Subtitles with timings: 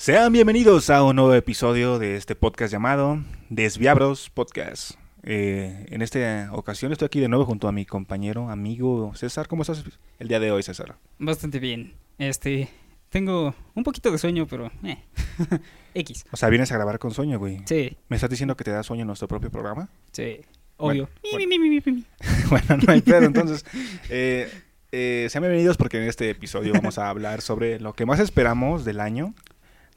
[0.00, 4.92] Sean bienvenidos a un nuevo episodio de este podcast llamado Desviabros Podcast.
[5.24, 9.46] Eh, en esta ocasión estoy aquí de nuevo junto a mi compañero, amigo César.
[9.46, 9.84] ¿Cómo estás
[10.18, 10.96] el día de hoy, César?
[11.18, 11.92] Bastante bien.
[12.16, 12.70] Este,
[13.10, 15.04] tengo un poquito de sueño, pero eh.
[15.94, 16.24] X.
[16.32, 17.58] O sea, vienes a grabar con sueño, güey.
[17.66, 19.90] Sí, ¿Me estás diciendo que te da sueño en nuestro propio programa?
[20.12, 20.40] sí,
[20.78, 21.10] obvio.
[21.30, 22.04] Bueno, Mi, mi, mi, mi, mi.
[22.48, 23.26] bueno, no hay pedo.
[23.26, 23.66] Entonces,
[24.08, 24.50] eh,
[24.92, 28.86] eh, sean bienvenidos porque en este episodio vamos a hablar sobre lo que más esperamos
[28.86, 29.34] del año,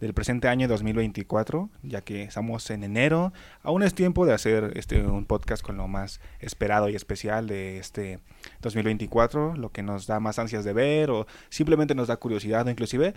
[0.03, 3.31] del presente año 2024, ya que estamos en enero.
[3.61, 7.77] Aún es tiempo de hacer este un podcast con lo más esperado y especial de
[7.77, 8.19] este
[8.61, 12.69] 2024, lo que nos da más ansias de ver o simplemente nos da curiosidad o
[12.69, 13.13] inclusive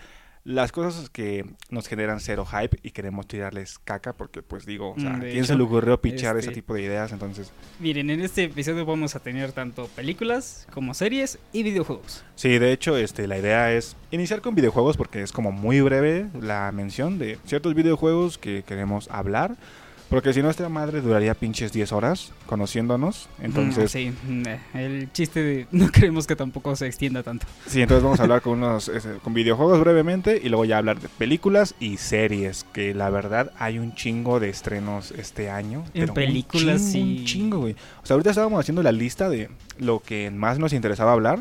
[0.47, 5.01] las cosas que nos generan cero hype y queremos tirarles caca porque pues digo, o
[5.01, 7.11] sea, Mm, ¿a de quién se hecho, le ocurrió pichar ese este- tipo de ideas?
[7.11, 7.51] Entonces,
[7.81, 12.23] Miren, en este episodio vamos a tener tanto películas como series y videojuegos.
[12.37, 16.27] Sí, de hecho, este, la idea es iniciar con videojuegos porque es como muy breve
[16.41, 19.57] la mención de ciertos videojuegos que queremos hablar.
[20.09, 23.29] Porque si no, esta madre duraría pinches 10 horas conociéndonos.
[23.43, 27.47] Entonces, Mm, sí, mm, eh, el chiste de no queremos que tampoco se extienda tanto.
[27.67, 28.91] sí, entonces vamos a hablar con unos
[29.25, 32.65] con videojuegos brevemente y luego ya hablar de películas y series.
[32.73, 35.81] Que la verdad hay un chingo de estrenos este año.
[35.87, 37.01] En pero un películas, chingo, sí.
[37.21, 37.73] Un chingo, güey.
[38.03, 41.41] O sea, ahorita estábamos haciendo la lista de lo que más nos interesaba hablar.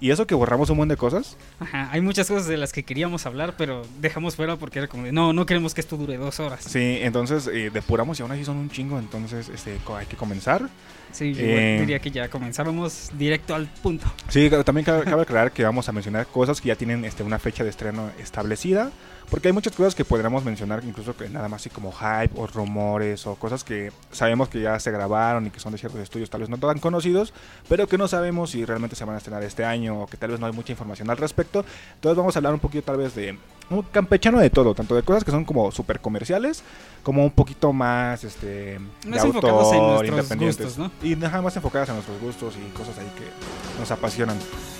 [0.00, 1.36] Y eso que borramos un montón de cosas.
[1.58, 5.04] Ajá, hay muchas cosas de las que queríamos hablar, pero dejamos fuera porque era como
[5.04, 6.64] de, no, no queremos que esto dure dos horas.
[6.64, 10.68] Sí, entonces eh, depuramos y aún así son un chingo, entonces este, hay que comenzar.
[11.12, 14.06] Sí, yo Eh, diría que ya comenzábamos directo al punto.
[14.28, 17.38] Sí, también cabe, cabe aclarar que vamos a mencionar cosas que ya tienen este, una
[17.38, 18.90] fecha de estreno establecida,
[19.30, 22.46] porque hay muchas cosas que podríamos mencionar, incluso que nada más así como hype o
[22.46, 26.30] rumores o cosas que sabemos que ya se grabaron y que son de ciertos estudios
[26.30, 27.32] tal vez no tan conocidos,
[27.68, 30.30] pero que no sabemos si realmente se van a estrenar este año o que tal
[30.30, 31.64] vez no hay mucha información al respecto.
[31.94, 33.38] Entonces vamos a hablar un poquito tal vez de
[33.70, 36.62] un campechano de todo, tanto de cosas que son como súper comerciales,
[37.02, 40.66] como un poquito más este, de Más en autor, nuestros independientes.
[40.66, 41.08] gustos, ¿no?
[41.08, 43.30] Y nada más enfocadas en nuestros gustos y cosas ahí que
[43.80, 44.36] nos apasionan.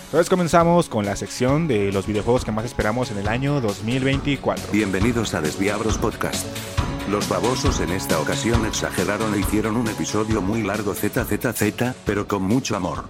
[0.06, 4.72] Entonces comenzamos con la sección de los videojuegos que más esperamos en el año 2024.
[4.72, 6.47] Bienvenidos a Desviabros Podcast.
[7.09, 12.42] Los babosos en esta ocasión exageraron e hicieron un episodio muy largo ZZZ, pero con
[12.42, 13.04] mucho amor.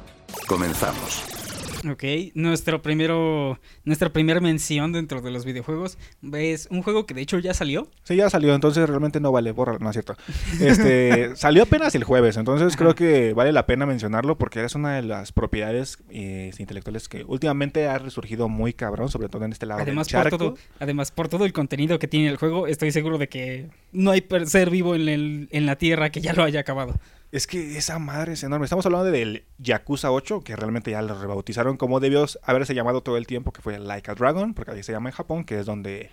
[0.46, 1.39] Comenzamos.
[1.88, 2.04] Ok,
[2.34, 5.96] nuestro primero, nuestra primera mención dentro de los videojuegos
[6.34, 7.88] es un juego que de hecho ya salió.
[8.02, 10.14] Sí, ya salió, entonces realmente no vale, borra, no es cierto.
[10.60, 14.96] Este, salió apenas el jueves, entonces creo que vale la pena mencionarlo porque es una
[14.96, 19.64] de las propiedades eh, intelectuales que últimamente ha resurgido muy cabrón, sobre todo en este
[19.66, 22.92] lado Además del por, todo, además, por todo el contenido que tiene el juego, estoy
[22.92, 26.42] seguro de que no hay ser vivo en, el- en la Tierra que ya lo
[26.44, 26.94] haya acabado.
[27.32, 28.64] Es que esa madre es enorme.
[28.64, 33.16] Estamos hablando del Yakuza 8, que realmente ya lo rebautizaron como debió haberse llamado todo
[33.16, 35.66] el tiempo, que fue Like a Dragon, porque ahí se llama en Japón, que es
[35.66, 36.10] donde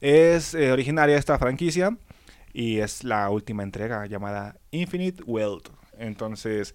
[0.00, 1.96] es eh, originaria esta franquicia.
[2.54, 5.70] Y es la última entrega llamada Infinite World.
[5.98, 6.74] Entonces,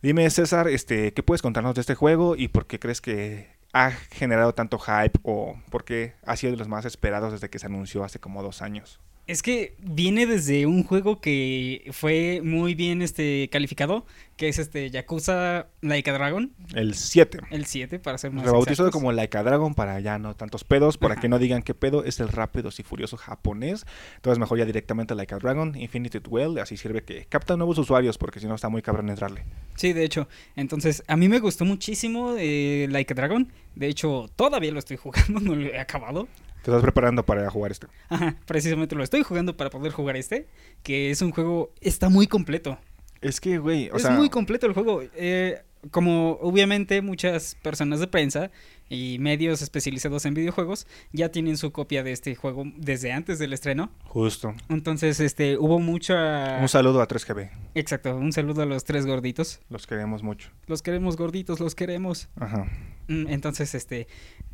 [0.00, 3.90] dime César, este, ¿qué puedes contarnos de este juego y por qué crees que ha
[3.90, 7.66] generado tanto hype o por qué ha sido de los más esperados desde que se
[7.66, 9.00] anunció hace como dos años?
[9.26, 14.04] Es que viene desde un juego que fue muy bien este calificado,
[14.36, 17.40] que es este Yakuza Like a Dragon, El 7.
[17.50, 20.98] el 7 para ser más Rebautizado como Like a Dragon para ya no tantos pedos,
[20.98, 21.22] para Ajá.
[21.22, 23.86] que no digan qué pedo, es el rápidos y furioso japonés.
[24.16, 28.18] Entonces mejor ya directamente Like a Dragon, Infinite Well, así sirve que capta nuevos usuarios
[28.18, 29.44] porque si no está muy cabrón entrarle.
[29.74, 30.28] Sí, de hecho.
[30.54, 33.50] Entonces, a mí me gustó muchísimo eh, Like a Dragon.
[33.74, 36.28] De hecho, todavía lo estoy jugando, no lo he acabado.
[36.64, 37.88] Te estás preparando para jugar este.
[38.08, 40.48] Ajá, precisamente lo estoy jugando para poder jugar este,
[40.82, 42.78] que es un juego, está muy completo.
[43.20, 45.02] Es que, güey, o es sea, muy completo el juego.
[45.14, 48.50] Eh, como obviamente muchas personas de prensa
[48.88, 53.52] y medios especializados en videojuegos ya tienen su copia de este juego desde antes del
[53.52, 53.90] estreno.
[54.04, 54.54] justo.
[54.68, 56.58] Entonces, este, hubo mucha...
[56.60, 57.50] Un saludo a 3GB.
[57.74, 59.60] Exacto, un saludo a los tres gorditos.
[59.70, 60.50] Los queremos mucho.
[60.66, 62.28] Los queremos gorditos, los queremos.
[62.36, 62.66] Ajá.
[63.08, 64.06] Mm, Entonces, este,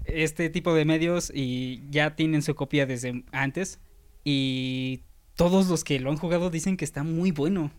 [0.05, 3.79] este tipo de medios y ya tienen su copia desde antes
[4.25, 5.03] y
[5.35, 7.71] todos los que lo han jugado dicen que está muy bueno.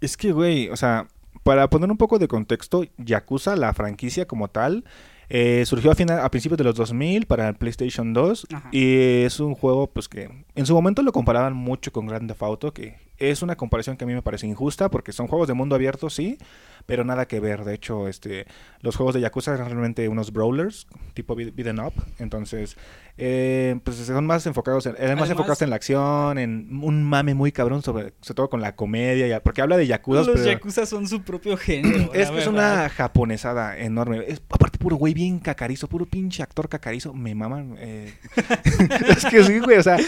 [0.00, 1.06] Es que, güey, o sea,
[1.42, 4.84] para poner un poco de contexto, Yakuza, la franquicia como tal,
[5.28, 8.68] eh, surgió a, final, a principios de los 2000 para el PlayStation 2 Ajá.
[8.72, 12.42] y es un juego pues que en su momento lo comparaban mucho con Grand Theft
[12.42, 15.54] Auto, que es una comparación que a mí me parece injusta porque son juegos de
[15.54, 16.38] mundo abierto, sí,
[16.86, 17.64] pero nada que ver.
[17.64, 18.46] De hecho, este,
[18.80, 21.92] los juegos de Yakuza eran realmente unos brawlers, tipo beat- beaten up.
[22.18, 22.76] Entonces,
[23.18, 27.04] eh, pues son más enfocados en, eran más Además- enfocados en la acción, en un
[27.04, 30.20] mame muy cabrón, sobre, sobre todo con la comedia, ya- porque habla de Yakuza.
[30.22, 32.10] Los pero Yakuza son su propio género.
[32.14, 34.24] es es una japonesada enorme.
[34.26, 37.12] Es, aparte, puro güey bien cacarizo, puro pinche actor cacarizo.
[37.12, 37.76] Me maman.
[37.78, 38.14] eh.
[39.08, 39.76] es que sí, güey.
[39.78, 39.98] O sea,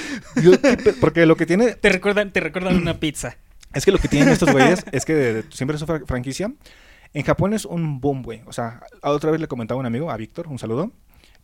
[0.43, 0.53] yo-
[1.01, 3.37] porque lo que tiene Te recuerdan, te recuerdan una pizza.
[3.75, 6.01] es que lo que tienen estos güeyes es que de- de- siempre es su fra-
[6.07, 6.53] franquicia.
[7.15, 8.41] En Japón es un boom, güey.
[8.47, 10.93] O sea, a- otra vez le comentaba a un amigo, a Víctor, un saludo,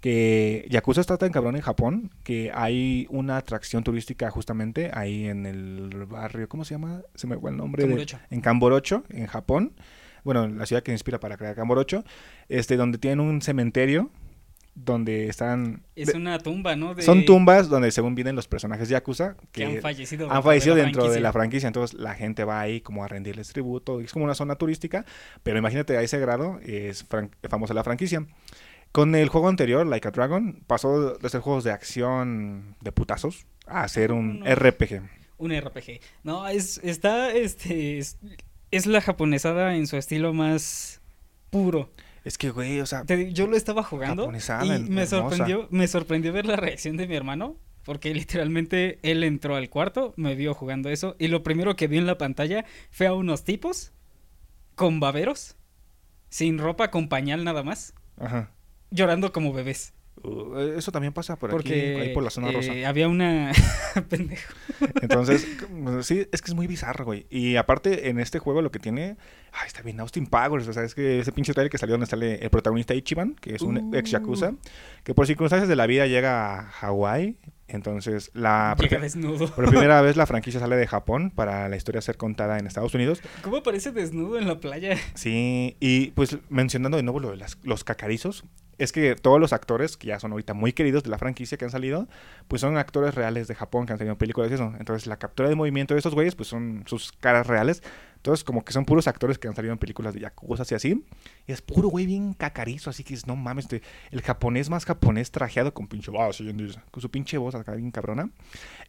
[0.01, 5.45] que Yakuza está tan cabrón en Japón que hay una atracción turística justamente ahí en
[5.47, 7.03] el barrio, ¿cómo se llama?
[7.17, 7.85] Se me fue el nombre.
[7.87, 9.73] de- en Camborocho, en Japón.
[10.25, 12.05] Bueno, la ciudad que inspira para crear Camborocho.
[12.49, 14.11] Este, donde tienen un cementerio
[14.85, 15.83] donde están...
[15.97, 16.95] Es de- una tumba, ¿no?
[16.95, 20.31] De- Son tumbas donde según vienen los personajes Yakuza que han fallecido.
[20.31, 24.01] han fallecido dentro de la franquicia, entonces la gente va ahí como a rendirles tributo,
[24.01, 25.05] es como una zona turística,
[25.43, 27.05] pero imagínate a ese grado es
[27.49, 28.27] famosa la franquicia.
[28.93, 33.47] Con el juego anterior, Like a Dragon, pasó de ser juegos de acción de putazos
[33.67, 34.47] a ser un No.
[34.55, 35.03] RPG.
[35.37, 36.01] Un RPG.
[36.25, 38.19] No, es, está, este, es,
[38.71, 41.01] es la japonesada en su estilo más
[41.51, 41.91] puro.
[42.25, 44.31] Es que, güey, o sea, Te yo lo estaba jugando
[44.65, 49.25] y en- me sorprendió, me sorprendió ver la reacción de mi hermano, porque literalmente él
[49.25, 52.65] entró al cuarto, me vio jugando eso, y lo primero que vio en la pantalla
[52.91, 53.93] fue a unos tipos
[54.75, 55.57] con baberos,
[56.29, 58.51] sin ropa, con pañal nada más, ajá.
[58.91, 59.95] llorando como bebés.
[60.29, 62.73] Uh, eso también pasa por porque aquí, ahí por la zona eh, rosa.
[62.89, 63.53] había una
[64.09, 64.53] pendejo.
[65.03, 65.47] Entonces,
[66.03, 67.27] sí, es que es muy bizarro, güey.
[67.31, 69.17] Y aparte, en este juego lo que tiene...
[69.53, 70.69] Ay, está bien, Austin Powers.
[70.69, 73.55] O sea, es que ese pinche trailer que salió donde sale el protagonista Ichiban, que
[73.55, 73.95] es un Uh.
[73.95, 74.53] ex Yakuza,
[75.05, 77.37] que por circunstancias de la vida llega a Hawái.
[77.69, 78.75] Entonces, la...
[78.81, 79.47] Llega desnudo.
[79.55, 82.95] por primera vez la franquicia sale de Japón para la historia ser contada en Estados
[82.95, 83.21] Unidos.
[83.43, 84.97] ¿Cómo aparece desnudo en la playa?
[85.15, 88.45] Sí, y pues mencionando de nuevo lo de las- los cacarizos,
[88.79, 91.65] es que todos los actores que ya son ahorita muy queridos de la franquicia que
[91.65, 92.07] han salido,
[92.47, 94.73] pues son actores reales de Japón que han tenido películas y eso.
[94.79, 97.83] Entonces la captura de movimiento de esos güeyes, pues son sus caras reales.
[98.19, 101.05] Entonces como que son puros actores que han salido en películas de Yakuza y así.
[101.47, 104.85] Y es puro güey bien cacarizo, así que es, no mames, este, el japonés más
[104.85, 106.43] japonés trajeado con pinche voz,
[106.91, 108.31] con su pinche voz acá bien cabrona.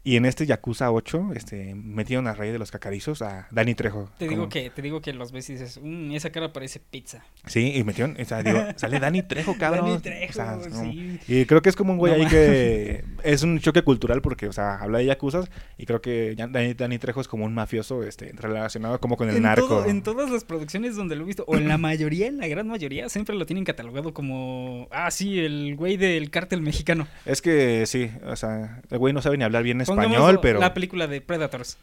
[0.04, 4.10] Y en este Yakuza 8, este, metieron a rey de los cacarizos a Danny Trejo.
[4.18, 6.80] Te como- digo que, te digo que los ves y dices, "Mm, esa cara parece
[6.80, 7.24] pizza.
[7.46, 9.86] Sí, y metieron, o sea, digo, sale Dani Trejo, cabrón.
[9.86, 10.82] Dani O Trejo, sea, no.
[10.84, 11.20] sí.
[11.28, 14.48] Y creo que es como un güey No ahí que es un choque cultural porque,
[14.48, 18.04] o sea, habla de Yakuzas y creo que Dani, Dani Trejo es como un mafioso
[18.04, 19.68] este, relacionado como con el en, narco.
[19.68, 22.48] todo- en todas las producciones donde lo he visto, o en la mayoría, en la
[22.48, 27.06] gran mayoría, siempre lo tienen catalogado como, ah, sí, el güey del cártel mexicano.
[27.26, 30.74] Es que sí, o sea, el güey no sabe ni hablar bien español, pero, La
[30.74, 31.78] película de Predators.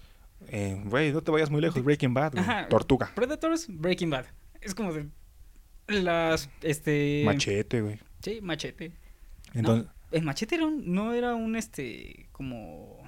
[0.49, 2.69] eh, güey, no te vayas muy lejos, Breaking Bad, güey, Ajá.
[2.69, 4.25] Tortuga, Predators, Breaking Bad.
[4.62, 5.06] Es como de...
[5.89, 7.23] Las, este...
[7.25, 7.99] Machete, güey.
[8.23, 8.91] Sí, machete.
[9.55, 12.99] Entonces, El machete era un- no era un, este, como...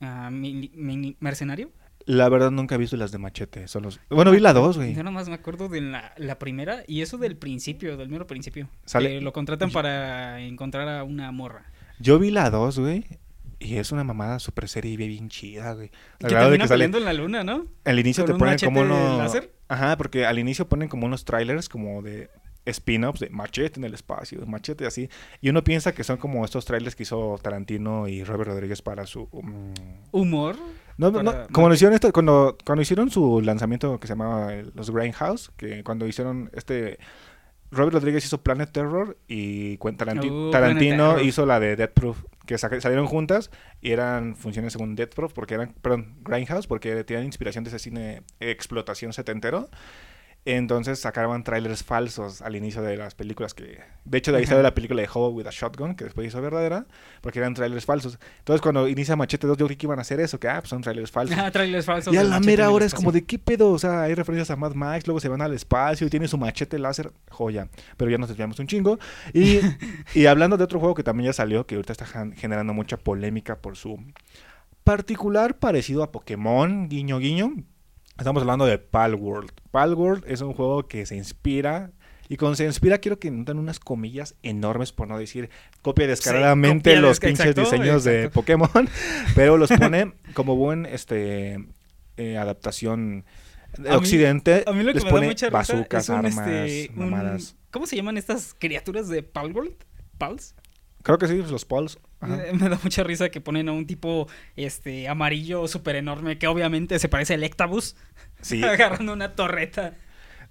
[0.00, 1.70] mini- mercenario.
[2.06, 4.00] La verdad nunca he visto las de Machete, son los...
[4.10, 4.94] Bueno, vi la dos, güey.
[4.94, 8.26] Yo nada más me acuerdo de la, la primera y eso del principio, del mero
[8.26, 8.68] principio.
[8.84, 11.66] Sale- Que lo contratan para encontrar a una morra.
[11.98, 13.04] Yo vi la dos, güey,
[13.60, 15.90] y es una mamada super serie y bien chida, güey.
[16.22, 17.66] Al que de termina que sale- en la luna, ¿no?
[17.84, 19.18] Al inicio ¿Con te ponen como unos...
[19.18, 19.52] láser?
[19.68, 22.28] Ajá, porque al inicio ponen como unos trailers como de
[22.64, 25.08] spin-offs de machete en el espacio, de machete así.
[25.40, 29.06] Y uno piensa que son como estos trailers que hizo Tarantino y Robert Rodríguez para
[29.06, 29.28] su...
[29.32, 29.72] mm,
[30.12, 30.56] Humor.
[30.98, 34.90] No, no, como lo hicieron esto, cuando, cuando hicieron su lanzamiento que se llamaba los
[34.90, 36.98] Grindhouse, que cuando hicieron este...
[37.74, 41.24] Robert Rodríguez hizo Planet Terror y Taranti- Uh, Tarantino Terror.
[41.24, 43.50] hizo la de Death Proof, que sa- salieron juntas
[43.80, 47.78] y eran funciones según Death Proof, porque eran, perdón, Grindhouse, porque tenían inspiración de ese
[47.78, 49.70] cine explotación setentero.
[50.44, 53.80] Entonces sacaban trailers falsos al inicio de las películas que...
[54.04, 56.42] De hecho, de ahí sale la película de Hobo with a Shotgun, que después hizo
[56.42, 56.86] verdadera,
[57.20, 58.18] porque eran trailers falsos.
[58.38, 60.70] Entonces cuando inicia Machete 2, yo creí que iban a hacer eso, que ah, pues
[60.70, 61.38] son trailers falsos.
[61.38, 62.12] Ah, trailers falsos.
[62.12, 64.56] Y a la mera hora es como de qué pedo, o sea, hay referencias a
[64.56, 67.68] Mad Max, luego se van al espacio y tiene su machete láser, joya.
[67.96, 68.98] Pero ya nos desviamos un chingo.
[69.32, 69.60] Y,
[70.14, 73.58] y hablando de otro juego que también ya salió, que ahorita está generando mucha polémica
[73.58, 73.96] por su
[74.82, 77.54] particular parecido a Pokémon, guiño guiño.
[78.18, 79.50] Estamos hablando de Palworld.
[79.70, 81.90] Palworld es un juego que se inspira.
[82.28, 85.50] Y con se inspira quiero que noten unas comillas enormes, por no decir
[85.82, 88.30] copia descaradamente copia los pinches exacto, diseños de.
[88.30, 88.70] Pokémon.
[89.34, 91.66] Pero los pone como buen este
[92.16, 93.24] eh, adaptación
[93.76, 94.64] de A mí- Occidente.
[94.66, 96.90] A mí lo que les me da pone mucha risa bazucas, es un, armas, este,
[96.96, 97.56] un- mamadas.
[97.70, 99.74] ¿Cómo se llaman estas criaturas de Palworld?
[100.16, 100.54] ¿Pals?
[101.02, 101.98] Creo que sí, pues, los Pauls.
[102.20, 106.98] Me, da mucha risa que ponen a un tipo este amarillo súper enorme que obviamente
[106.98, 107.96] se parece al Ectabus
[108.40, 109.94] Sí, agarrando una torreta.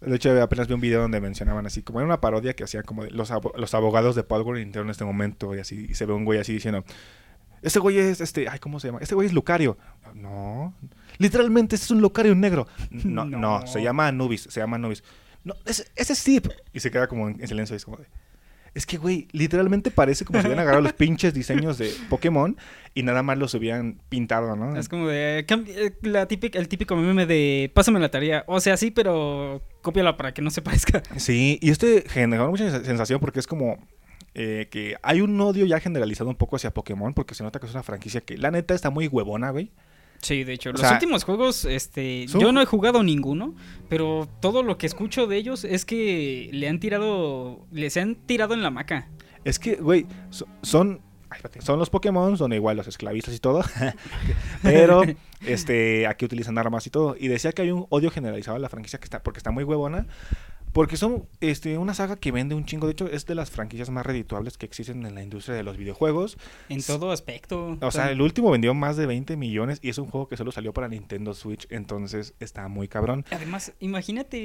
[0.01, 2.84] de hecho apenas vi un video donde mencionaban así, como era una parodia que hacían
[2.84, 5.93] como de los, abo- los abogados de Power Nintendo en este momento y así, y
[5.93, 6.84] se ve un güey así diciendo,
[7.62, 9.00] este güey es, este, ay, ¿cómo se llama?
[9.01, 9.77] Este güey es Lucario.
[10.15, 10.74] No,
[11.20, 12.67] literalmente este es un Lucario negro.
[12.89, 13.67] No, no, No.
[13.67, 15.03] se llama Anubis, se llama Anubis.
[15.43, 16.50] No, ese, es Steve.
[16.74, 18.05] Y se queda como en, en silencio y es como de...
[18.74, 22.56] Es que, güey, literalmente parece como si hubieran agarrado los pinches diseños de Pokémon
[22.96, 24.78] y nada más los hubieran pintado, ¿no?
[24.78, 28.46] Es como de eh, la típica, el típico meme de pásame la tarea.
[28.48, 31.04] O sea, sí, pero cópiala para que no se parezca.
[31.18, 33.78] Sí, y este generó mucha sens- sensación porque es como
[34.36, 37.66] eh, que hay un odio ya generalizado un poco hacia Pokémon porque se nota que
[37.66, 39.70] es una franquicia que la neta está muy huevona, güey.
[40.22, 43.56] Sí, de hecho, O los sea, últimos juegos, este, yo no he jugado ninguno,
[43.90, 48.54] pero todo lo que escucho de ellos es que le han tirado, les han tirado
[48.54, 49.10] en la maca.
[49.44, 51.01] Es que, güey, so- son...
[51.60, 53.63] son los Pokémon, son igual los esclavistas y todo.
[54.62, 55.01] Pero,
[55.46, 57.16] este, aquí utilizan armas y todo.
[57.20, 59.63] Y decía que hay un odio generalizado a la franquicia que está, porque está muy
[59.63, 60.06] huevona.
[60.74, 62.88] Porque son este, una saga que vende un chingo.
[62.88, 65.75] De hecho, es de las franquicias más redituables que existen en la industria de los
[65.78, 66.38] videojuegos.
[66.70, 67.78] En todo aspecto.
[67.82, 70.51] O sea, el último vendió más de 20 millones y es un juego que solo
[70.54, 73.25] salió para Nintendo Switch, entonces está muy cabrón.
[73.32, 74.38] Además, imagínate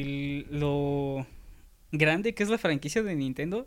[0.00, 1.26] el- lo
[1.90, 3.64] grande que es la franquicia de Nintendo,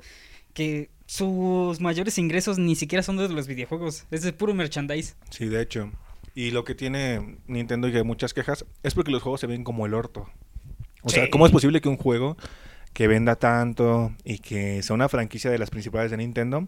[0.54, 5.16] que sus mayores ingresos ni siquiera son de los videojuegos, es de puro merchandise.
[5.30, 5.92] Sí, de hecho.
[6.34, 9.48] Y lo que tiene Nintendo y que hay muchas quejas es porque los juegos se
[9.48, 10.30] ven como el orto.
[11.06, 11.30] O sea.
[11.30, 12.36] ¿cómo es posible que un juego
[12.94, 16.68] que venda tanto y que sea una franquicia de las principales de Nintendo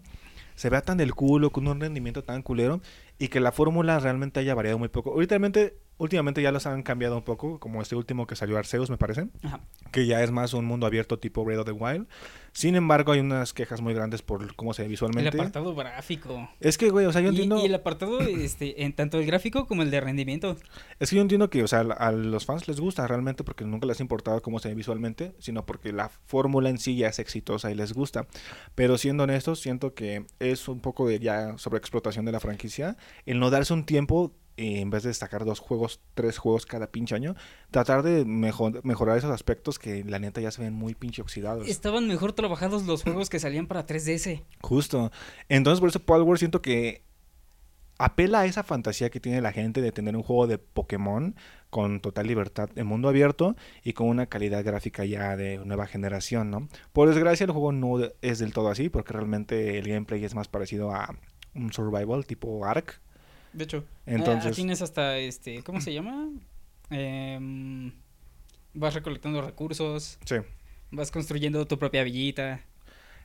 [0.55, 2.81] se vea tan del culo, con un rendimiento tan culero
[3.19, 5.11] y que la fórmula realmente haya variado muy poco?
[5.11, 8.97] Últimamente, últimamente ya los han cambiado un poco, como este último que salió Arceus, me
[8.97, 9.27] parece.
[9.43, 9.61] Ajá.
[9.91, 12.07] que ya es más un mundo abierto tipo Breath of the Wild.
[12.57, 15.29] Sin embargo, hay unas quejas muy grandes por cómo se ve El visualmente.
[15.29, 16.49] apartado gráfico.
[16.59, 17.61] Es que, güey, o sea, yo Y, entiendo...
[17.61, 20.57] y el apartado, este, en tanto el gráfico como el de rendimiento.
[20.99, 23.85] Es que yo entiendo que, o sea, a los fans les gusta realmente porque nunca
[23.85, 27.19] les ha importado cómo se ve visualmente, sino porque la fórmula en sí ya es
[27.19, 28.25] exitosa y les gusta.
[28.73, 32.97] Pero siendo honestos, siento que es un poco de ya sobreexplotación de la franquicia.
[33.27, 36.87] El no darse un tiempo, eh, en vez de destacar dos juegos, tres juegos cada
[36.91, 37.35] pinche año,
[37.71, 41.67] tratar de mejor- mejorar esos aspectos que la neta ya se ven muy pinche oxidados.
[41.67, 44.43] Estaban mejor trabajados los juegos que salían para 3DS.
[44.61, 45.11] Justo.
[45.47, 47.03] Entonces, por eso Power siento que
[47.99, 51.35] apela a esa fantasía que tiene la gente de tener un juego de Pokémon
[51.71, 56.51] con total libertad en mundo abierto y con una calidad gráfica ya de nueva generación,
[56.51, 56.67] ¿no?
[56.93, 60.47] Por desgracia, el juego no es del todo así, porque realmente el gameplay es más
[60.47, 61.15] parecido a
[61.55, 63.01] un survival tipo Ark.
[63.57, 63.83] De hecho.
[64.05, 66.29] Entonces- ah, tienes hasta, este, ¿cómo se llama?
[66.91, 67.91] Em,
[68.73, 70.35] vas recolectando recursos, Sí.
[70.91, 72.61] vas construyendo tu propia villita.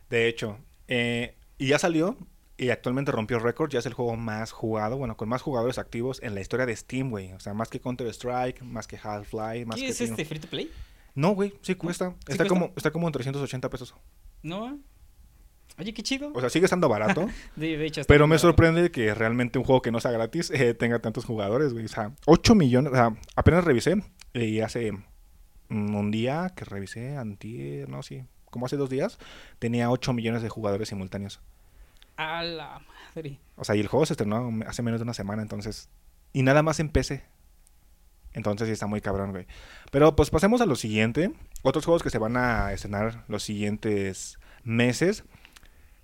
[0.09, 0.59] De hecho,
[0.89, 2.17] eh, y ya salió
[2.57, 6.21] y actualmente rompió récord, ya es el juego más jugado, bueno, con más jugadores activos
[6.23, 7.33] en la historia de Steam, güey.
[7.33, 9.89] O sea, más que Counter-Strike, más que Half-Life, más ¿Qué que...
[9.93, 10.71] es este free to play?
[11.15, 12.11] No, güey, sí cuesta.
[12.11, 12.49] ¿Sí está, cuesta?
[12.49, 13.95] Como, está como en 380 pesos.
[14.43, 14.79] ¿No?
[15.79, 16.31] Oye, qué chido.
[16.35, 17.27] O sea, sigue estando barato.
[17.57, 18.49] de hecho, pero me barato.
[18.49, 21.87] sorprende que realmente un juego que no sea gratis eh, tenga tantos jugadores, güey.
[21.87, 22.93] O sea, 8 millones.
[22.93, 24.03] O sea, apenas revisé.
[24.35, 24.93] eh, y hace
[25.69, 28.23] mm, un día que revisé, antier, no, sí.
[28.51, 29.19] Como hace dos días,
[29.59, 31.41] tenía 8 millones de jugadores simultáneos.
[32.17, 32.81] A la
[33.15, 33.39] madre.
[33.57, 35.89] O sea, y el juego se estrenó hace menos de una semana, entonces.
[36.35, 37.25] Y nada más en PC.
[38.35, 39.47] Entonces sí está muy cabrón, güey.
[39.91, 41.33] Pero pues pasemos a lo siguiente.
[41.63, 45.25] Otros juegos que se van a estrenar los siguientes meses.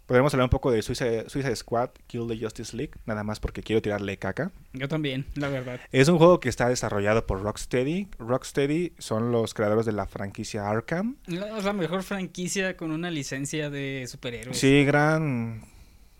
[0.09, 2.93] Podemos hablar un poco de Suicide, Suicide Squad, Kill the Justice League.
[3.05, 4.51] Nada más porque quiero tirarle caca.
[4.73, 5.79] Yo también, la verdad.
[5.93, 8.09] Es un juego que está desarrollado por Rocksteady.
[8.19, 11.17] Rocksteady son los creadores de la franquicia Arkham.
[11.27, 14.59] La, es la mejor franquicia con una licencia de superhéroes.
[14.59, 15.61] Sí, gran...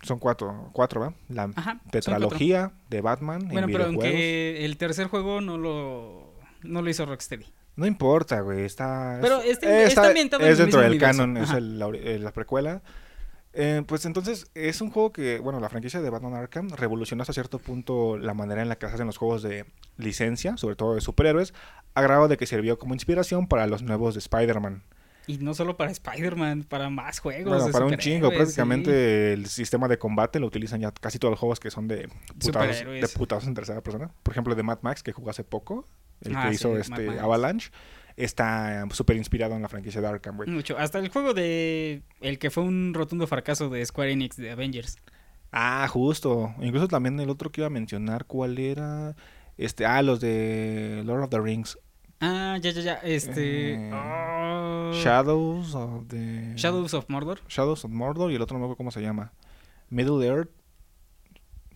[0.03, 1.13] Son cuatro, cuatro, ¿va?
[1.27, 6.81] La Ajá, tetralogía de Batman Bueno, en pero aunque el tercer juego no lo, no
[6.81, 7.45] lo hizo Rocksteady.
[7.75, 9.17] No importa, güey, está...
[9.21, 11.17] Pero es- está- está ambientado en Es el dentro del universo.
[11.17, 12.81] canon, es el- la, la precuela.
[13.53, 17.33] Eh, pues entonces, es un juego que, bueno, la franquicia de Batman Arkham revolucionó hasta
[17.33, 19.65] cierto punto la manera en la que se hacen los juegos de
[19.97, 21.53] licencia, sobre todo de superhéroes,
[21.95, 24.83] a grado de que sirvió como inspiración para los nuevos de Spider-Man.
[25.25, 27.49] Y no solo para Spider-Man, para más juegos.
[27.49, 31.31] Bueno, de para un chingo, prácticamente el sistema de combate lo utilizan ya casi todos
[31.31, 34.11] los juegos que son de putados, de putados en tercera persona.
[34.23, 35.87] Por ejemplo, de Mad Max, que jugó hace poco,
[36.21, 37.19] el Ah, que sí, hizo este.
[37.19, 37.69] Avalanche,
[38.19, 40.49] está súper inspirado en la franquicia de Arkham, güey.
[40.49, 40.77] Mucho.
[40.77, 42.03] Hasta el juego de.
[42.21, 44.97] El que fue un rotundo fracaso de Square Enix de Avengers.
[45.51, 46.53] Ah, justo.
[46.61, 49.15] Incluso también el otro que iba a mencionar, ¿cuál era?
[49.57, 51.77] Este, ah, los de Lord of the Rings.
[52.19, 52.93] Ah, ya, ya, ya.
[52.95, 53.73] Este.
[53.73, 56.53] Eh, ah, Shadows of the...
[56.55, 57.39] Shadows of Mordor.
[57.47, 59.31] Shadows of Mordor y el otro no me acuerdo cómo se llama.
[59.89, 60.49] Middle Earth.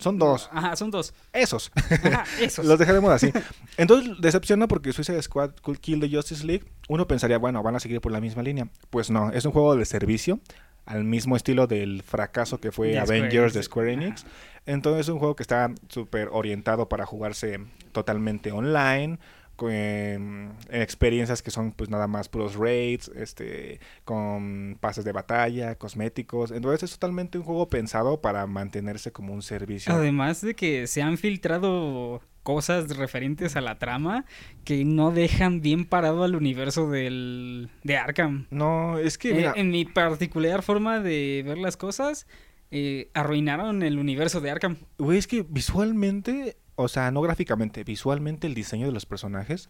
[0.03, 0.50] Son dos.
[0.51, 1.13] Ajá, son dos.
[1.31, 1.72] Esos.
[1.75, 2.65] Ajá, esos.
[2.65, 3.31] Los dejaremos así.
[3.77, 6.65] Entonces, decepciona porque Suicide Squad Could Kill the Justice League.
[6.89, 8.67] Uno pensaría, bueno, van a seguir por la misma línea.
[8.89, 10.41] Pues no, es un juego de servicio.
[10.86, 13.63] Al mismo estilo del fracaso que fue De Square Avengers de.
[13.63, 14.25] Square Enix.
[14.65, 17.62] Entonces, es un juego que está súper orientado para jugarse
[17.93, 19.19] totalmente online.
[19.55, 25.75] Con em, experiencias que son pues nada más puros raids, este, con pases de batalla,
[25.75, 26.51] cosméticos.
[26.51, 29.93] Entonces es totalmente un juego pensado para mantenerse como un servicio.
[29.93, 34.25] Además de que se han filtrado cosas referentes a la trama
[34.65, 38.48] que no dejan bien parado al universo del, de Arkham.
[38.51, 42.27] No, es que Eh, en mi particular forma de ver las cosas,
[42.72, 44.77] eh, arruinaron el universo de Arkham.
[44.98, 49.70] Güey, es que visualmente, o sea, no gráficamente, visualmente el diseño de los personajes,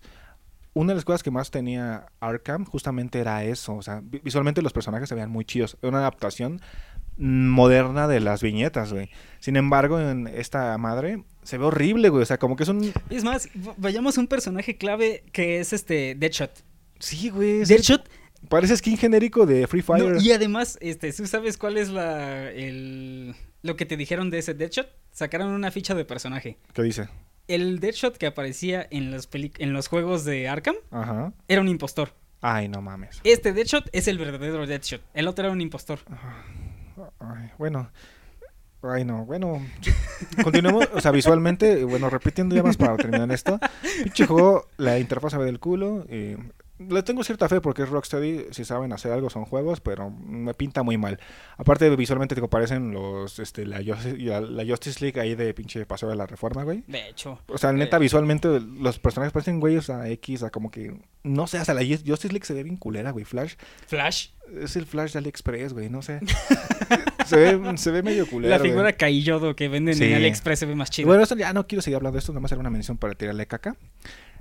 [0.75, 4.61] una de las cosas que más tenía Arkham justamente era eso, o sea, vi- visualmente
[4.61, 6.61] los personajes se veían muy chidos, era una adaptación
[7.15, 9.09] moderna de las viñetas, güey.
[9.39, 12.91] Sin embargo, en esta madre se ve horrible, güey, o sea, como que es un...
[13.09, 16.63] Es más, vayamos a un personaje clave que es este Deadshot.
[16.99, 18.09] Sí, güey, Deadshot
[18.49, 20.15] parece skin genérico de Free Fire.
[20.15, 24.37] No, y además, este, ¿tú sabes cuál es la el lo que te dijeron de
[24.39, 24.87] ese Deadshot?
[25.11, 26.57] Sacaron una ficha de personaje.
[26.73, 27.09] ¿Qué dice?
[27.47, 31.33] El Deadshot que aparecía en los peli- en los juegos de Arkham Ajá.
[31.47, 32.13] era un impostor.
[32.41, 33.19] Ay, no mames.
[33.23, 35.01] Este Deadshot es el verdadero Deadshot.
[35.13, 35.99] El otro era un impostor.
[37.19, 37.89] Ay, bueno.
[38.81, 39.65] Ay, no, bueno.
[40.43, 43.57] Continuemos, o sea, visualmente, bueno, repitiendo ya más para terminar esto.
[44.03, 46.05] Pinche juego, la interfaz se ve del culo.
[46.09, 46.35] Y
[46.79, 50.53] le tengo cierta fe porque es Rocksteady, si saben hacer algo son juegos, pero me
[50.53, 51.19] pinta muy mal.
[51.57, 55.85] Aparte, visualmente te parecen los, este, la, Justice- la, la Justice League ahí de pinche
[55.85, 56.83] Paseo de la Reforma, güey.
[56.87, 57.39] De hecho.
[57.47, 57.99] O sea, neta, Eh.
[57.99, 62.29] visualmente los personajes parecen güeyes a X, a como que, no sé, hasta la Justice
[62.33, 63.23] League se ve bien culera, güey.
[63.23, 63.53] Flash,
[63.87, 64.29] Flash.
[64.59, 66.19] es el Flash de AliExpress, güey, no sé.
[67.25, 68.49] se, ve, se ve medio culero.
[68.49, 68.71] la güey.
[68.71, 70.05] figura Kaiyodo que venden Sí.
[70.05, 71.05] en AliExpress se ve más chida.
[71.07, 73.13] Bueno, esto ya no quiero seguir hablando de esto, nada más era una mención para
[73.13, 73.75] tirarle caca.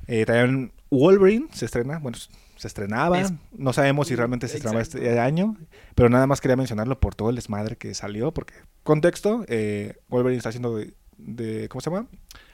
[0.06, 2.18] Eh, también Wolverine se estrena, bueno,
[2.56, 4.98] se estrenaba, Es- no sabemos si realmente se estrenaba Exacto.
[5.04, 5.56] este año,
[5.94, 10.38] pero nada más quería mencionarlo por todo el desmadre que salió, porque, contexto, eh, Wolverine
[10.38, 12.06] está siendo de, de- ¿cómo se llama?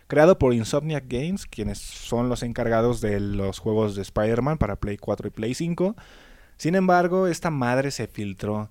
[0.06, 4.96] Creado por Insomniac Games, quienes son los encargados de los juegos de Spider-Man para Play
[4.96, 5.96] 4 y Play 5.
[6.56, 8.70] Sin embargo, esta madre se filtró.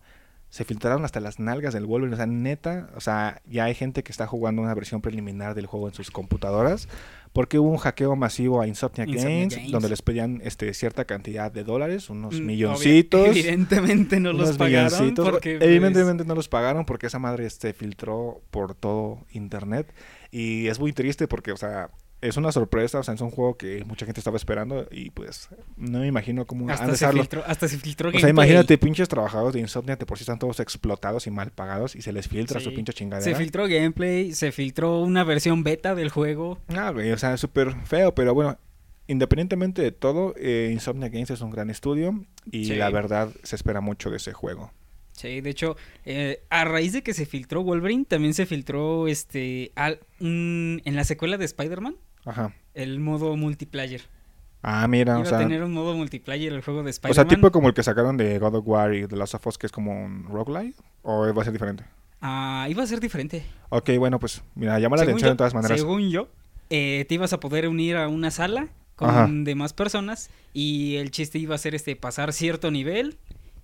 [0.50, 2.14] Se filtraron hasta las nalgas del Wolverine.
[2.14, 2.90] O sea, neta.
[2.96, 6.10] O sea, ya hay gente que está jugando una versión preliminar del juego en sus
[6.10, 6.88] computadoras.
[7.34, 9.72] Porque hubo un hackeo masivo a Insomniac Games, Games.
[9.72, 13.28] donde les pedían este, cierta cantidad de dólares, unos Mm, milloncitos.
[13.38, 18.42] Evidentemente no los pagaron porque pues, Evidentemente no los pagaron porque esa madre se filtró
[18.50, 19.94] por todo internet.
[20.32, 21.90] Y es muy triste porque, o sea,
[22.22, 23.00] es una sorpresa.
[23.00, 24.88] O sea, es un juego que mucha gente estaba esperando.
[24.92, 28.20] Y pues, no me imagino cómo han hasta de se filtró, hasta se filtró O
[28.20, 31.96] sea, imagínate, pinches trabajadores de Insomnia de por sí están todos explotados y mal pagados
[31.96, 33.38] y se les filtra su pinche Se chingadera.
[33.38, 36.60] filtró gameplay, se filtró una versión beta del juego.
[36.70, 38.58] Ah, güey, o sea, es súper feo, pero bueno,
[39.08, 42.76] independientemente de todo, eh, Insomnia Games es un gran estudio y Sí.
[42.76, 44.72] la verdad se espera mucho de ese juego.
[45.14, 45.76] Sí, de hecho,
[46.06, 50.96] eh, a raíz de que se filtró Wolverine, también se filtró este al- un- en
[50.96, 51.96] la secuela de Spider-Man
[52.28, 52.54] Ajá.
[52.74, 54.02] el modo multiplayer.
[54.62, 57.16] Ah, mira, Iba o sea, a tener un modo multiplayer el juego de o Spider-Man.
[57.16, 59.58] sea, tipo como el que sacaron de God of War y The Last of Us,
[59.58, 61.84] que es como un roguelite, o va a ser diferente.
[62.22, 63.44] Ah, iba a ser diferente.
[63.70, 65.80] Ok, bueno, pues, mira, llama la Según atención yo- de todas maneras.
[65.80, 66.28] Según yo,
[66.70, 69.28] eh, te ibas a poder unir a una sala con Ajá.
[69.30, 73.18] demás personas y el chiste iba a ser este pasar cierto nivel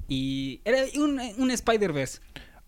[0.08, 2.20] y era un, un Spider-Verse.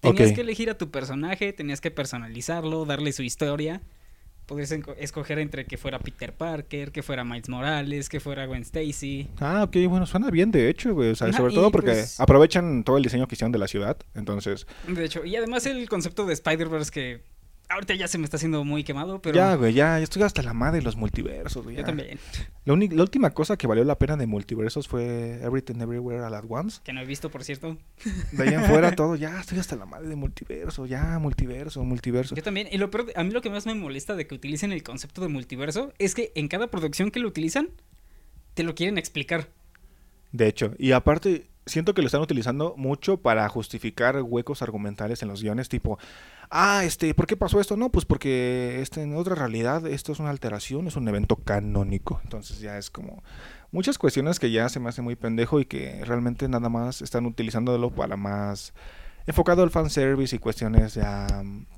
[0.01, 3.81] Tenías que elegir a tu personaje, tenías que personalizarlo, darle su historia.
[4.45, 9.27] Podías escoger entre que fuera Peter Parker, que fuera Miles Morales, que fuera Gwen Stacy.
[9.39, 11.09] Ah, ok, bueno, suena bien de hecho, güey.
[11.11, 13.67] O sea, Ajá, sobre todo porque pues- aprovechan todo el diseño que hicieron de la
[13.67, 13.97] ciudad.
[14.13, 17.21] Entonces, De hecho, y además el concepto de Spider-Verse que
[17.69, 20.41] ahorita ya se me está haciendo muy quemado, pero ya, güey, ya, ya estoy hasta
[20.41, 21.75] la madre de los multiversos, güey.
[21.75, 21.85] yo ya.
[21.85, 22.19] también,
[22.65, 26.45] La, la última cosa que valió la pena de multiversos fue Everything Everywhere All at
[26.47, 26.81] Once.
[26.83, 27.77] que no he visto, por cierto.
[28.31, 32.35] De ahí en fuera todo, ya estoy hasta la madre de multiverso, ya, multiverso, multiverso.
[32.35, 32.67] Yo también.
[32.71, 35.21] Y lo peor, a mí lo que más me molesta de que utilicen el concepto
[35.21, 37.69] de multiverso es que en cada producción que lo utilizan,
[38.53, 39.47] te lo quieren explicar.
[40.31, 45.29] De hecho, y aparte, siento que lo están utilizando mucho para justificar huecos argumentales en
[45.29, 45.97] los guiones, tipo,
[46.49, 47.75] ah, este, ¿por qué pasó esto?
[47.77, 52.19] No, pues porque este, en otra realidad esto es una alteración, es un evento canónico.
[52.23, 53.23] Entonces ya es como
[53.71, 57.25] muchas cuestiones que ya se me hace muy pendejo y que realmente nada más están
[57.25, 58.73] utilizándolo para más
[59.27, 61.27] enfocado al fanservice y cuestiones ya,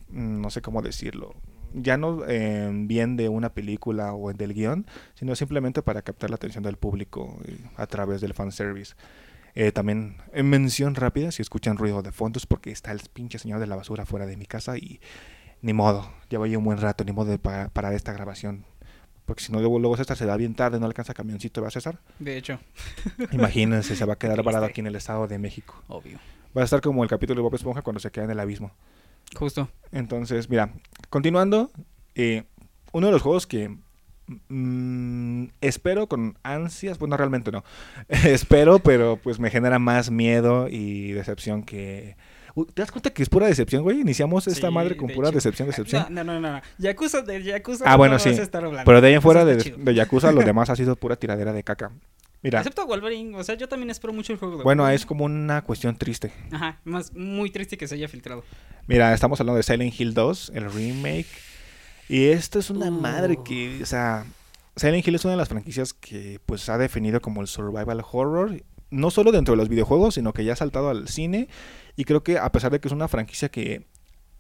[0.10, 1.34] mm, no sé cómo decirlo,
[1.74, 6.36] ya no eh, bien de una película o del guion, sino simplemente para captar la
[6.36, 8.96] atención del público eh, a través del fanservice.
[9.60, 13.40] Eh, también, en mención rápida, si escuchan ruido de fondo es porque está el pinche
[13.40, 15.00] señor de la basura fuera de mi casa y
[15.64, 18.66] ni modo, llevo ahí un buen rato, ni modo de pa- parar esta grabación.
[19.26, 21.72] Porque si no, luego, luego César se da bien tarde, no alcanza camioncito, ¿va a
[21.72, 21.98] César?
[22.20, 22.60] De hecho,
[23.32, 25.82] Imagínense, se va a quedar varado aquí en el Estado de México.
[25.88, 26.20] obvio.
[26.56, 28.72] Va a estar como el capítulo de Bob Esponja cuando se queda en el abismo.
[29.36, 29.70] Justo.
[29.92, 30.72] Entonces, mira,
[31.10, 31.72] continuando,
[32.14, 32.44] eh,
[32.94, 33.76] uno de los juegos que
[34.50, 37.64] mm, espero con ansias, bueno, realmente no,
[38.10, 42.16] espero, pero pues me genera más miedo y decepción que...
[42.56, 44.00] Uy, ¿Te das cuenta que es pura decepción, güey?
[44.02, 45.36] Iniciamos esta Sí, madre con de pura hecho.
[45.36, 46.08] decepción, decepción.
[46.10, 46.62] No, no, no, no.
[46.80, 47.84] Yakuza de Yakuza.
[47.86, 48.30] Ah, bueno, no sí.
[48.32, 48.84] vas a estar hablando.
[48.84, 51.62] Pero de ahí en fuera de, de Yakuza, lo demás ha sido pura tiradera de
[51.62, 51.92] caca.
[52.42, 53.36] Mira, Excepto Wolverine.
[53.38, 54.96] O sea, yo también espero mucho el juego de bueno, Wolverine.
[54.96, 56.32] es como una cuestión triste.
[56.52, 58.44] Ajá, más muy triste que se haya filtrado.
[58.88, 61.28] Mira, estamos hablando de Silent Hill 2, el remake.
[62.10, 62.92] Y esto es una Uh.
[62.92, 64.26] madre que, o sea,
[64.76, 68.64] Silent Hill es una de las franquicias que pues ha definido como el survival horror,
[68.90, 71.50] no solo dentro de los videojuegos, sino que ya ha saltado al cine.
[71.96, 73.86] Y creo que a pesar de que es una franquicia que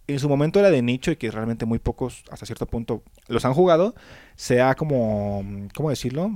[0.07, 3.43] en su momento era de nicho y que realmente muy pocos hasta cierto punto los
[3.43, 3.93] han jugado,
[4.37, 5.43] se ha como,
[5.75, 6.31] ¿cómo decirlo?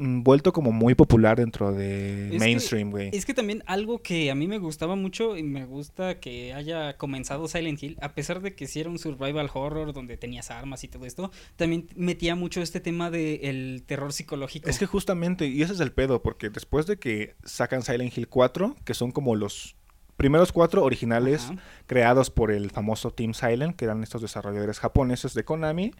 [0.00, 3.10] Mm, Vuelto como muy popular dentro de Es mainstream, güey.
[3.12, 6.96] Es que también algo que a mí me gustaba mucho y me gusta que haya
[6.96, 10.84] comenzado Silent Hill, a pesar de que sí era un survival horror donde tenías armas
[10.84, 14.70] y todo esto, también metía mucho este tema del terror psicológico.
[14.70, 18.28] Es que justamente, y ese es el pedo, porque después de que sacan Silent Hill
[18.28, 19.76] 4, que son como los
[20.16, 21.56] primeros cuatro originales Ajá.
[21.86, 25.92] creados por el famoso Team Silent, que eran estos desarrolladores japoneses de Konami,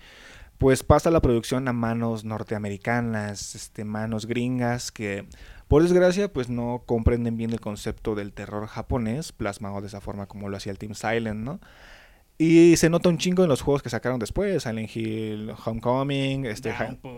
[0.60, 5.24] pues pasa la producción a manos norteamericanas, este, manos gringas, que
[5.68, 10.26] por desgracia pues no comprenden bien el concepto del terror japonés, plasmado de esa forma
[10.26, 11.60] como lo hacía el Team Silent, ¿no?
[12.36, 16.74] Y se nota un chingo en los juegos que sacaron después, Silent Hill, Homecoming, este.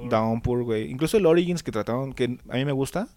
[0.08, 0.88] Downpour, güey.
[0.88, 3.08] Incluso el Origins que trataron, que a mí me gusta,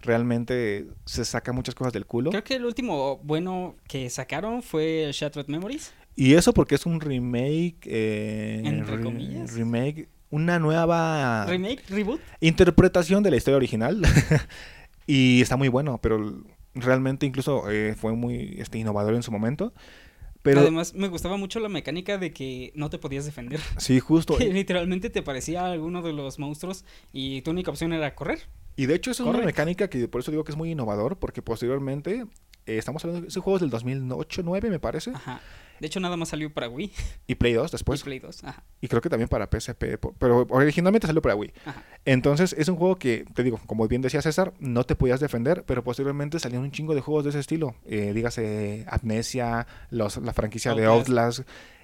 [0.00, 2.30] realmente se saca muchas cosas del culo.
[2.30, 5.94] Creo que el último bueno que sacaron fue Shattered Memories.
[6.16, 9.54] Y eso porque es un remake, eh, Entre re- comillas.
[9.54, 12.20] remake, una nueva Remake, reboot.
[12.40, 14.02] interpretación de la historia original.
[15.06, 16.42] y está muy bueno, pero
[16.74, 19.72] realmente incluso eh, fue muy este, innovador en su momento.
[20.42, 23.60] Pero Además, me gustaba mucho la mecánica de que no te podías defender.
[23.76, 24.36] sí, justo.
[24.38, 28.40] Que literalmente te parecía alguno de los monstruos y tu única opción era correr.
[28.76, 31.18] Y de hecho, eso es una mecánica que por eso digo que es muy innovador,
[31.18, 32.24] porque posteriormente,
[32.66, 35.40] eh, estamos hablando de ese juego es del 2008-9, me parece, Ajá.
[35.80, 36.92] De hecho, nada más salió para Wii
[37.26, 38.44] y Play 2 y después, Play 2.
[38.44, 38.62] Ajá.
[38.80, 41.52] y creo que también para PSP, pero originalmente salió para Wii.
[41.64, 41.82] Ajá.
[42.04, 45.64] Entonces, es un juego que, te digo, como bien decía César, no te podías defender,
[45.66, 47.74] pero posteriormente salieron un chingo de juegos de ese estilo.
[47.86, 51.40] Eh, dígase Amnesia, los, la franquicia de Outlast.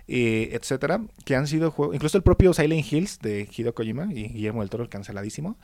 [0.09, 4.29] Eh, etcétera, que han sido juegos, incluso el propio Silent Hills de Hideo Kojima y
[4.29, 5.59] Guillermo del Toro, el canceladísimo.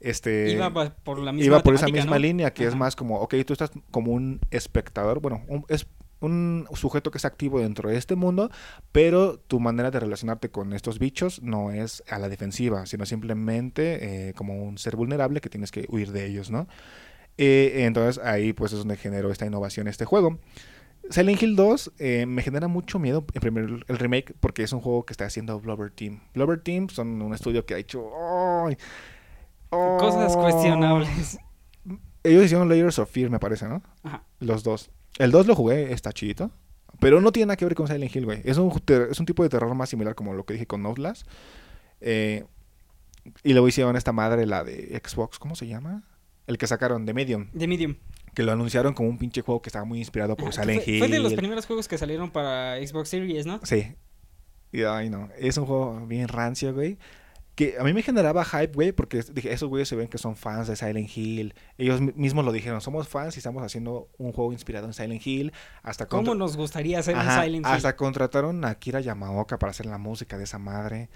[0.00, 2.18] Este, Iba por la misma iba por esa misma ¿no?
[2.18, 5.86] línea que es más como, ok, tú estás como un espectador, bueno, un, es
[6.20, 8.50] un sujeto que es activo dentro de este mundo,
[8.92, 14.28] pero tu manera de relacionarte con estos bichos no es a la defensiva, sino simplemente
[14.28, 16.66] eh, como un ser vulnerable que tienes que huir de ellos, ¿no?
[17.38, 20.38] Eh, entonces ahí pues es donde generó esta innovación este juego.
[21.10, 24.80] Silent Hill 2 eh, me genera mucho miedo en primer el remake porque es un
[24.80, 26.20] juego que está haciendo Blubber Team.
[26.34, 28.10] Blubber Team son un estudio que ha hecho
[28.66, 28.76] ¡ay!
[29.68, 30.40] Cosas ¡Oh!
[30.40, 31.38] cuestionables.
[32.24, 33.82] Ellos hicieron Layers of Fear, me parece, ¿no?
[34.02, 34.24] Ajá.
[34.40, 34.90] Los dos.
[35.18, 36.50] El 2 lo jugué, está chidito.
[37.00, 38.40] Pero no tiene nada que ver con Silent Hill, güey.
[38.44, 38.72] Es un,
[39.10, 41.26] es un tipo de terror más similar como lo que dije con Outlast.
[42.00, 42.44] Eh,
[43.42, 46.04] y luego hicieron esta madre, la de Xbox, ¿cómo se llama?
[46.46, 47.48] El que sacaron de Medium.
[47.52, 47.96] De Medium.
[48.34, 50.84] Que lo anunciaron como un pinche juego que estaba muy inspirado por Ajá, que Silent
[50.84, 50.98] fue, Hill.
[51.00, 53.60] fue de los primeros juegos que salieron para Xbox Series, ¿no?
[53.64, 53.94] Sí.
[54.72, 55.28] Y ay, no.
[55.38, 56.98] Es un juego bien rancio, güey.
[57.56, 60.36] Que a mí me generaba hype, güey, porque dije, esos güeyes se ven que son
[60.36, 61.54] fans de Silent Hill.
[61.78, 65.26] Ellos mi- mismos lo dijeron, somos fans y estamos haciendo un juego inspirado en Silent
[65.26, 65.52] Hill.
[65.82, 67.72] Hasta ¿Cómo nos gustaría hacer Ajá, Silent Hill?
[67.72, 71.08] Hasta contrataron a Kira Yamaoka para hacer la música de esa madre.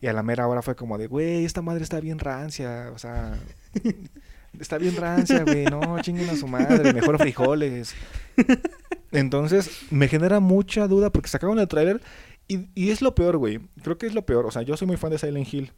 [0.00, 2.90] Y a la mera hora fue como de, güey, esta madre está bien rancia.
[2.92, 3.38] O sea,
[4.60, 5.66] está bien rancia, güey.
[5.66, 6.92] No, chinguen a su madre.
[6.92, 7.94] Mejor frijoles.
[9.12, 12.00] Entonces, me genera mucha duda porque sacaron el tráiler.
[12.48, 13.60] Y, y es lo peor, güey.
[13.82, 14.46] Creo que es lo peor.
[14.46, 15.72] O sea, yo soy muy fan de Silent Hill.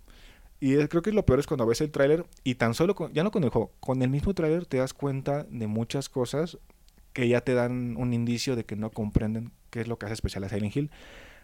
[0.61, 2.94] Y es- creo que es lo peor es cuando ves el tráiler y tan solo,
[2.94, 6.09] con- ya no con el juego, con el mismo tráiler te das cuenta de muchas
[6.09, 6.59] cosas
[7.12, 10.14] que ya te dan un indicio de que no comprenden qué es lo que hace
[10.14, 10.90] especial a Silent Hill.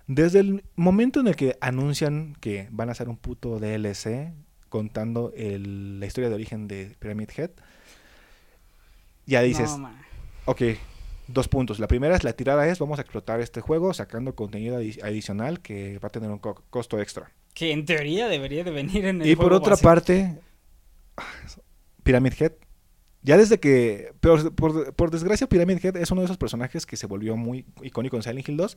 [0.06, 4.32] Desde el momento en el que anuncian que van a hacer un puto DLC
[4.68, 7.50] contando el- la historia de origen de Pyramid Head,
[9.26, 9.76] ya dices, No,
[10.46, 10.62] ok,
[11.28, 11.78] dos puntos.
[11.78, 15.60] La primera es la tirada es, vamos a explotar este juego sacando contenido adi- adicional
[15.60, 17.30] que va a tener un co- costo extra.
[17.54, 20.38] Que en teoría debería de venir en el Y por otra parte,
[22.02, 22.52] Pyramid Head
[23.22, 26.96] Ya desde que, pero por, por desgracia, Pyramid Head es uno de esos personajes que
[26.96, 28.76] se volvió muy icónico en Silent Hill 2.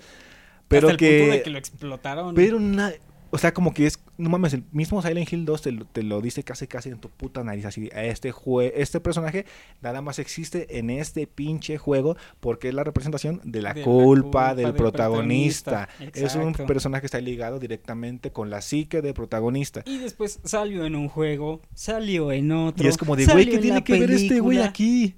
[0.69, 2.35] Pero Hasta el que, punto de que lo explotaron.
[2.35, 2.93] pero na-
[3.29, 6.03] o sea, como que es, no mames, el mismo Silent Hill 2 te lo, te
[6.03, 9.45] lo dice casi casi en tu puta nariz, así, este jue este personaje
[9.81, 13.85] nada más existe en este pinche juego porque es la representación de la, De la
[13.85, 15.87] culpa, del del protagonista.
[15.87, 16.25] protagonista.
[16.25, 19.83] Es un personaje que está ligado directamente con la psique del protagonista.
[19.85, 22.85] Y después salió en un juego, salió en otro.
[22.85, 24.65] Y es como de, güey, ¿qué en tiene que ver este güey película".
[24.69, 25.15] aquí?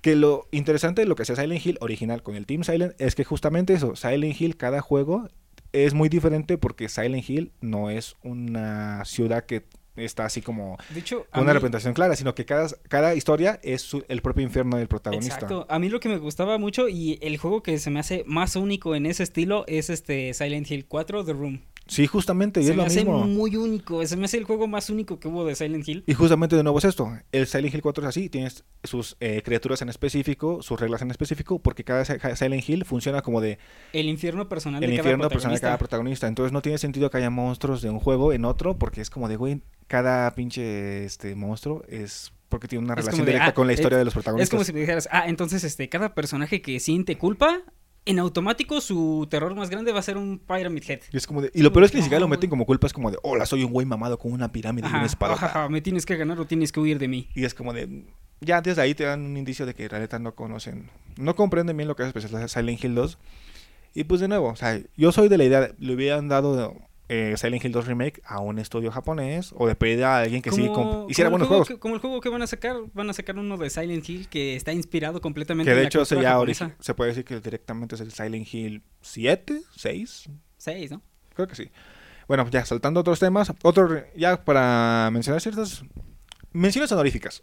[0.00, 3.14] Que lo interesante de lo que hacía Silent Hill original con el Team Silent es
[3.16, 5.28] que justamente eso, Silent Hill, cada juego
[5.72, 9.64] es muy diferente porque Silent Hill no es una ciudad que
[9.96, 13.82] está así como De hecho, una mí- representación clara, sino que cada, cada historia es
[13.82, 15.34] su- el propio infierno del protagonista.
[15.34, 15.66] Exacto.
[15.68, 18.54] A mí lo que me gustaba mucho y el juego que se me hace más
[18.54, 21.62] único en ese estilo es este Silent Hill 4 The Room.
[21.88, 23.24] Sí, justamente, y se es me lo hace mismo.
[23.26, 24.06] muy único.
[24.06, 26.04] Se me hace el juego más único que hubo de Silent Hill.
[26.06, 29.42] Y justamente de nuevo es esto, el Silent Hill 4 es así, tienes sus eh,
[29.44, 33.58] criaturas en específico, sus reglas en específico, porque cada Si- Silent Hill funciona como de
[33.92, 36.28] El infierno personal el de infierno cada personal de cada protagonista.
[36.28, 39.28] Entonces no tiene sentido que haya monstruos de un juego en otro, porque es como
[39.28, 43.54] de, güey, cada pinche este monstruo es porque tiene una Es relación de, directa ah,
[43.54, 44.46] con la historia es- de los protagonistas.
[44.46, 47.60] Es como si me dijeras, ah, entonces este, cada personaje que siente culpa,
[48.08, 51.00] en automático su terror más grande va a ser un Pyramid Head.
[51.12, 52.86] Y, es como de- y lo peor es que ni siquiera lo meten como culpa,
[52.86, 55.34] es como de, hola, soy un güey mamado con una pirámide y Ajá, una espada.
[55.34, 57.28] ajá, me tienes que ganar o tienes que huir de mí.
[57.34, 58.04] Y es como de,
[58.40, 61.76] ya desde ahí te dan un indicio de que la neta no conocen, no comprenden
[61.76, 63.18] bien lo que es especial Silent Hill 2.
[63.94, 66.76] Y pues de nuevo, o sea, yo soy de la idea, le hubieran dado
[67.08, 70.50] eh, Silent Hill 2 Remake a un estudio japonés o de pedir a alguien que
[70.50, 70.70] sí
[71.08, 71.68] hiciera buenos juegos.
[71.68, 74.28] que- como el juego que van a sacar, van a sacar uno de Silent Hill
[74.28, 76.66] que está inspirado completamente Que de en la hecho japonesa.
[76.68, 81.00] origi- se puede decir que directamente es el Silent Hill 7, 6, Seis, ¿no?
[81.34, 81.70] creo que sí.
[82.26, 85.82] Bueno, ya saltando a otros temas, otro ya para mencionar ciertas
[86.52, 87.42] menciones honoríficas,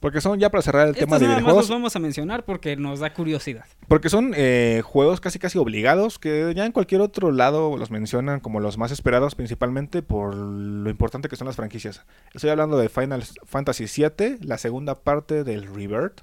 [0.00, 2.76] porque son ya para cerrar el tema de nada más los vamos a mencionar porque
[2.76, 3.64] nos da curiosidad.
[3.88, 8.40] porque son eh, juegos casi casi obligados que ya en cualquier otro lado los mencionan
[8.40, 12.04] como los más esperados principalmente por lo importante que son las franquicias.
[12.34, 16.22] Estoy hablando de Final Fantasy VII, la segunda parte del Rebirth,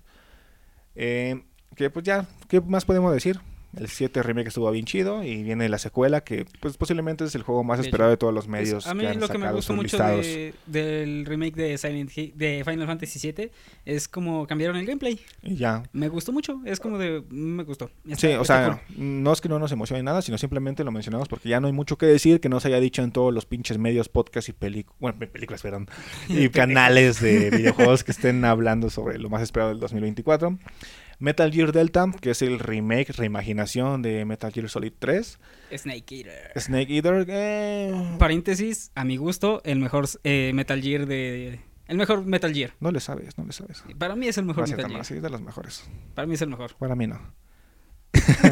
[0.95, 1.43] eh,
[1.75, 3.39] que pues ya, ¿qué más podemos decir?
[3.79, 7.43] El 7 remake estuvo bien chido y viene la secuela que pues posiblemente es el
[7.43, 9.51] juego más esperado de todos los Pues, medios a mí que han lo que me
[9.51, 13.51] gustó mucho de- del remake de Silent Hill, de Final Fantasy VII
[13.85, 15.19] es como cambiaron el gameplay.
[15.43, 15.83] Y ya.
[15.93, 17.89] Me gustó mucho, es como de me gustó.
[18.15, 21.49] Sí, o sea, no es que no nos emocione nada, sino simplemente lo mencionamos porque
[21.49, 23.77] ya no hay mucho que decir que no se haya dicho en todos los pinches
[23.77, 25.87] medios, podcasts y películas, bueno, pe- películas, perdón,
[26.29, 30.57] y canales de videojuegos que estén hablando sobre lo más esperado del 2024.
[31.19, 35.38] Metal Gear Delta, que es el remake, reimaginación de Metal Gear Solid 3.
[35.69, 35.77] cool.
[35.80, 36.51] Snake Eater.
[36.62, 41.60] Snake Eater, eh, Paréntesis, a mi gusto, el mejor eh, Metal Gear de...
[41.88, 42.73] El mejor Metal Gear.
[42.82, 43.84] no le sabes, no le sabes.
[43.97, 45.06] Para mí es el mejor Gracias, Metal Tamara, Gear.
[45.08, 45.89] sí, es de los mejores.
[46.13, 46.75] Para mí es el mejor.
[46.77, 47.19] Para mí no.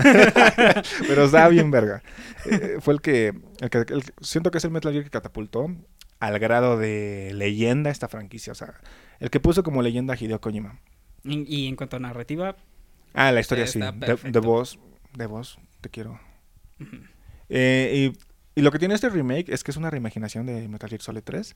[1.07, 2.01] Pero está bien verga.
[2.45, 5.67] Eh, fue el que, el que- el- siento que es el Metal Gear que catapultó
[6.19, 8.51] al grado de leyenda esta franquicia.
[8.51, 8.75] O sea,
[9.19, 10.79] el que puso como leyenda a Hideo Kojima.
[11.25, 12.55] Y, y en cuanto a narrativa,
[13.13, 13.97] Ah, la historia Está sí.
[13.99, 14.77] De, de voz,
[15.17, 16.19] de voz, te quiero.
[17.49, 18.11] Eh,
[18.55, 21.01] y, y lo que tiene este remake es que es una reimaginación de Metal Gear
[21.01, 21.55] Solid 3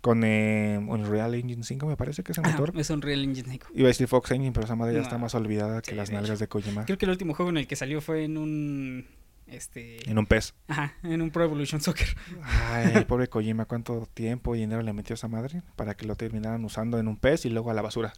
[0.00, 2.78] con eh, Unreal Engine 5, me parece que es el ajá, motor.
[2.78, 3.68] es un Real Engine 5.
[3.74, 5.04] Iba a decir Fox Engine, pero esa madre ya No.
[5.04, 6.84] está más olvidada que Sí, las de nalgas de Kojima.
[6.84, 9.06] Creo que el último juego en el que salió fue en un...
[9.48, 10.08] Este...
[10.08, 10.54] En un pez.
[10.68, 12.06] Ajá, en un Pro Evolution Soccer.
[12.44, 16.14] Ay, pobre Kojima, cuánto tiempo y dinero le metió a esa madre para que lo
[16.16, 18.12] terminaran usando en un pez y luego a la basura.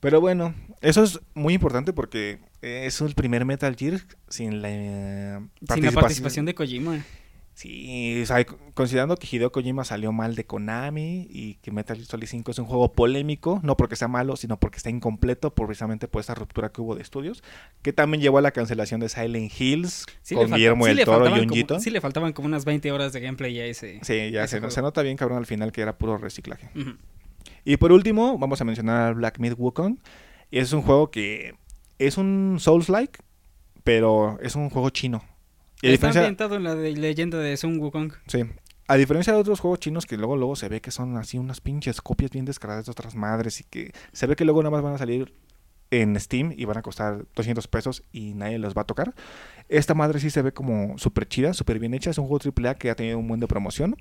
[0.00, 5.38] Pero bueno, eso es muy importante porque es el primer Metal Gear sin la, eh,
[5.72, 7.04] Sin la participación de Kojima.
[7.52, 12.06] Sí, o sea, considerando que Hideo Kojima salió mal de Konami y que Metal Gear
[12.08, 15.66] Solid 5 es un juego polémico, no porque sea malo, sino porque está incompleto por
[15.66, 17.42] precisamente por esa ruptura que hubo de estudios,
[17.82, 21.04] que también llevó a la cancelación de Silent Hills Sí con Guillermo sí del le
[21.04, 23.98] Toro y como- Sí le faltaban como unas 20 horas de gameplay a ese.
[24.04, 26.70] Sí, ya ese se, nota bien cabrón al final que era puro reciclaje.
[27.64, 29.98] Y por último, vamos a mencionar Black Myth Wukong.
[30.50, 31.54] Y es un juego que
[31.98, 33.20] es un Souls-like,
[33.84, 35.22] pero es un juego chino.
[35.82, 38.12] Y Está diferencia, ambientado en la de- leyenda de Sun Wukong.
[38.26, 38.42] sí,
[38.88, 41.60] a diferencia de otros juegos chinos que luego luego se ve que son así unas
[41.60, 44.82] pinches copias bien descaradas de otras madres y que se ve que luego nada más
[44.82, 45.32] van a salir
[45.92, 49.14] en Steam y van a costar 200 pesos y nadie los va a tocar.
[49.68, 52.10] Esta madre sí se ve como súper chida, súper bien hecha.
[52.10, 53.96] Es un juego AAA que ha tenido un buen de promoción.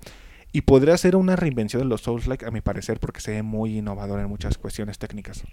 [0.51, 3.77] Y podría ser una reinvención de los Souls-like, a mi parecer, porque se ve muy
[3.77, 5.43] innovador en muchas cuestiones técnicas.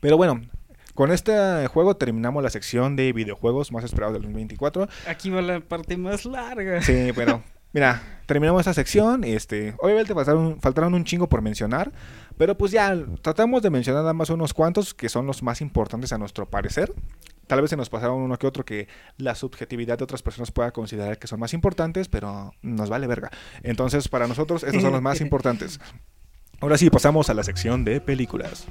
[0.00, 0.42] Pero bueno,
[0.94, 4.88] con este juego terminamos la sección de videojuegos más esperados del 2024.
[5.08, 6.82] Aquí va la parte más larga.
[6.82, 7.42] Sí, bueno,
[7.74, 9.24] Mira, terminamos esta sección.
[9.24, 11.90] Este, obviamente faltaron, faltaron un chingo por mencionar.
[12.38, 16.12] Pero pues ya tratamos de mencionar nada más unos cuantos que son los más importantes
[16.12, 16.92] a nuestro parecer.
[17.46, 20.70] Tal vez se nos pasaron uno que otro que la subjetividad de otras personas pueda
[20.72, 23.30] considerar que son más importantes, pero nos vale verga.
[23.62, 25.80] Entonces, para nosotros, estos son los más importantes.
[26.60, 28.66] Ahora sí, pasamos a la sección de películas.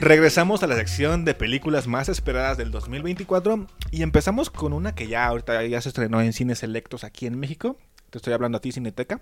[0.00, 5.08] Regresamos a la sección de películas más esperadas del 2024 y empezamos con una que
[5.08, 7.78] ya ahorita ya se estrenó en cines selectos aquí en México.
[8.10, 9.20] Te estoy hablando a ti, Cineteca.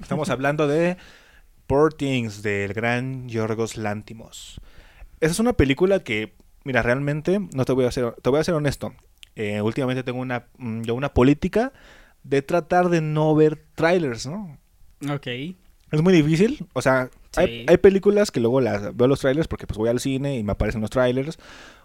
[0.00, 0.96] Estamos hablando de
[1.66, 4.60] Poor Things del gran Yorgos Lántimos.
[5.20, 8.44] Esa es una película que, mira, realmente no te voy a ser, te voy a
[8.44, 8.94] ser honesto.
[9.34, 11.72] Eh, últimamente tengo una, mm, yo una política
[12.22, 14.58] de tratar de no ver trailers, ¿no?
[15.10, 15.26] Ok.
[15.26, 17.10] Es muy difícil, o sea,
[17.44, 17.66] Sí.
[17.68, 20.52] hay películas que luego las veo los trailers porque pues voy al cine y me
[20.52, 21.38] aparecen los trailers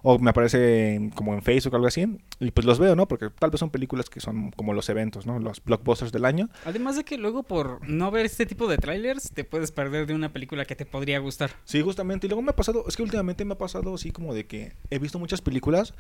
[0.03, 3.07] o me aparece como en Facebook o algo así y pues los veo, ¿no?
[3.07, 5.39] Porque tal vez son películas que son como los eventos, ¿no?
[5.39, 6.49] Los blockbusters del año.
[6.65, 10.13] Además de que luego por no ver este tipo de trailers te puedes perder de
[10.13, 11.51] una película que te podría gustar.
[11.65, 12.27] Sí, justamente.
[12.27, 14.73] Y luego me ha pasado, es que últimamente me ha pasado así como de que
[14.89, 15.93] he visto muchas películas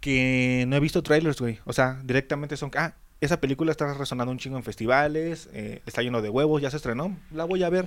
[0.00, 1.60] que no he visto trailers, güey.
[1.64, 6.02] O sea, directamente son, ah, esa película está resonando un chingo en festivales, eh, está
[6.02, 7.86] lleno de huevos, ya se estrenó, la voy a ver.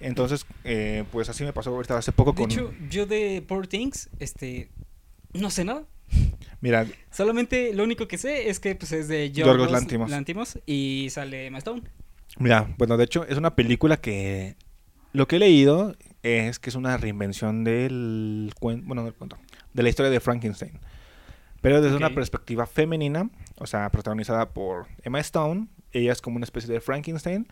[0.00, 2.50] Entonces, eh, pues así me pasó ahorita hace poco De con...
[2.50, 4.68] hecho, yo de Poor Things, este,
[5.32, 5.84] no sé nada.
[6.60, 10.58] Mira, Solamente lo único que sé es que pues es de Yorgos Yorgos Lanthimos.
[10.66, 11.82] y sale Emma Stone.
[12.38, 14.56] Mira, bueno, de hecho es una película que
[15.12, 19.38] lo que he leído es que es una reinvención del cuento, bueno, no del cuento,
[19.72, 20.80] de la historia de Frankenstein.
[21.60, 26.44] Pero desde una perspectiva femenina, o sea, protagonizada por Emma Stone, ella es como una
[26.44, 27.46] especie de Frankenstein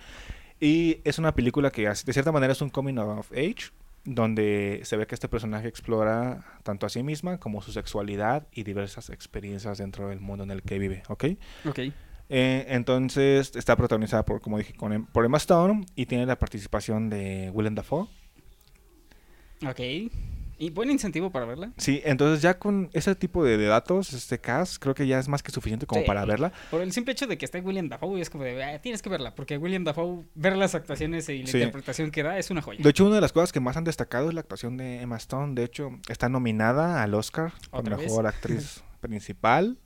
[0.65, 3.73] y es una película que de cierta manera es un coming of age
[4.05, 8.63] donde se ve que este personaje explora tanto a sí misma como su sexualidad y
[8.63, 11.25] diversas experiencias dentro del mundo en el que vive, ¿ok?
[11.69, 11.79] Ok.
[12.29, 16.39] Eh, entonces está protagonizada por, como dije, con, Em- por Emma Stone y tiene la
[16.39, 18.07] participación de Willem Dafoe.
[19.67, 19.81] Ok.
[20.63, 21.73] Y buen incentivo para verla.
[21.77, 25.27] Sí, entonces ya con ese tipo de, de datos, este cast, creo que ya es
[25.27, 26.07] más que suficiente como Sí.
[26.07, 26.53] para verla.
[26.71, 29.09] Por el simple hecho de que esté William Dafoe, es como de, "Ah, tienes que
[29.09, 31.57] verla, porque William Dafoe, ver las actuaciones y la Sí.
[31.59, 32.79] interpretación que da es una joya.
[32.81, 35.17] De hecho, una de las cosas que más han destacado es la actuación de Emma
[35.17, 35.55] Stone.
[35.55, 38.07] De hecho, está nominada al Oscar por ¿Otra vez?
[38.07, 39.79] mejor actriz principal.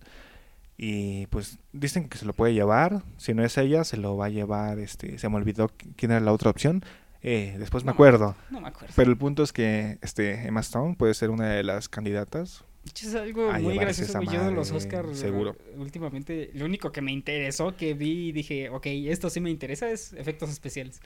[0.77, 3.03] Y pues dicen que se lo puede llevar.
[3.17, 4.79] Si no es ella, se lo va a llevar.
[4.79, 6.85] Este, se me olvidó qui- quién era la otra opción.
[7.29, 8.37] Eh, después me No me acuerdo.
[8.51, 8.95] No me acuerdo.
[8.95, 12.65] Pero el punto es que este Emma Stone puede ser una de las candidatas.
[12.95, 14.23] Es algo a muy gracioso.
[14.23, 15.57] Yo de los Oscars, seguro.
[15.77, 19.91] últimamente, lo único que me interesó, que vi y dije, ok, esto sí me interesa,
[19.91, 21.01] es efectos especiales.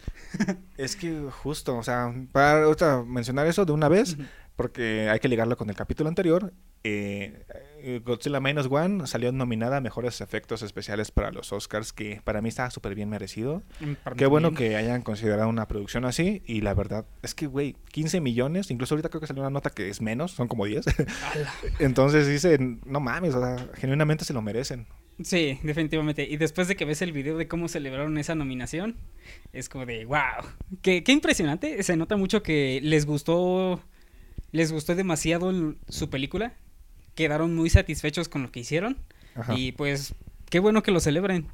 [0.77, 4.19] Es que justo, o sea, para ahorita mencionar eso de una vez.
[4.61, 6.53] Porque hay que ligarlo con el capítulo anterior.
[6.85, 7.47] eh,
[7.83, 12.43] eh, Godzilla Minus One salió nominada a mejores efectos especiales para los Oscars, que para
[12.43, 13.63] mí está súper bien merecido.
[13.81, 16.43] Mm, para Qué bueno que hayan considerado una producción así.
[16.45, 19.71] Y la verdad es que, güey, 15 millones, incluso ahorita creo que salió una nota
[19.71, 20.87] que es menos, son como 10.
[20.89, 21.55] Ala.
[21.79, 24.87] Entonces dicen, no mames, o sea, genuinamente se lo merecen.
[25.23, 26.29] Sí, definitivamente.
[26.29, 28.99] Y después de que ves el video de cómo celebraron esa nominación,
[29.55, 30.45] es como de, wow,
[30.83, 31.83] qué, qué impresionante.
[31.83, 33.83] Se nota mucho que les gustó,
[34.53, 36.55] les gustó demasiado el- su película.
[37.15, 38.99] Quedaron muy satisfechos con lo que hicieron.
[39.35, 39.55] Ajá.
[39.57, 40.15] Y pues,
[40.49, 41.47] qué bueno que lo celebren.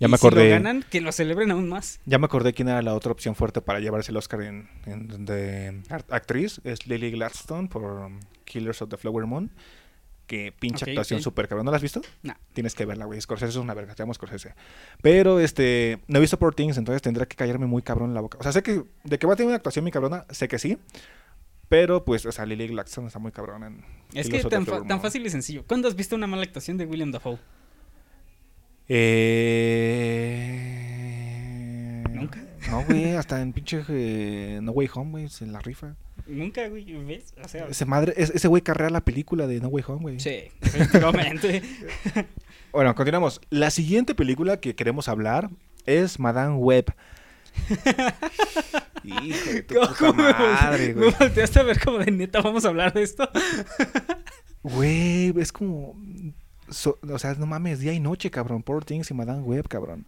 [0.00, 0.44] Ya Y me Si acordé.
[0.48, 2.00] lo ganan, que lo celebren aún más.
[2.04, 5.24] Ya me acordé quién era la otra opción fuerte para llevarse el Oscar en, en-
[5.24, 6.60] de actriz.
[6.64, 8.10] Es Lily Gladstone por
[8.44, 9.50] Killers of the Flower Moon.
[10.26, 11.22] Que pinche actuación ok.
[11.24, 11.66] súper cabrón.
[11.66, 12.00] ¿No la has visto?
[12.22, 12.34] Nah.
[12.54, 13.20] Tienes que verla, güey.
[13.20, 13.94] Scorsese es una verga.
[13.94, 14.54] Te amo Scorsese.
[15.02, 16.00] Pero, este...
[16.08, 18.38] No he visto Poor Things, entonces tendré que callarme muy cabrón en la boca.
[18.38, 18.84] O sea, sé que...
[19.04, 20.78] De que va a tener una actuación muy cabrona, sé que sí.
[21.76, 23.84] Pero, pues, o sea, Lily Gladstone está muy cabrón en...
[24.14, 25.64] Es que tan, fa- fácil y sencillo.
[25.66, 27.36] ¿Cuándo has visto una mala actuación de William Dafoe?
[30.64, 32.04] Eh...
[32.10, 32.40] ¿Nunca?
[32.70, 33.14] No, güey.
[33.16, 33.82] Hasta en pinche...
[33.88, 35.28] eh, No Way Home, güey.
[35.28, 35.96] Se la rifa.
[36.28, 37.34] Nunca, güey, ¿ves?
[37.42, 40.20] O sea, Ese madre, es- ese güey carrea la película de No Way Home, güey.
[40.20, 41.62] sí, definitivamente.
[42.72, 43.40] Bueno, continuamos.
[43.50, 45.48] La siguiente película que queremos hablar
[45.86, 46.86] es Madame Web.
[49.04, 51.14] Hijo de tu puta ¿Cómo me madre, me güey.
[51.18, 53.28] volteaste a ver como de neta, vamos a hablar de esto.
[54.62, 55.94] Güey, es como...
[56.70, 58.62] so- o sea, no mames, día y noche, cabrón.
[58.62, 60.06] Poor Things y Madame Web, cabrón.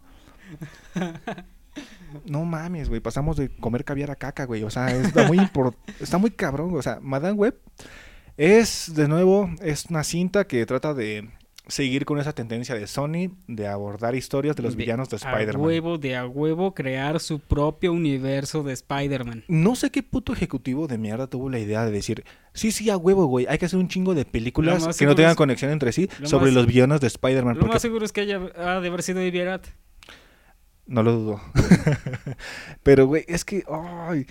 [2.25, 2.99] No mames, güey.
[2.99, 4.63] Pasamos de comer caviar a caca, güey.
[4.63, 5.39] O sea, está muy,
[5.99, 6.75] está muy cabrón.
[6.75, 7.59] O sea, Madame Web
[8.35, 11.29] es, de nuevo, es una cinta que trata de
[11.67, 15.65] seguir con esa tendencia de Sony de abordar historias de los villanos de A Spider-Man.
[15.65, 19.43] huevo, de a huevo, crear su propio universo de Spider-Man.
[19.47, 22.23] No sé qué puto ejecutivo de mierda tuvo la idea de decir,
[22.53, 25.31] sí, sí, a huevo, güey, hay que hacer un chingo de películas que no tengan
[25.31, 27.55] es- conexión entre sí lo sobre más- los villanos de Spider-Man.
[27.55, 29.67] Lo Porque más seguro es que haya ha de haber sido Ivy Arat.
[30.85, 31.41] No lo dudo.
[32.83, 34.25] Pero, güey, es que, ay,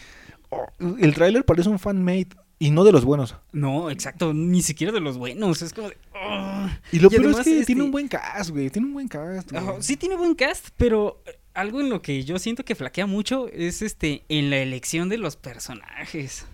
[0.51, 0.67] oh,
[0.99, 2.29] el tráiler parece un fan-made
[2.59, 3.35] y no de los buenos.
[3.53, 5.61] No, exacto, ni siquiera de los buenos.
[5.63, 5.97] Es como de.
[6.15, 6.67] oh.
[6.93, 9.09] Y lo Y peor es que este- tiene un buen cast, güey, tiene un buen
[9.09, 9.51] cast.
[9.53, 9.65] güey.
[9.81, 13.49] Sí tiene buen cast, pero eh, algo en lo que yo siento que flaquea mucho
[13.49, 16.47] es este en la elección de los personajes.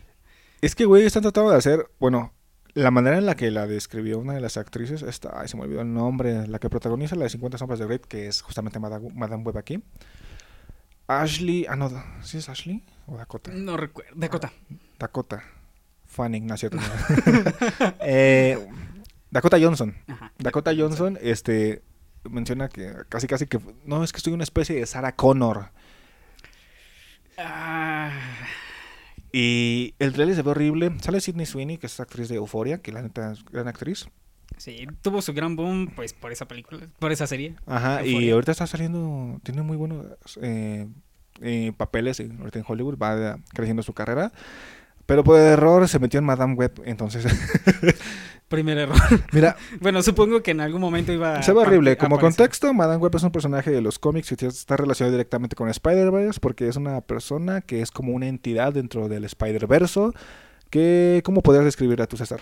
[0.60, 2.32] Es que, güey, están tratando de hacer, bueno,
[2.74, 5.64] la manera en la que la describió una de las actrices, esta, ay, se me
[5.64, 8.78] olvidó el nombre, la que protagoniza la de 50 sombras de Grey, que es justamente
[8.78, 9.82] Madame, Madame Web aquí.
[11.08, 11.90] Ashley, ah, no,
[12.22, 13.50] ¿sí es Ashley o Dakota?
[13.52, 14.12] No recuerdo.
[14.14, 14.52] Dakota.
[14.98, 15.42] Dakota.
[16.12, 16.76] Fanning, no es cierto.
[16.76, 16.82] no.
[18.00, 18.58] Eh,
[19.30, 19.94] Dakota Johnson.
[20.08, 20.32] Ajá.
[20.38, 21.82] Dakota Johnson, este,
[22.28, 25.70] menciona que casi casi que, no, es que estoy una especie de Sarah Connor.
[27.38, 28.10] Ah,
[29.32, 30.92] Y el trailer se ve horrible.
[31.00, 34.06] Sale Sidney Sweeney, que es actriz de Euphoria, que la neta es gran actriz.
[34.58, 37.56] sí, tuvo su gran boom pues por esa película, por esa serie.
[37.66, 40.04] Ajá, y ahorita está saliendo, tiene muy buenos
[40.42, 40.86] eh,
[41.40, 44.32] eh, papeles ahorita en Hollywood, va creciendo su carrera.
[45.06, 47.24] Pero por error se metió en Madame Web, entonces,
[48.48, 48.96] Primer error.
[49.32, 51.96] mira, bueno, supongo que en algún momento iba a se ve horrible.
[51.96, 52.36] Como aparecer.
[52.38, 56.38] contexto, Madame Web es un personaje de los cómics que está relacionado directamente con Spider-Verse,
[56.38, 60.12] porque es una persona que es como una entidad dentro del Spider-Verso.
[60.68, 62.40] Que, ¿Cómo podrías describir a tu César?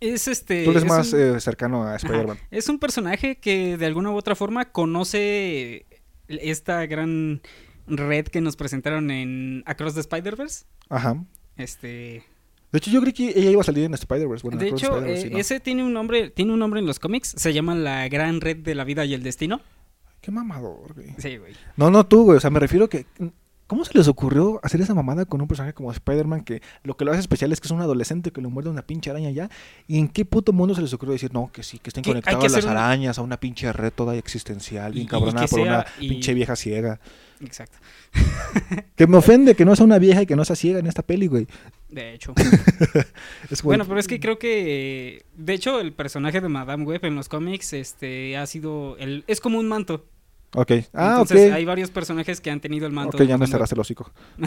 [0.00, 1.96] Es este Tú eres es más un- eh, cercano a.
[1.96, 2.38] Spider-Man.
[2.50, 5.86] Es un personaje que de alguna u otra forma conoce
[6.28, 7.40] esta gran
[7.88, 10.64] red que nos presentaron en Across the Spider-Verse.
[10.88, 11.16] Ajá.
[11.56, 12.24] Este,
[12.72, 14.42] De hecho, yo creí que ella iba a salir en Spider-Verse.
[14.42, 17.52] Bueno, de hecho, eh, ese tiene un nombre, tiene un nombre en los cómics, se
[17.52, 19.60] llama la Gran Red de la Vida y el Destino.
[20.20, 21.08] Qué mamador, güey.
[21.18, 21.52] Sí, güey.
[21.76, 22.36] No, no tú, güey.
[22.38, 23.06] O sea, me refiero que.
[23.68, 27.06] ¿Cómo se les ocurrió hacer esa mamada con un personaje como Spider-Man que lo que
[27.06, 29.48] lo hace especial es que es un adolescente que lo muerde una pinche araña ya?
[29.88, 32.52] ¿Y en qué puto mundo se les ocurrió decir, no, que sí, que estén conectadas
[32.52, 36.08] las un- arañas a una pinche red toda existencial, Y- bien cabronada por una y-
[36.10, 37.00] pinche vieja ciega?
[37.44, 37.78] Exacto.
[38.96, 41.02] Que me ofende que no sea una vieja y que no sea ciega en esta
[41.02, 41.46] peli, güey.
[41.88, 42.34] De hecho.
[43.50, 47.14] Es Bueno, pero es que creo que de hecho el personaje de Madame Web en
[47.16, 50.06] los cómics este ha sido el es como un manto.
[50.54, 50.70] Ok.
[50.92, 51.56] Ah, Entonces ok.
[51.56, 53.16] hay varios personajes que han tenido el manto.
[53.16, 54.12] Ok, ya Madame cerraste el hocico.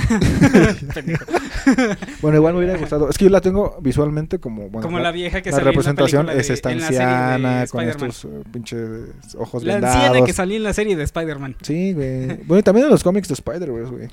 [2.21, 3.09] Bueno, igual me hubiera gustado.
[3.09, 4.69] Es que yo la tengo visualmente como.
[4.69, 7.65] Bueno, como la vieja que la representación en la es esta de- la de anciana
[7.69, 9.95] con estos eh, pinches ojos La vendados.
[9.97, 11.55] anciana que salía en la serie de Spider-Man.
[11.61, 12.27] Sí, güey.
[12.43, 14.09] Bueno, y también en los cómics de Spider-Verse, güey.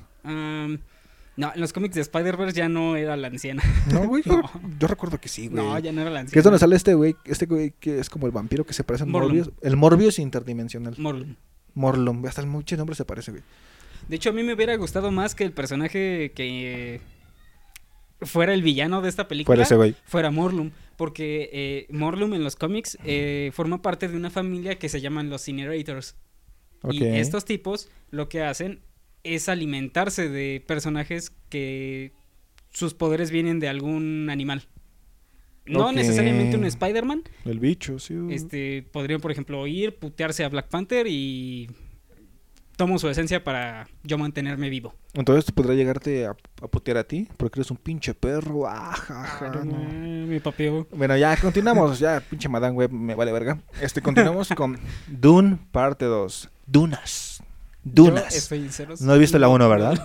[1.35, 3.63] No, en los cómics de Spider-Verse ya no era la anciana.
[3.93, 4.23] No, güey.
[4.27, 4.51] Yo, No.
[4.79, 5.65] yo recuerdo que sí, güey.
[5.65, 6.33] No, ya no era la anciana.
[6.33, 8.85] Que es donde sale este güey, este güey que es como el vampiro que se
[8.85, 9.07] parece a.
[9.07, 9.51] Morbius.
[9.63, 10.95] El Morbius interdimensional.
[10.99, 11.37] Morlun.
[11.75, 12.27] Morlun.
[12.27, 13.43] Hasta el mucho nombre se parece, güey.
[14.09, 17.01] De hecho, a mí me hubiera gustado más que el personaje que
[18.21, 19.95] fuera el villano de esta película Fuera ese güey.
[20.05, 20.71] fuera Morlum.
[20.97, 25.31] Porque eh, Morlum en los cómics eh, forma parte de una familia que se llaman
[25.31, 26.17] los Incinerators.
[26.83, 26.95] Ok.
[26.95, 28.81] Y estos tipos lo que hacen
[29.25, 32.13] es alimentarse de personajes que
[32.71, 34.67] sus poderes vienen de algún animal.
[35.67, 37.23] No necesariamente un Spider-Man.
[37.45, 38.15] El bicho, sí.
[38.31, 41.71] Este, podrían, por ejemplo, ir, putearse a Black Panther y
[42.77, 44.95] tomo su esencia para yo mantenerme vivo.
[45.15, 48.67] Entonces podrá llegarte a, a putear a ti porque eres un pinche perro.
[48.67, 49.65] Ah, no.
[49.65, 50.89] no, mi papeo.
[50.91, 51.99] Bueno, ya continuamos.
[51.99, 53.59] Ya, pinche Madame Web, me vale verga.
[53.81, 56.51] Este, continuamos con Dune, parte 2.
[56.67, 57.32] Dunas.
[57.85, 58.51] Dunas.
[59.01, 59.99] No he visto la uno, ¿verdad?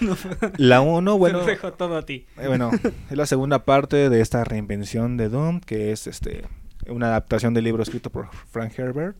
[0.00, 0.16] No,
[0.56, 1.40] La 1, bueno.
[1.40, 2.26] te dejo todo a ti.
[2.38, 2.70] Eh, bueno,
[3.10, 6.44] es la segunda parte de esta reinvención de Doom, que es este
[6.88, 9.16] una adaptación del libro escrito por Frank Herbert.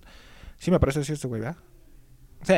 [0.58, 1.56] Sí me parece así este güey, ¿verdad?
[2.42, 2.54] Sí.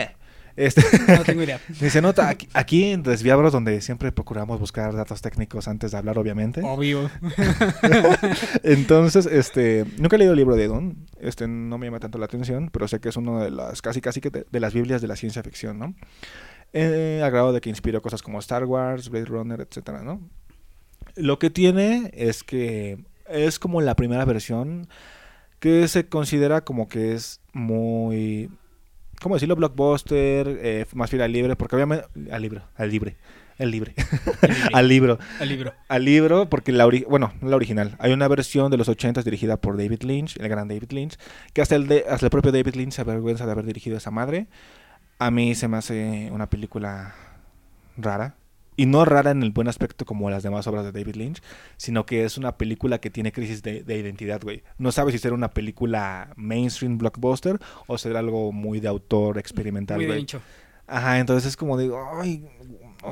[0.58, 0.82] Este,
[1.16, 1.60] No tengo idea.
[1.80, 5.98] ni se nota aquí, aquí en Desviabros, donde siempre procuramos buscar datos técnicos antes de
[5.98, 6.62] hablar, obviamente.
[6.64, 7.08] Obvio.
[8.64, 12.24] Entonces, este, nunca he leído el libro de Dune, este, no me llama tanto la
[12.24, 15.00] atención, pero sé que es uno de las, casi casi que de, de las Biblias
[15.00, 15.94] de la ciencia ficción, ¿no?
[16.72, 20.20] Eh, a grado de que inspiró cosas como Star Wars, Blade Runner, etcétera, ¿no?
[21.14, 22.98] Lo que tiene es que
[23.28, 24.88] es como la primera versión
[25.60, 28.50] que se considera como que es muy,
[29.20, 29.56] ¿cómo decirlo?
[29.56, 33.16] Blockbuster, eh, más fiel al libre, porque obviamente, al libro, al libre,
[33.58, 33.94] el libre,
[34.72, 35.72] al libro, El libro.
[35.88, 37.96] al libro, porque la ori- bueno, no la original.
[37.98, 41.18] Hay una versión de los 80 dirigida por David Lynch, el gran David Lynch,
[41.52, 44.10] que hasta el, de, hasta el propio David Lynch se avergüenza de haber dirigido esa
[44.10, 44.46] madre.
[45.18, 47.14] A mí se me hace una película
[47.96, 48.36] rara.
[48.78, 51.42] Y no rara en el buen aspecto como las demás obras de David Lynch,
[51.76, 54.62] sino que es una película que tiene crisis de, de identidad, güey.
[54.78, 57.58] No sabes si será una película mainstream blockbuster
[57.88, 60.20] o será algo muy de autor experimental, Muy güey.
[60.20, 60.40] hincho.
[60.86, 62.46] Ajá, entonces es como de, ay,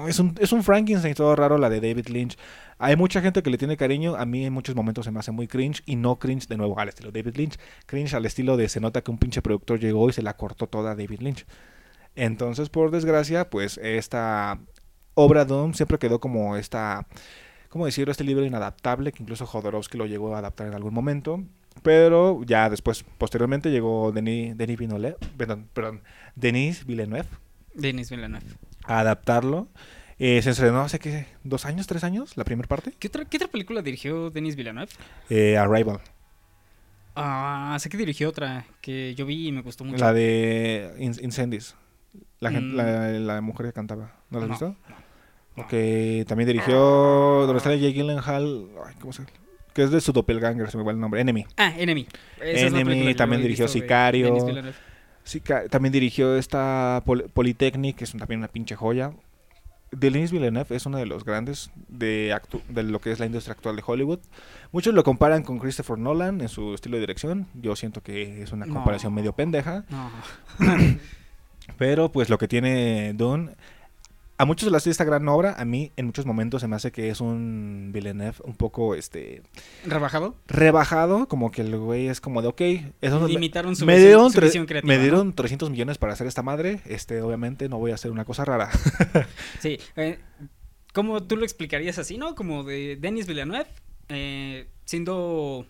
[0.08, 2.38] es un, es un Frankenstein todo raro la de David Lynch.
[2.78, 5.32] Hay mucha gente que le tiene cariño, a mí en muchos momentos se me hace
[5.32, 8.68] muy cringe y no cringe de nuevo al estilo David Lynch, cringe al estilo de
[8.68, 11.44] se nota que un pinche productor llegó y se la cortó toda a David Lynch.
[12.14, 14.58] Entonces, por desgracia, pues esta
[15.16, 17.06] obra Doom siempre quedó como esta,
[17.68, 18.12] ¿cómo decirlo?
[18.12, 21.42] Este libro inadaptable que incluso Jodorowsky lo llegó a adaptar en algún momento.
[21.82, 26.00] Pero ya después, posteriormente, llegó Denis, Denis Villeneuve, perdón, perdón,
[26.34, 27.28] Denis Villeneuve
[27.74, 28.46] Denis Villeneuve.
[28.84, 29.68] a adaptarlo.
[30.18, 32.94] Eh, se estrenó hace que dos años, tres años, la primera parte.
[32.98, 34.88] ¿Qué otra, ¿Qué otra película dirigió Denis Villeneuve?
[35.28, 36.00] Eh, Arrival,
[37.14, 40.02] Ah, sé que dirigió otra que yo vi y me gustó mucho.
[40.04, 41.74] la de In- Incendies,
[42.40, 42.76] la, gen- Mm.
[42.76, 44.12] la, la mujer que cantaba.
[44.30, 44.76] ¿No la has No, visto?
[44.90, 45.05] no.
[45.58, 46.76] Ok, también dirigió
[47.46, 49.22] donde sale Jake Gyllenhaal, ay, ¿cómo se
[49.72, 51.46] Que es de su doppelganger, se me va el nombre, Enemy.
[51.56, 52.06] Ah, Enemy.
[52.42, 54.26] Esa Enemy, que también dirigió visto Sicario.
[54.26, 54.76] Denis Villeneuve.
[55.24, 59.12] Sí, ca- también dirigió esta Pol- Polytechnic, que es un- también una pinche joya.
[59.92, 62.36] Denis Villeneuve es uno de los grandes de,
[62.68, 64.18] de lo que es la industria actual de Hollywood.
[64.72, 67.46] Muchos lo comparan con Christopher Nolan en su estilo de dirección.
[67.54, 68.74] Yo siento que es una No.
[68.74, 69.84] comparación medio pendeja.
[69.88, 70.10] No.
[71.78, 73.52] Pero pues lo que tiene Dune...
[74.38, 75.54] A muchos les hace esta gran obra.
[75.58, 79.42] A mí en muchos momentos se me hace que es un Villeneuve un poco este
[79.86, 80.34] ¿Rebajado?
[80.46, 81.26] rebajado.
[81.28, 82.60] Como que el güey es como de, ok,
[83.00, 84.88] eso Limitaron su, me dieron, su visión creativa.
[84.88, 85.02] me ¿no?
[85.02, 86.80] dieron 300 millones para hacer esta madre.
[86.86, 88.70] Este, obviamente no voy a hacer una cosa rara.
[89.60, 89.78] Sí.
[89.96, 90.18] eh,
[90.92, 92.34] ¿Cómo tú lo explicarías así, no?
[92.34, 93.66] Como de Denis Villeneuve
[94.08, 95.66] eh, siendo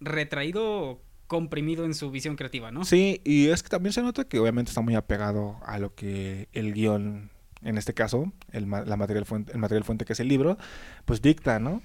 [0.00, 2.84] retraído, comprimido en su visión creativa, ¿no?
[2.84, 6.48] Sí, y es que también se nota que obviamente está muy apegado a lo que
[6.52, 7.30] el guion,
[7.64, 10.58] en este caso, el, la material fuente, el material fuente que es el libro,
[11.04, 11.82] pues dicta, ¿no?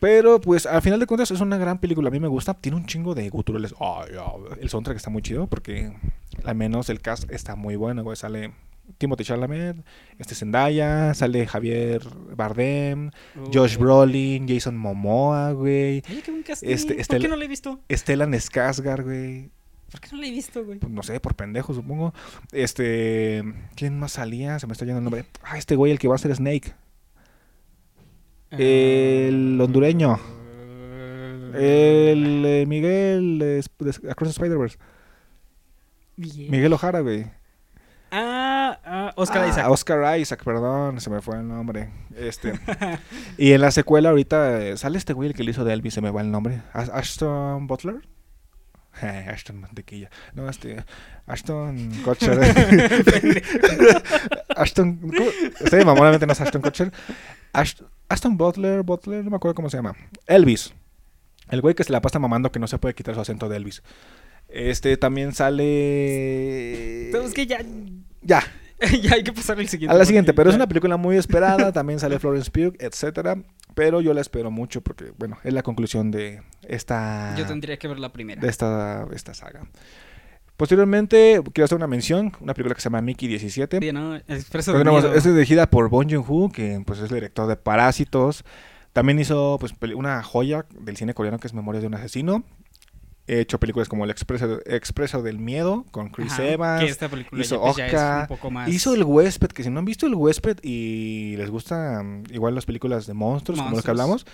[0.00, 2.76] Pero pues al final de cuentas es una gran película, a mí me gusta, tiene
[2.76, 3.74] un chingo de guturales.
[3.80, 5.92] Ay, ay, el soundtrack está muy chido porque
[6.44, 8.52] al menos el cast está muy bueno, güey, sale
[8.98, 9.76] Timothy Chalamet,
[10.18, 12.00] este Zendaya, sale Javier
[12.36, 13.10] Bardem,
[13.52, 13.76] Josh.
[13.76, 16.68] Brolin, Jason Momoa, güey, Oye, qué buen casting.
[16.68, 17.80] Este- ¿Por qué no lo he visto?
[17.90, 19.50] Stellan Skarsgård, güey,
[19.90, 20.78] ¿Por qué no lo he visto, güey?
[20.78, 22.12] pues, no sé, por pendejo, supongo.
[22.52, 23.42] Este,
[23.74, 24.58] ¿quién más salía?
[24.58, 25.24] Se me está yendo el nombre.
[25.42, 26.74] Ah, este güey, el que va a ser Snake.
[28.50, 30.18] El hondureño.
[31.54, 34.78] El eh, Miguel de, de Across Spider-Verse.
[36.16, 37.26] Miguel Ojara, güey.
[38.10, 39.70] Ah, ah, Oscar Ah, Isaac.
[39.70, 41.90] Oscar Isaac, perdón, se me fue el nombre.
[42.16, 42.52] Este.
[43.38, 45.94] y en la secuela ahorita eh, sale este güey el que le hizo de Elvis,
[45.94, 46.62] se me va el nombre.
[46.72, 48.06] Ash- Ashton Butler.
[49.00, 50.10] Ashton Mantequilla.
[50.34, 50.84] No, este.
[51.26, 52.38] Ashton Kutcher.
[54.56, 55.00] Ashton.
[55.84, 56.92] mamón, no es Ashton Kutcher.
[57.52, 59.94] Ash- Ashton Butler, Butler, no me acuerdo cómo se llama.
[60.26, 60.72] Elvis.
[61.50, 63.56] El güey que se la pasa mamando que no se puede quitar su acento de
[63.56, 63.82] Elvis.
[64.48, 67.08] Este también sale.
[67.12, 67.58] Pero es que ya,
[68.22, 68.42] Ya,
[69.02, 69.94] ya hay que pasar al siguiente.
[69.94, 73.36] a la siguiente, pero es una película muy esperada, también sale Florence Pugh, etcétera,
[73.74, 77.88] pero yo la espero mucho porque bueno, es la conclusión de esta Yo tendría que
[77.88, 78.40] ver la primera.
[78.40, 79.66] de esta esta saga.
[80.56, 83.78] Posteriormente quiero hacer una mención, una película que se llama Mickey 17.
[83.78, 84.16] Bien, ¿no?
[84.16, 85.14] Expreso de miedo.
[85.14, 88.44] es dirigida por Bong Joon-ho, que pues es el director de Parásitos.
[88.92, 92.42] También hizo pues una joya del cine coreano que es Memorias de un asesino.
[93.28, 96.84] He hecho películas como El Expreso, Expreso del Miedo con Chris Ajá, Evans.
[96.84, 98.68] Que esta película hizo ya, pues, ya Oscar, es un poco más...
[98.68, 102.64] Hizo El Huésped, que si no han visto El Huésped y les gustan igual las
[102.64, 104.26] películas de monstruos, como los que hablamos.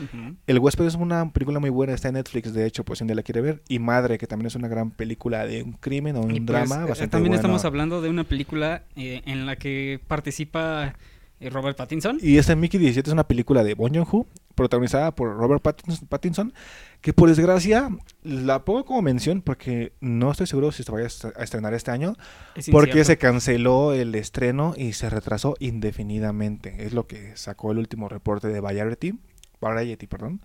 [0.47, 3.23] El Huésped es una película muy buena, está en Netflix, de hecho, pues si la
[3.23, 3.63] quiere ver.
[3.69, 6.47] Y Madre, que también es una gran película de un crimen o un Y, pues,
[6.47, 7.37] drama eh, bastante También bueno.
[7.37, 10.95] estamos hablando de una película eh, en la que participa
[11.47, 12.19] eh, Robert Pattinson.
[12.21, 15.63] Y esta Mickey 17 es una película de Bong Joon-ho, protagonizada por Robert
[16.09, 16.53] Pattinson,
[17.01, 17.89] que por desgracia
[18.23, 21.75] la pongo como mención porque no estoy seguro si se vaya a est- a estrenar
[21.75, 22.15] este año,
[22.55, 23.07] Es porque incierto.
[23.09, 26.85] se canceló el estreno y se retrasó indefinidamente.
[26.87, 29.19] Es lo que sacó el último reporte de Variety,
[29.61, 30.41] Variety, perdón.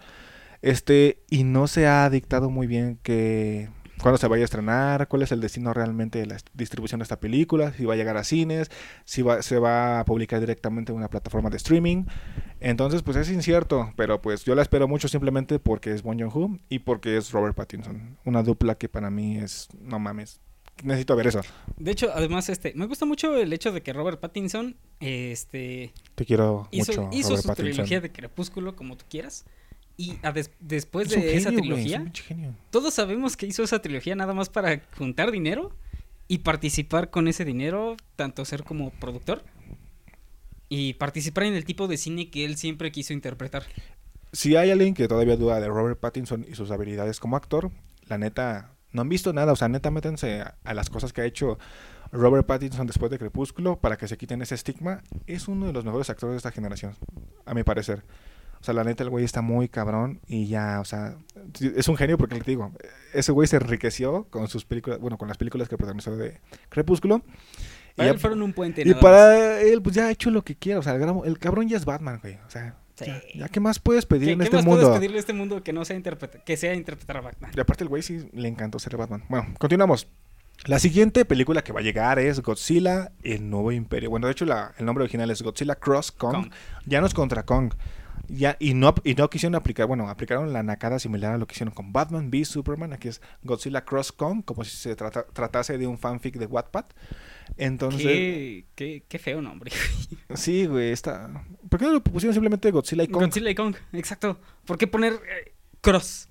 [0.62, 3.70] Este, y no se ha dictado muy bien que
[4.02, 7.20] cuándo se vaya a estrenar, cuál es el destino realmente de la distribución de esta
[7.20, 8.70] película, si va a llegar a cines,
[9.06, 12.06] si va, se va a publicar directamente en una plataforma de streaming.
[12.60, 16.60] Entonces, pues es incierto, pero pues yo la espero mucho simplemente porque es Bong Joon-ho
[16.70, 20.39] y porque es Robert Pattinson, una dupla que para mí es no mames.
[20.82, 21.41] Necesito ver eso.
[21.76, 26.26] De hecho, además, este, me gusta mucho el hecho de que Robert Pattinson, este, Te
[26.26, 27.74] quiero hizo, mucho, hizo Robert su Pattinson.
[27.74, 29.45] trilogía de Crepúsculo, como tú quieras.
[30.02, 32.56] Y a des- después Es un de esa genio, trilogía, un pinche genio.
[32.72, 35.76] todos sabemos que hizo esa trilogía nada más para juntar dinero
[36.30, 39.43] y participar con ese dinero, tanto ser como productor
[40.70, 43.64] y participar en el tipo de cine que él siempre quiso interpretar.
[44.32, 47.72] Si hay alguien que todavía duda de Robert Pattinson y sus habilidades como actor,
[48.08, 49.52] la neta, no han visto nada.
[49.52, 51.58] O sea, neta, métanse a, a las cosas que ha hecho
[52.12, 55.02] Robert Pattinson después de Crepúsculo para que se quiten ese estigma.
[55.26, 56.95] Es uno de los mejores actores de esta generación,
[57.45, 58.04] a mi parecer.
[58.62, 61.16] O sea, la neta, el güey está muy cabrón y ya, o sea,
[61.62, 62.74] es un genio porque te digo,
[63.14, 67.22] ese güey se enriqueció con sus películas, bueno, con las películas que protagonizó de Crepúsculo.
[67.93, 68.84] Y, Para ya- él fueron un puente.
[68.86, 70.80] y para él, pues ya ha hecho lo que quiera.
[70.80, 72.36] O sea, el, el cabrón ya es Batman, güey.
[72.45, 73.05] O sea, Sí.
[73.05, 74.82] ya, ya, ¿qué más puedes pedir ¿Qué, en qué este más mundo?
[74.82, 77.51] puedes pedirle a este mundo que no sea interpreta que sea interpretar a Batman?
[77.55, 79.24] Y aparte el güey sí le encantó ser Batman.
[79.30, 80.07] Bueno, continuamos.
[80.66, 84.10] La siguiente película que va a llegar es Godzilla, el nuevo imperio.
[84.10, 86.34] Bueno, de hecho la- el nombre original es Godzilla Cross Kong.
[86.34, 86.51] Kong.
[86.86, 87.72] Ya no es contra Kong.
[88.30, 91.53] Ya, y, no, y no quisieron aplicar, bueno, aplicaron la nacada similar a lo que
[91.53, 92.93] hicieron con Batman v Superman.
[92.93, 96.86] Aquí es Godzilla Cross Kong, como si se trata- tratase de un fanfic de Wattpad.
[97.57, 99.71] Entonces, Qué, qué, qué feo nombre.
[100.36, 101.43] sí, güey, está...
[101.69, 103.23] ¿Por qué no lo pusieron simplemente Godzilla y Kong?
[103.23, 104.39] Godzilla y Kong, exacto.
[104.65, 106.30] ¿Por qué poner eh, Cross?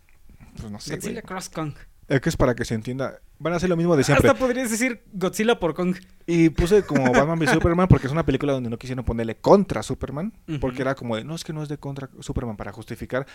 [0.57, 1.01] Pues no sé, güey.
[1.01, 1.72] Godzilla Cross Kong.
[2.09, 3.20] Es que es para que se entienda.
[3.38, 4.28] Van a hacer lo mismo de siempre.
[4.28, 5.94] Hasta podrías decir Godzilla por Kong.
[6.26, 9.82] Y puse como Batman v Superman porque es una película donde no quisieron ponerle contra
[9.82, 10.32] Superman.
[10.61, 13.26] Porque era como de, no, es que no es de contra Superman para justificar.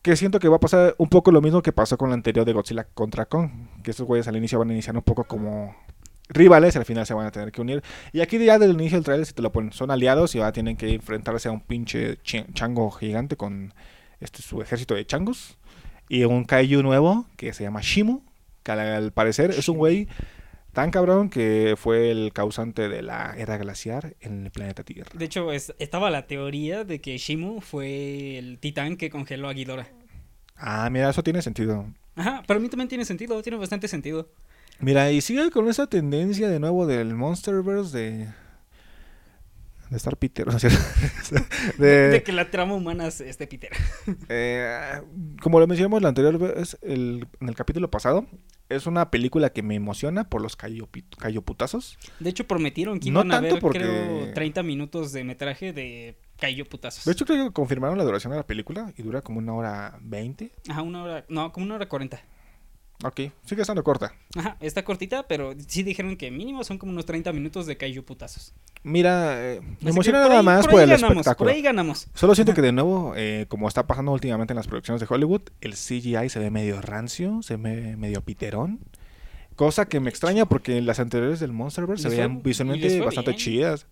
[0.00, 2.46] Que siento que va a pasar un poco lo mismo que pasó con la anterior
[2.46, 3.50] de Godzilla contra Kong.
[3.82, 5.76] Que estos güeyes al inicio van a iniciar un poco como
[6.28, 7.82] rivales y al final se van a tener que unir.
[8.12, 10.52] Y aquí ya del inicio del trailer si te lo ponen, son aliados y ahora
[10.52, 13.74] tienen que enfrentarse a un pinche chango gigante con
[14.20, 15.58] este su ejército de changos.
[16.08, 18.20] Y un kaiju nuevo que se llama Shimu,
[18.62, 20.08] que al, parecer es un güey
[20.72, 25.10] tan cabrón que fue el causante de la era glaciar en el planeta Tierra.
[25.14, 29.52] De hecho, es- estaba la teoría de que Shimu fue el titán que congeló a
[29.52, 29.88] Ghidorah.
[30.56, 31.86] Ah, mira, eso tiene sentido.
[32.14, 34.28] Ajá, para mí también tiene sentido, tiene bastante sentido.
[34.80, 38.28] Mira, y sigue con esa tendencia de nuevo del Monsterverse de...
[39.92, 40.78] De estar Peter, ¿no es cierto?
[41.78, 43.70] de, De que la trama humana es este Peter.
[44.28, 45.00] Eh,
[45.42, 48.26] como lo mencionamos la anterior vez, el- en el capítulo pasado,
[48.70, 50.56] es una película que me emociona por los
[51.18, 51.98] calloputazos.
[52.20, 53.24] De hecho, prometieron que No a
[53.60, 57.04] porque- creo, 30 minutos de metraje de Cayo Putazos.
[57.04, 59.98] De hecho, creo que confirmaron la duración de la película y dura como una hora
[60.00, 60.52] veinte.
[60.68, 62.20] Ajá, una hora, no, como una hora 40.
[63.04, 64.14] Ok, sigue estando corta.
[64.36, 68.04] Ajá, está cortita, pero sí dijeron que mínimo son como unos 30 minutos de Kaiju
[68.04, 68.54] Putazos.
[68.84, 71.48] Mira, eh, me emociona nada ahí- más por el ganamos, espectáculo.
[71.48, 72.06] Por ahí ganamos.
[72.14, 75.42] Solo siento que de nuevo, eh, como está pasando últimamente en las producciones de Hollywood,
[75.60, 78.78] el CGI se ve medio rancio, se ve medio piterón.
[79.56, 83.06] Cosa que me extraña porque las anteriores del Monsterverse se fue- veían les visualmente fue
[83.06, 83.38] bastante bien.
[83.40, 83.86] chidas.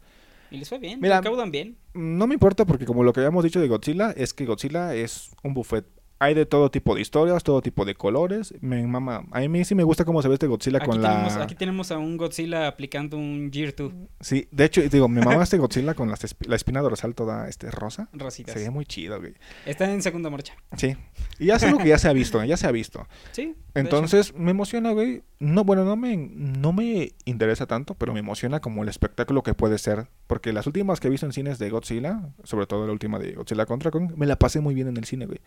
[0.53, 1.77] Y les fue bien, Mira, bien.
[1.95, 5.31] No me importa porque como lo que habíamos dicho de Godzilla es que Godzilla es
[5.45, 5.85] un buffet.
[6.23, 8.53] Hay de todo tipo de historias, todo tipo de colores.
[8.61, 9.25] Me mama.
[9.31, 11.45] A mí sí me gusta cómo se ve este Godzilla Aquí con tenemos, la...
[11.45, 15.43] aquí tenemos a un Godzilla aplicando un Gear 2 Sí, de hecho, digo, me mama
[15.43, 18.11] este Godzilla con las la espina dorsal toda este rosa.
[18.13, 18.53] rositas.
[18.53, 19.33] Se ve muy chido, güey.
[19.65, 20.55] Está en segunda marcha.
[20.77, 20.95] Sí.
[21.39, 23.07] Y ya es algo que ya se ha visto, ya se ha visto.
[23.33, 23.55] Sí.
[23.75, 25.23] Entonces, me emociona, güey.
[25.39, 29.55] No, bueno, no me, no me interesa tanto, pero me emociona como el espectáculo que
[29.55, 30.09] puede ser.
[30.27, 33.33] Porque las últimas que he visto en cines de Godzilla, sobre todo la última de
[33.33, 35.39] Godzilla contra Kong, me la pasé muy bien en el cine, güey.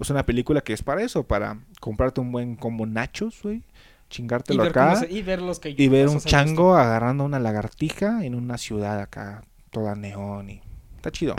[0.00, 3.56] Es una película que es para eso, para comprarte un buen combo nachos, güey.
[3.58, 3.64] y,
[4.10, 4.96] Chingártelo cómo acá.
[4.96, 9.00] se- y ver los Kaiju Y ver un chango agarrando una lagartija en una ciudad
[9.00, 10.60] acá, toda neón y...
[10.96, 11.36] Está chido.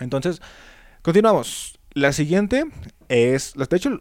[0.00, 0.40] Entonces,
[1.02, 1.78] continuamos.
[1.94, 2.64] La siguiente
[3.08, 3.54] es...
[3.54, 4.00] De hecho,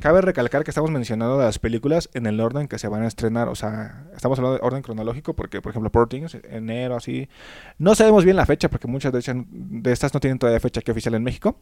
[0.00, 3.48] cabe recalcar que estamos mencionando las películas en el orden que se van a estrenar.
[3.48, 7.28] O sea, estamos hablando de orden cronológico porque, por ejemplo, Poor Things, enero, así...
[7.78, 10.90] No sabemos bien la fecha porque muchas de, de estas no tienen todavía fecha aquí
[10.90, 11.60] oficial en México.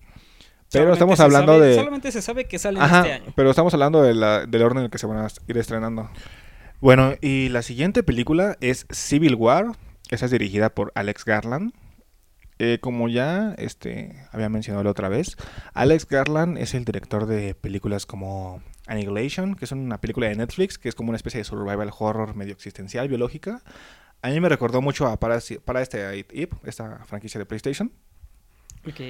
[0.81, 1.75] Pero estamos hablando sabe- de...
[1.77, 3.33] Solamente se sabe que salen Ajá, este año.
[3.37, 6.11] pero estamos hablando de la- del orden en el que se van a ir estrenando.
[6.81, 9.72] Bueno, y la siguiente película es Civil War.
[10.11, 11.72] Esa es dirigida por Alex Garland.
[12.61, 15.37] Eh, como ya este, había mencionado la otra vez,
[15.72, 20.79] Alex Garland es el director de películas como Annihilation, que es una película de Netflix,
[20.79, 23.61] que es como una especie de survival horror medio existencial, biológica.
[24.22, 27.91] A mí me recordó mucho a para, para este Ip, esta franquicia de PlayStation.
[28.87, 29.01] Ok.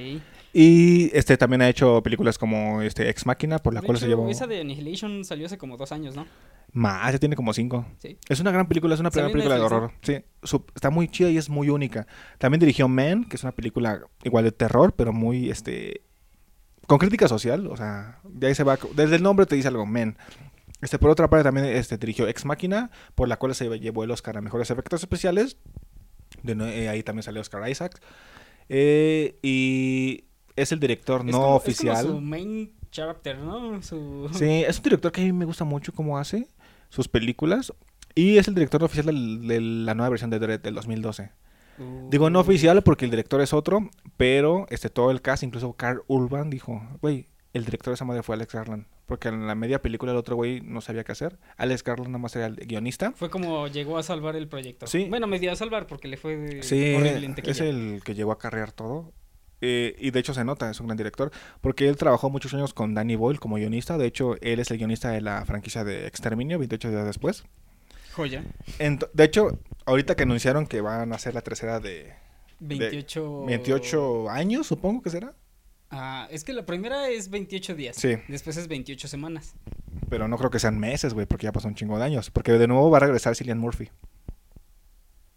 [0.57, 4.05] Y este también ha hecho películas como este Ex Máquina, por la De cual se
[4.05, 6.27] hecho, llevó Esa de Annihilation salió hace como dos años, ¿no?
[6.71, 7.85] más, ya tiene como cinco.
[7.99, 8.19] Sí.
[8.29, 9.93] Es una gran película, es una primera película de horror.
[10.03, 12.07] Sí, su- está muy chida y es muy única.
[12.39, 16.03] También dirigió Man, que es una película igual de terror, pero muy este
[16.87, 19.87] con crítica social, o sea, de ahí se va, desde el nombre te dice algo,
[19.87, 20.17] Man.
[20.83, 24.11] Este por otra parte también este dirigió Ex Máquina, por la cual se llevó el
[24.11, 25.57] Oscar a mejores efectos especiales.
[26.43, 28.01] De eh, ahí también salió Oscar Isaac.
[28.69, 30.25] Eh, y
[30.57, 31.97] es el director Es no como- oficial.
[31.97, 33.83] Es como su main chapter, ¿no?
[33.83, 34.29] Su...
[34.35, 36.47] Sí, es un director que a mí me gusta mucho cómo hace
[36.89, 37.73] sus películas.
[38.15, 41.31] Y es el director oficial del- de la nueva versión de Dread del 2012.
[42.09, 46.03] Digo no oficial porque el director es otro, pero este todo el cast, incluso Carl
[46.07, 48.87] Urban dijo, güey, el director de esa madre fue Alex Garland.
[49.07, 51.37] Porque en la media película el otro güey no sabía qué hacer.
[51.57, 53.13] Alex Garland nada más era el guionista.
[53.17, 54.87] Fue como llegó a salvar el proyecto.
[54.87, 55.07] Sí.
[55.11, 58.31] Bueno, me dio a salvar porque le fue Sí, horrible en es el que llegó
[58.31, 59.13] a carrear todo.
[59.67, 61.31] Eh, y de hecho se nota, es un gran director.
[61.63, 63.97] Porque él trabajó muchos años con Danny Boyle como guionista.
[63.97, 67.45] De hecho, él es el guionista de la franquicia de Exterminio, 28 días después.
[68.13, 68.45] Joya.
[68.79, 72.13] Ent- de hecho, ahorita que anunciaron que van a hacer la tercera de
[72.61, 73.45] 28...
[73.47, 75.35] 28 años, supongo que será.
[75.91, 77.97] Ah, es que la primera es 28 días.
[77.97, 78.17] Sí.
[78.29, 79.55] Después es 28 semanas.
[80.11, 82.31] Pero no creo que sean meses, güey, porque ya pasó un chingo de años.
[82.31, 83.89] Porque de nuevo va a regresar Cillian Murphy.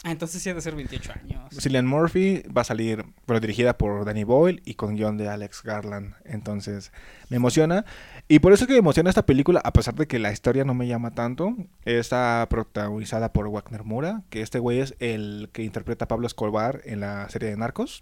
[0.07, 1.43] Ah, entonces sí ha de ser 28 años.
[1.59, 5.63] Cillian Murphy va a salir, bueno, dirigida por Danny Boyle y con guion de Alex
[5.63, 6.13] Garland.
[6.23, 6.93] Entonces,
[7.27, 7.83] me emociona.
[8.29, 10.73] Y por eso que me emociona esta película, a pesar de que la historia no
[10.73, 11.57] me llama tanto.
[11.83, 16.79] Está protagonizada por Wagner Mura, que este güey es el que interpreta a Pablo Escobar
[16.85, 17.99] en la serie de Narcos.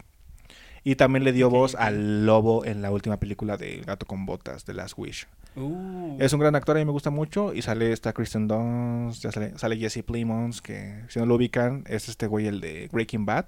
[0.83, 4.27] Y también le dio voz al lobo en la última película de El Gato con
[4.27, 5.25] Botas, de Last Wish.
[5.55, 7.53] Uh, Es un gran actor, a mí me gusta mucho.
[7.53, 11.83] Y sale esta Kristen Dunst, ya sale, sale Jesse Plemons, que si no lo ubican,
[11.87, 13.45] es este güey el de Breaking Bad,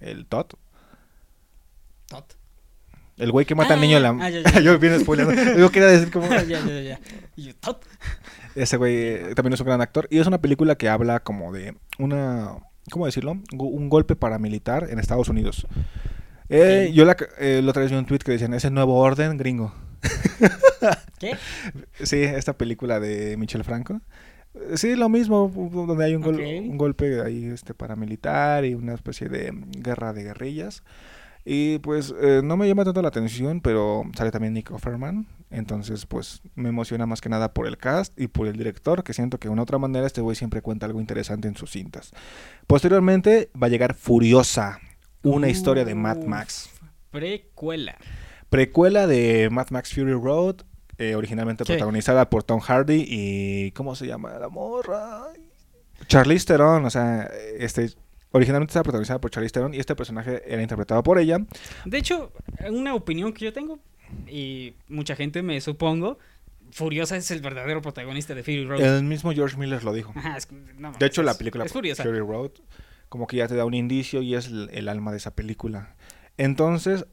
[0.00, 0.46] el Todd.
[2.08, 2.36] Tot.
[3.18, 4.08] El güey que mata al Ah, niño en la...
[4.20, 4.60] ah, ya, ya.
[4.62, 5.34] Yo bien spoileando.
[5.58, 6.28] Yo quería decir como...
[6.30, 7.00] ya, ya, ya.
[7.36, 7.54] Y.
[8.54, 10.08] Ese güey eh, también es un gran actor.
[10.10, 12.56] Y es una película que habla como de una...
[12.90, 13.36] ¿Cómo decirlo?
[13.56, 15.66] Un golpe paramilitar en Estados Unidos.
[16.48, 16.90] Eh.
[16.92, 19.36] Yo la, eh, la otra vez vi un tweet que decían, es el nuevo orden
[19.36, 19.72] gringo.
[21.18, 21.36] ¿Qué?
[22.02, 24.00] Sí, esta película de Michel Franco.
[24.74, 25.50] Sí, lo mismo,
[25.86, 26.34] donde hay un, gol-
[26.70, 30.82] un golpe ahí este paramilitar y una especie de guerra de guerrillas.
[31.44, 35.26] Y pues eh, no me llama tanto la atención, pero sale también Nick Offerman.
[35.50, 39.12] Entonces, pues me emociona más que nada por el cast y por el director, que
[39.12, 42.12] siento que de una otra manera este güey siempre cuenta algo interesante en sus cintas.
[42.66, 44.78] Posteriormente va a llegar Furiosa,
[45.22, 46.70] una historia de Mad Max.
[47.10, 47.96] Precuela.
[48.52, 50.56] Precuela de Mad Max Fury Road,
[50.98, 51.72] eh, originalmente Sí.
[51.72, 55.22] protagonizada por Tom Hardy y ¿cómo se llama la morra?
[56.06, 57.90] Charlize Theron, o sea, este
[58.30, 61.38] originalmente estaba protagonizada por Charlize Theron y este personaje era interpretado por ella.
[61.86, 62.30] De hecho,
[62.70, 63.78] una opinión que yo tengo,
[64.28, 66.18] y mucha gente me supongo,
[66.72, 68.80] Furiosa es el verdadero protagonista de Fury Road.
[68.82, 70.12] El mismo George Miller lo dijo.
[70.14, 72.02] Ajá, es- no mames, De hecho, la película es Furiosa.
[72.02, 72.50] Fury Road
[73.08, 75.94] como que ya te da un indicio y es el, el alma de esa película.
[76.38, 77.04] Entonces,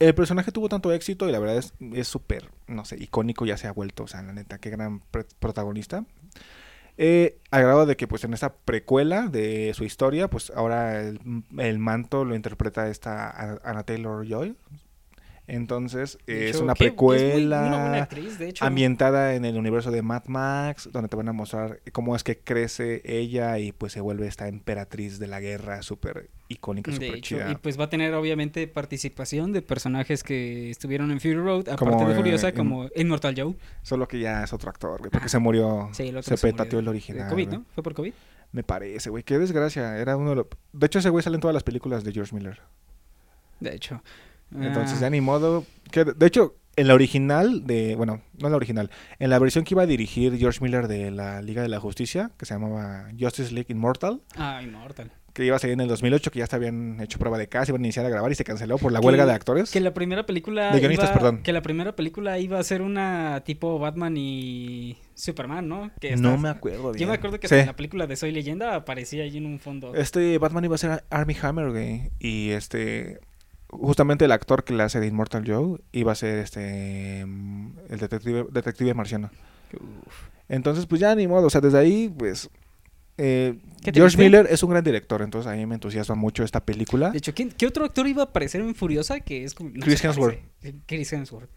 [0.00, 3.56] el personaje tuvo tanto éxito y la verdad es es súper, no sé, icónico ya
[3.56, 5.00] se ha vuelto, o sea, la neta, qué gran
[5.38, 6.04] protagonista.
[7.02, 11.20] Eh, al grado de que pues en esta precuela de su historia, pues ahora el,
[11.58, 14.56] el manto lo interpreta esta A- Anna Taylor Joy.
[15.46, 18.64] Entonces, es una que es muy- precuela una buena actriz, de hecho.
[18.64, 22.38] ambientada en el universo de Mad Max, donde te van a mostrar cómo es que
[22.38, 27.50] crece ella y pues se vuelve esta emperatriz de la guerra súper icónica, súper chida.
[27.50, 31.76] y pues va a tener obviamente participación de personajes que estuvieron en Fury Road, aparte
[31.76, 33.54] Como, de eh, Furiosa, in- como Immortal Joe.
[33.82, 35.28] Solo que ya es otro actor, güey, porque Ajá.
[35.28, 37.24] se murió, Sí, el otro se petateó el original.
[37.24, 37.48] De COVID.
[37.48, 37.64] ¿no?
[37.74, 38.12] ¿Fue por COVID?
[38.52, 39.96] Me parece, güey, qué desgracia.
[39.98, 40.46] Era uno de los...
[40.72, 42.60] De hecho, ese güey sale en todas las películas de George Miller.
[43.60, 44.02] De hecho.
[44.54, 45.64] Entonces, Ah, ya ni modo.
[45.92, 47.94] Que, de hecho, en la original de.
[47.94, 48.90] Bueno, no en la original.
[49.20, 52.32] En la versión que iba a dirigir George Miller de la Liga de la Justicia,
[52.36, 55.12] que se llamaba Justice League Immortal, Ah, Immortal.
[55.32, 57.70] Que iba a salir en el 2008, que ya se habían hecho prueba de casa,
[57.70, 59.70] iban a iniciar a grabar y se canceló por la Que- huelga de actores.
[59.70, 60.72] Que la primera película.
[60.72, 61.42] De guionistas, iba- perdón.
[61.42, 65.90] Que la primera película iba a ser una tipo Batman y Superman, ¿no?
[66.00, 67.00] Que no me acuerdo bien.
[67.00, 67.54] Yo me acuerdo que Sí.
[67.54, 69.94] en la película de Soy Leyenda aparecía allí en un fondo.
[69.94, 72.10] Este Batman iba a ser Army Hammer, güey.
[72.18, 73.20] Y este.
[73.68, 77.20] Justamente el actor que le hace de Immortal Joe iba a ser este.
[77.20, 79.30] El detective, detective marciano.
[79.74, 80.28] Uf.
[80.48, 81.46] Entonces, pues ya ni modo.
[81.46, 82.50] O sea, desde ahí, pues.
[83.20, 84.18] Eh, ¿Qué George?
[84.18, 87.10] Miller es un gran director, entonces a mí me entusiasma mucho esta película.
[87.10, 89.20] De hecho, ¿quién- ¿qué otro actor iba a aparecer en Furiosa?
[89.20, 90.38] Que es como- no Chris Hemsworth.
[90.60, 90.78] parece.
[90.86, 91.48] Chris Hemsworth.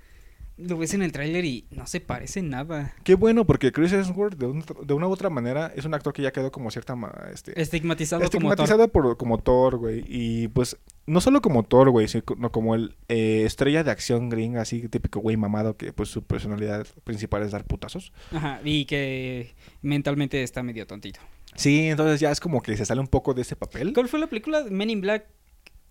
[0.55, 2.93] Lo ves en el tráiler y no se parece nada.
[3.03, 6.13] Qué bueno, porque Chris Hemsworth, de, un- de una u otra manera, es un actor
[6.13, 6.95] que ya quedó como cierta.
[7.33, 10.05] Este, Estigmatizado, como estigmatizado por, como Thor, güey.
[10.07, 14.61] Y pues, no solo como Thor, güey, sino como el eh, estrella de acción gringa,
[14.61, 18.13] así típico güey mamado, que pues su personalidad principal es dar putazos.
[18.29, 18.37] Thor.
[18.37, 21.19] Ajá, y que mentalmente está medio tontito.
[21.55, 23.93] Sí, entonces ya es como que se sale un poco de ese papel.
[23.93, 24.63] ¿Cuál fue la película?
[24.69, 25.25] Men in Black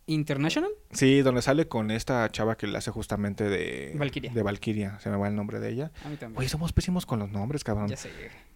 [0.06, 0.70] International.
[0.90, 3.92] Sí, donde sale con esta chava que le hace justamente de...
[3.96, 4.32] Valkyria.
[4.32, 5.92] De Valkyria, se me va el nombre de ella.
[6.04, 6.38] A mí también.
[6.38, 7.88] Oye, somos pésimos con los nombres, cabrón.
[7.88, 8.10] ya sé.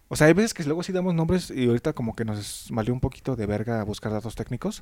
[0.09, 2.93] O sea, hay veces que luego sí damos nombres y ahorita como que nos valió
[2.93, 4.81] un poquito de verga buscar datos técnicos.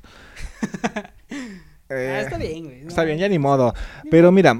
[1.88, 2.82] Eh, ah, está bien, güey.
[2.82, 2.88] no.
[2.88, 3.74] Está bien, ya ni modo.
[4.10, 4.56] Pero mira,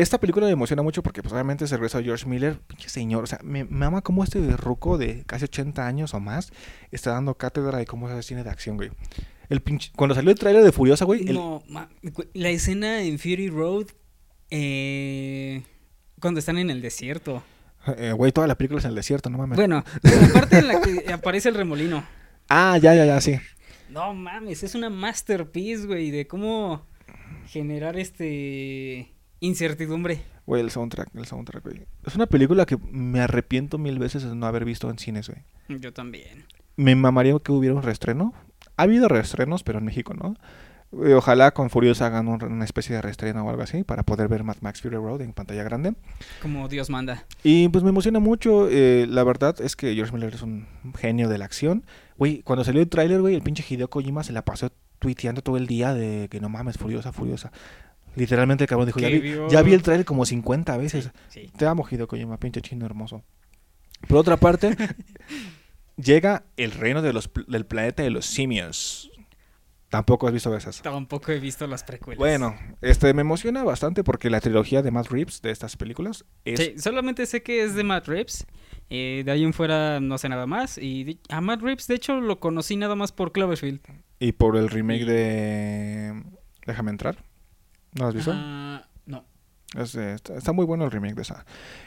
[0.00, 3.26] esta película me emociona mucho porque pues obviamente se regresa George Miller, pinche señor, o
[3.26, 6.52] sea, me, me ama como este ruco de casi 80 años o más
[6.90, 8.90] está dando cátedra de cómo se hace cine de acción, güey.
[9.48, 9.90] El pinche...
[9.94, 11.90] Cuando salió el tráiler de Furiosa, güey, el- No, ma-
[12.32, 13.86] la escena en Fury Road,
[14.50, 15.62] eh,
[16.20, 17.42] cuando están en el desierto.
[17.98, 19.56] eh, güey, toda la película es en el desierto, no mames.
[19.56, 22.04] Bueno, la parte en la que aparece el remolino.
[22.48, 23.36] Ah, ya, ya, ya, sí.
[23.90, 26.86] No mames, es una masterpiece, güey, de cómo
[27.46, 29.12] generar este
[29.46, 30.22] incertidumbre.
[30.46, 31.86] Güey, el soundtrack, el soundtrack, güey.
[32.06, 35.80] Es una película que me arrepiento mil veces de no haber visto en cines, güey.
[35.80, 36.44] Yo también.
[36.76, 38.34] Me mamaría que hubiera un reestreno.
[38.76, 40.34] Ha habido reestrenos, pero en México no.
[41.04, 44.28] Eh, Ojalá con Furiosa hagan un- una especie de reestreno o algo así para poder
[44.28, 45.94] ver Mad Max Fury Road en pantalla grande.
[46.42, 47.24] Como Dios manda.
[47.42, 48.68] Y pues me emociona mucho.
[48.70, 50.66] eh, la verdad es que George Miller es un
[50.96, 51.84] genio de la acción.
[52.16, 54.70] Güey, cuando salió el tráiler, güey, el pinche Hideo Kojima se la pasó
[55.00, 57.50] tuiteando todo el día de que no mames, Furiosa, Furiosa.
[58.16, 61.10] Literalmente el cabrón dijo, ya vi, vio- ya vi el tráiler como 50 veces.
[61.28, 61.50] Sí.
[61.56, 63.22] Te amo, Hideo Kojima, pinche chino hermoso.
[64.08, 64.76] Por otra parte,
[65.96, 69.10] llega el reino de los, del planeta de los simios.
[69.88, 70.82] Tampoco has visto esas.
[70.82, 72.18] Tampoco he visto las precuelas.
[72.18, 76.58] Bueno, este me emociona bastante porque la trilogía de Matt Reeves de estas películas es
[76.58, 78.44] Sí, solamente sé que es de Matt Reeves.
[78.90, 80.78] eh, de ahí en fuera no sé nada más.
[80.78, 83.80] Y de- a Matt Reeves, de hecho, lo conocí nada más por Cloverfield.
[84.18, 86.22] y por el remake de
[86.66, 87.22] Déjame entrar.
[87.94, 88.32] ¿No has visto?
[88.34, 89.24] Ah, no.
[89.76, 91.44] Es, eh, está, está muy bueno el remake de esa.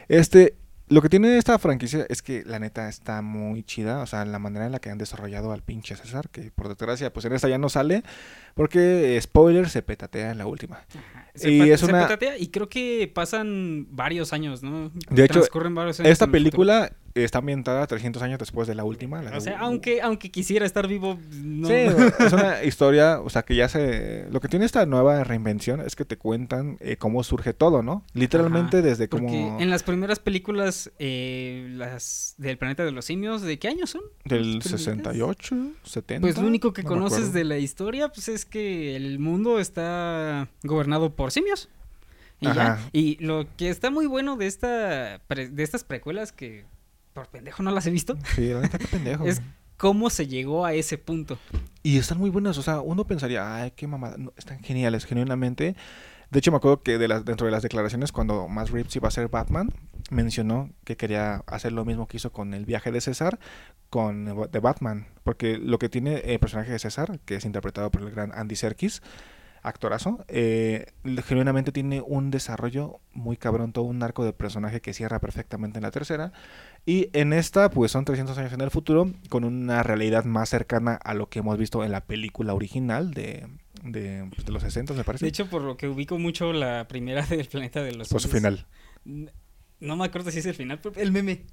[0.08, 0.58] Este,
[0.90, 4.02] lo que tiene esta franquicia es que la neta está muy chida.
[4.02, 7.12] O sea, la manera en la que han desarrollado al pinche César, que por desgracia,
[7.12, 8.04] pues en esta ya no sale.
[8.58, 10.86] Porque, eh, spoiler, se petatea en la última.
[11.36, 14.92] Se, Y es se una- petatea y creo que pasan varios años, ¿no?
[15.12, 19.22] De hecho, Transcurren varios años Esta película está ambientada 300 años después de la última.
[19.24, 21.68] la O de- sea, aunque, aunque quisiera estar vivo, no.
[21.68, 21.74] Sí,
[22.28, 24.28] es una historia, o sea, que ya se...
[24.32, 28.04] Lo que tiene esta nueva reinvención es que te cuentan eh, cómo surge todo, ¿no?
[28.14, 29.60] Literalmente Ajá, desde Porque como...
[29.60, 34.02] en las primeras películas, eh, las del planeta de los simios, ¿de qué años son?
[34.26, 34.82] Del ¿Las primeritas?
[34.82, 36.22] 68, 70.
[36.22, 40.48] Pues lo único que no conoces de la historia, pues es que el mundo está
[40.64, 41.70] gobernado por simios.
[42.40, 42.52] Y, ya.
[42.74, 42.90] Ajá.
[42.94, 46.66] y lo que está muy bueno de esta pre- de estas precuelas que
[47.14, 49.26] por pendejo no las he visto, Sí, la neta, qué pendejo.
[49.28, 49.42] es
[49.78, 51.40] cómo se llegó a ese punto.
[51.82, 54.18] Y están muy buenas, o sea, uno pensaría, ay, qué mamada.
[54.18, 55.76] No, están geniales, genuinamente.
[56.30, 59.12] De hecho, me acuerdo que de dentro de las declaraciones, cuando Matt Reeves iba a
[59.12, 59.72] ser Batman,
[60.10, 63.40] mencionó que quería hacer lo mismo que hizo con el viaje de César
[63.90, 65.08] con de Batman.
[65.24, 68.56] Porque lo que tiene el personaje de César, que es interpretado por el gran Andy
[68.56, 69.02] Serkis,
[69.64, 70.88] actorazo, eh,
[71.26, 75.84] genuinamente tiene un desarrollo muy cabrón, todo un arco de personaje que cierra perfectamente en
[75.84, 76.32] la tercera.
[76.86, 80.96] Y en esta, pues son 300 años en el futuro, con una realidad más cercana
[80.96, 83.48] a lo que hemos visto en la película original de,
[83.84, 85.26] de, pues, de los 60, me parece.
[85.26, 88.30] De hecho, por lo que ubico mucho la primera del planeta de los por su
[88.30, 88.66] final.
[89.06, 91.44] No me acuerdo si es el final, pero el meme.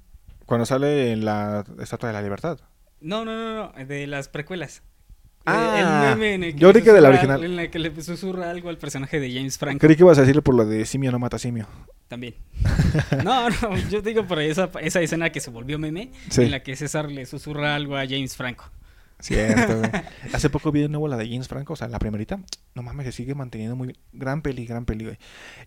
[0.45, 2.59] Cuando sale en la Estatua de la Libertad.
[3.01, 4.83] No, no, no, no, de las precuelas.
[5.47, 7.43] Ah, el meme en el que yo creí que de la original.
[7.43, 9.79] En la que le susurra algo al personaje de James Franco.
[9.79, 11.67] Creí que ibas a decirle por lo de simio no mata simio.
[12.07, 12.33] También.
[13.23, 16.43] No, no, yo digo por esa, esa escena que se volvió meme, Sí.
[16.43, 18.71] en la que César le susurra algo a James Franco.
[19.19, 19.91] Cierto, güey.
[20.33, 22.39] Hace poco vi de nuevo la de James Franco, o sea, la primerita.
[22.73, 23.99] No mames, se sigue manteniendo muy bien.
[24.13, 25.17] Gran peli, gran peli, güey.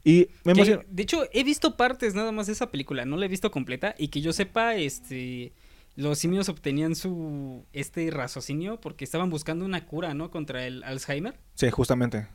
[0.05, 3.29] Y me de hecho, he visto partes nada más de esa película, no la he
[3.29, 5.53] visto completa, y que yo sepa, este,
[5.97, 10.31] los simios obtenían su, este raciocinio porque estaban buscando una cura, ¿no?
[10.31, 11.35] Contra el Alzheimer.
[11.55, 12.29] Sí, justamente.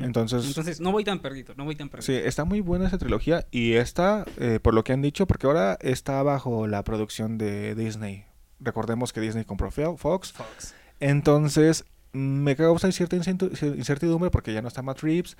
[0.00, 2.06] Entonces, Entonces, no voy tan perdido, no voy tan perdido.
[2.06, 3.46] sí, está muy buena esa trilogía.
[3.50, 7.74] Y esta, eh, por lo que han dicho, porque ahora está bajo la producción de
[7.74, 8.24] Disney.
[8.60, 10.32] Recordemos que Disney compró Fo- Fox.
[10.32, 10.74] Fox.
[11.00, 15.36] Entonces, me causa cierta incertidumbre porque ya no está Matt Reeves.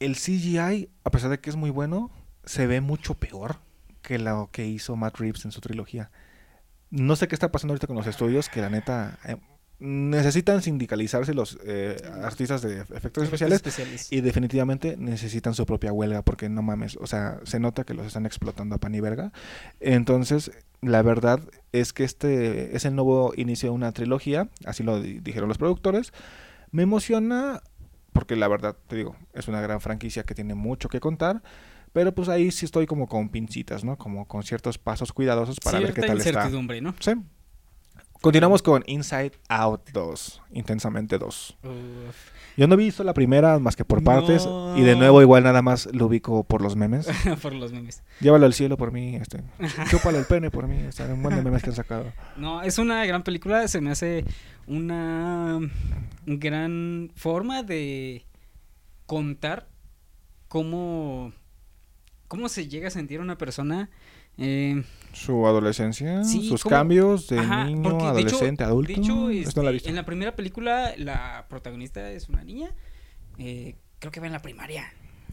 [0.00, 2.10] El CGI, a pesar de que es muy bueno,
[2.44, 3.56] se ve mucho peor
[4.02, 6.10] que lo que hizo Matt Reeves en su trilogía.
[6.90, 9.36] No sé qué está pasando ahorita con los estudios, que la neta eh,
[9.80, 14.12] necesitan sindicalizarse los eh, artistas de efectos especiales especiales.
[14.12, 18.06] y definitivamente necesitan su propia huelga porque no mames, o sea, se nota que los
[18.06, 19.32] están explotando a pan y verga.
[19.80, 20.50] Entonces,
[20.80, 21.40] la verdad
[21.72, 25.58] es que este es el nuevo inicio de una trilogía, así lo di- dijeron los
[25.58, 26.12] productores.
[26.70, 27.62] Me emociona
[28.12, 31.42] porque la verdad, te digo, es una gran franquicia que tiene mucho que contar,
[31.92, 33.96] pero pues ahí sí estoy como con pincitas, ¿no?
[33.96, 36.30] Como con ciertos pasos cuidadosos para ver qué tal está.
[36.30, 36.94] incertidumbre, ¿no?
[36.98, 37.12] Sí.
[38.20, 41.58] Continuamos con Inside Out 2, Intensamente 2.
[41.62, 42.16] Uf.
[42.56, 44.44] Yo no he visto la primera más que por partes.
[44.44, 44.76] No.
[44.76, 47.08] Y de nuevo, igual nada más lo ubico por los memes.
[47.42, 48.02] por los memes.
[48.20, 49.14] Llévalo al cielo por mí.
[49.14, 49.44] Este,
[49.90, 50.76] chúpalo el pene por mí.
[50.78, 52.12] Están un buen de memes que han sacado.
[52.36, 54.24] No, es una gran película, se me hace
[54.66, 55.60] una
[56.26, 58.26] gran forma de
[59.06, 59.68] contar
[60.48, 61.32] cómo
[62.26, 63.88] cómo se llega a sentir una persona.
[64.38, 64.82] Eh,
[65.12, 66.70] Su adolescencia, Sí, sus ¿cómo?
[66.76, 68.92] cambios de ajá, niño, porque de hecho- adolescente, adulto.
[68.92, 72.44] De hecho, Esto no la he este, en la primera película, la protagonista es una
[72.44, 72.70] niña.
[73.38, 74.92] eh, creo que va en la primaria.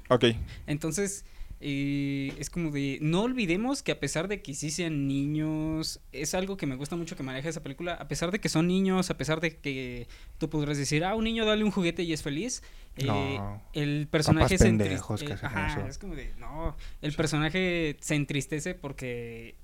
[0.10, 0.26] Ok.
[0.68, 1.26] Entonces,
[1.62, 6.34] eh, es como de, no olvidemos que a pesar de que sí sean niños, es
[6.36, 9.10] algo que me gusta mucho que maneja esa película, a pesar de que son niños,
[9.10, 12.22] a pesar de que tú podrás decir, ah, un niño dale un juguete y es
[12.24, 12.62] feliz,
[12.97, 13.62] eh, No.
[13.74, 18.16] el personaje se entriste- pendejos que eh, ajá, es como de, no, el personaje se
[18.16, 19.56] entristece porque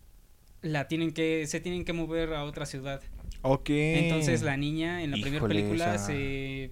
[0.62, 3.02] la tienen que, se tienen que mover a otra ciudad.
[3.44, 3.70] Ok.
[3.72, 6.72] Entonces la niña en la primera película esa- se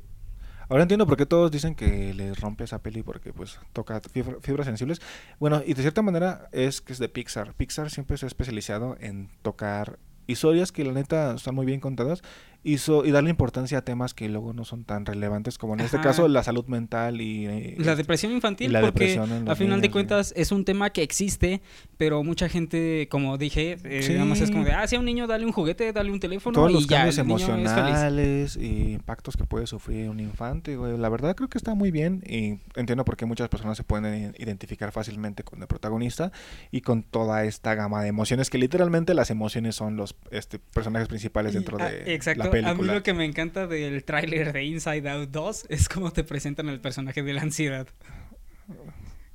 [0.70, 4.38] Ahora entiendo por qué todos dicen que les rompe esa peli porque pues toca fibra-
[4.42, 5.02] fibras sensibles.
[5.40, 7.54] Bueno, y de cierta manera es que es de Pixar.
[7.56, 9.98] Pixar siempre se ha especializado en tocar
[10.28, 12.22] historias que la neta están muy bien contadas
[12.64, 15.80] y, so- y darle importancia a temas que luego no son tan relevantes como en
[15.80, 17.46] este caso la salud mental y...
[17.46, 20.66] eh, La este, depresión infantil, y la porque depresión a final de cuentas es un
[20.66, 21.62] tema que existe,
[21.98, 24.14] pero mucha gente, como dije, eh, Sí.
[24.14, 26.20] nada más es como de, ah, si a un niño dale un juguete, dale un
[26.20, 27.60] teléfono todos y los ya, cambios el niño es feliz.
[27.66, 30.98] emocionales y impactos que puede sufrir un infante, güey.
[30.98, 34.36] La verdad creo que está muy bien y entiendo por qué muchas personas se pueden
[34.38, 36.32] identificar fácilmente con el protagonista
[36.72, 41.08] y con toda esta gama de emociones que literalmente las emociones son los este, personajes
[41.08, 44.64] principales dentro Y, ah, de la a mí lo que me encanta del tráiler de
[44.64, 47.88] Inside Out 2 es cómo te presentan el personaje de la ansiedad.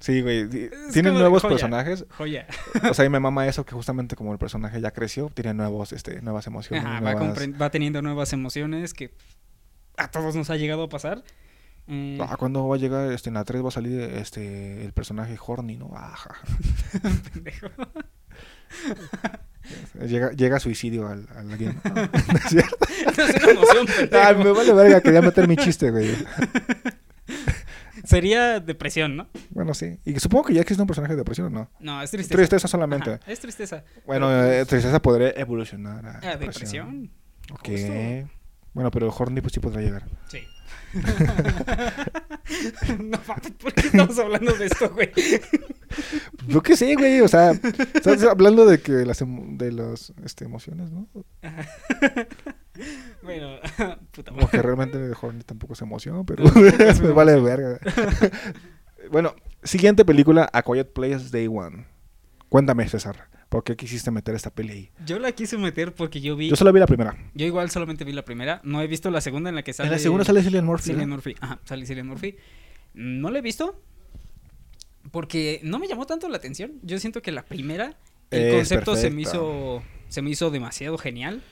[0.00, 0.48] Sí, güey.
[0.92, 1.54] Tienen nuevos joya.
[1.54, 2.04] personajes.
[2.10, 2.46] Joya.
[2.90, 5.92] O sea, y me mama eso que justamente como el personaje ya creció, tiene nuevos,
[5.92, 6.84] este, nuevas emociones.
[6.84, 9.14] Ajá, va, nuevas- compren- va teniendo nuevas emociones que
[9.96, 11.22] a todos nos ha llegado a pasar.
[11.86, 13.12] Mm, Ah, ¿cuándo va a llegar?
[13.12, 15.92] Este, en la 3 va a salir este, el personaje Horny, ¿no?
[15.96, 16.34] Ajá.
[17.32, 17.68] pendejo.
[20.06, 21.80] Llega, llega suicidio al, al alguien.
[21.84, 22.76] No, no es cierto.
[23.06, 23.86] Es una emoción.
[24.12, 26.10] Ay, me vale verga, quería meter mi chiste, güey.
[28.04, 29.28] Sería depresión, ¿no?
[29.50, 29.98] Bueno, sí.
[30.04, 31.70] Y supongo que ya existe un personaje de depresión, ¿o no?
[31.80, 32.36] No, es tristeza.
[32.36, 33.14] Tristeza solamente.
[33.14, 33.84] Ajá, es tristeza.
[34.04, 37.10] Bueno, Pero, eh, tristeza podría evolucionar a Ah, depresión.
[37.50, 37.68] Ok.
[37.68, 37.92] Justo.
[38.74, 40.04] Bueno, pero Horny pues sí podrá llegar.
[40.28, 40.40] Sí.
[43.02, 43.18] no
[43.58, 45.10] ¿por qué estamos hablando de esto, güey?
[46.48, 47.20] Yo qué sé, güey.
[47.20, 47.52] O sea,
[47.94, 51.08] estás hablando de que las emo- de las este, emociones, ¿no?
[53.22, 53.56] bueno,
[54.12, 54.50] puta Como madre.
[54.50, 57.78] que realmente Horny tampoco se emociona, pero me vale verga.
[59.10, 61.86] bueno, siguiente película, A Quiet Place Day One.
[62.54, 64.90] Cuéntame, César, ¿por qué quisiste meter esta peli ahí?
[65.04, 66.50] Yo la quise meter porque yo vi.
[66.50, 67.16] Yo solo vi la primera.
[67.34, 68.60] Yo igual solamente vi la primera.
[68.62, 69.88] No he visto la segunda en la que sale.
[69.88, 70.84] En la segunda sale Cillian Murphy.
[70.92, 71.16] Cillian ¿no?
[71.16, 71.34] Murphy.
[71.40, 72.36] Ajá, sale Cillian Murphy.
[72.94, 73.82] No la he visto.
[75.10, 76.74] Porque no me llamó tanto la atención.
[76.84, 77.96] Yo siento que la primera.
[78.30, 79.82] El Es concepto se me hizo.
[80.08, 81.42] Se me hizo demasiado genial.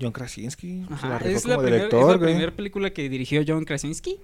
[0.00, 0.86] John Krasinski.
[0.90, 4.16] Ajá, la es, la primer- es la primera película que dirigió John Krasinski.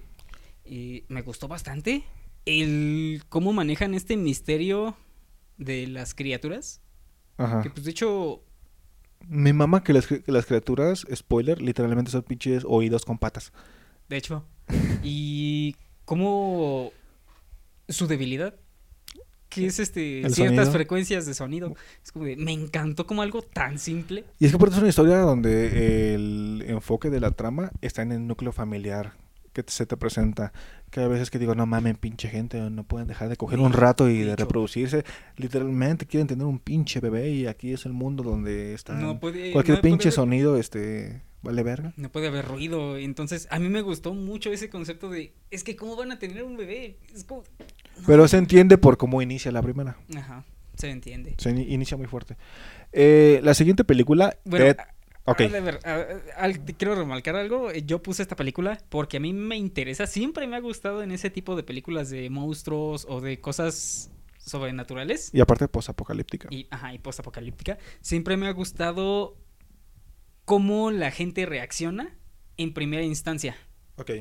[0.65, 2.03] Y me gustó bastante.
[2.47, 4.97] El cómo manejan este misterio
[5.63, 6.81] de las criaturas.
[7.37, 7.61] Ajá.
[7.61, 8.43] Que pues de hecho.
[9.27, 13.51] Me mama que las, que las criaturas, spoiler, literalmente son pinches oídos con patas.
[14.09, 14.45] De hecho.
[15.03, 16.91] Y cómo
[17.89, 18.55] su debilidad.
[19.49, 20.71] Que es este El ciertas sonido.
[20.71, 21.75] frecuencias de sonido.
[22.03, 24.25] Es como de, me encantó como algo tan simple.
[24.39, 28.01] Y es que por eso es una historia donde el enfoque de la trama está
[28.01, 29.13] en el núcleo familiar
[29.53, 30.51] que se te presenta.
[30.89, 33.73] Que a veces que digo, no mamen, pinche gente, no pueden dejar de coger un
[33.73, 35.03] rato y de reproducirse.
[35.37, 39.77] Literalmente quieren tener un pinche bebé y aquí es el mundo donde está No cualquier
[39.77, 41.93] no pinche haber- sonido, este, vale verga.
[41.97, 42.97] No puede haber ruido.
[42.97, 45.33] Entonces, a mí me gustó mucho ese concepto de.
[45.51, 46.97] Es que, ¿cómo van a tener un bebé?
[47.13, 47.43] Es como.
[48.05, 49.97] Pero se entiende por cómo inicia la primera.
[50.15, 50.45] Ajá,
[50.75, 51.35] se entiende.
[51.37, 52.37] Se ini- inicia muy fuerte.
[52.91, 54.77] Eh, la siguiente película, Bueno, Dead-
[55.25, 55.41] ok.
[55.41, 55.93] a ver, a-
[56.39, 57.71] a- al- te quiero remarcar algo.
[57.71, 60.07] eh, Yo puse esta película porque a mí me interesa.
[60.07, 65.29] Siempre me ha gustado en ese tipo de películas de monstruos o de cosas sobrenaturales.
[65.33, 66.49] y aparte posapocalíptica.
[66.51, 69.37] y, ajá, y post-apocalíptica, siempre me ha gustado
[70.45, 72.15] cómo la gente reacciona
[72.57, 73.55] en primera instancia.
[73.97, 74.11] Ok.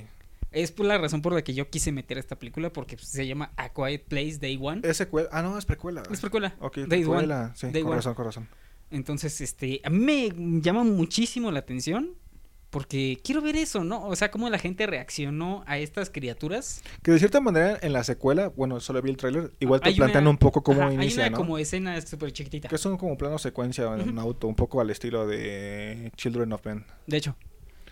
[0.53, 3.53] Es por la razón por la que yo quise meter esta película, porque se llama
[3.57, 4.82] A Quiet Place Day One.
[4.84, 5.28] Es secuela.
[5.32, 6.03] Ah, no, es precuela.
[6.11, 6.55] Es precuela.
[6.61, 7.26] Ok, Day One.
[7.55, 7.96] Sí, Day con One.
[7.96, 8.48] razón, con razón.
[8.93, 9.99] Entonces, este, a mí
[10.36, 12.11] me llama muchísimo la atención,
[12.70, 14.07] porque quiero ver eso, ¿no?
[14.07, 16.82] O sea, cómo la gente reaccionó a estas criaturas.
[17.03, 19.95] Que de cierta manera en la secuela, bueno, solo vi el tráiler, igual te Hay
[19.97, 21.43] plantean una- un poco cómo ajá, inicia, Hay una ¿no?
[21.45, 22.68] como escena súper chiquitita.
[22.68, 26.64] Que son como plano secuencia en un auto, un poco al estilo de Children of
[26.64, 26.84] Men.
[27.07, 27.36] De hecho.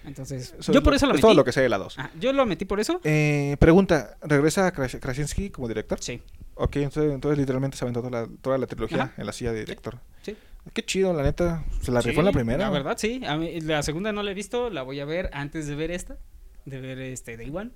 [0.02, 1.22] Entonces, Eso yo por eso lo es metí.
[1.22, 1.98] todo lo que sé de la 2.
[1.98, 3.02] Ajá, yo lo metí por eso.
[3.04, 5.98] Eh, pregunta, ¿regresa Kras- Krasinski como director?
[6.00, 6.22] Sí.
[6.54, 9.14] Ok, entonces, entonces literalmente se aventó toda la, toda la trilogía Ajá.
[9.18, 9.98] en la silla de director.
[10.22, 10.36] Sí.
[10.72, 11.64] Qué chido, la neta.
[11.82, 12.64] Se la rifó en la Sí, primera.
[12.64, 13.22] La verdad, sí.
[13.26, 15.90] A mí- la segunda no la he visto, la voy a ver antes de ver
[15.90, 16.16] esta,
[16.64, 17.70] de ver este Day One.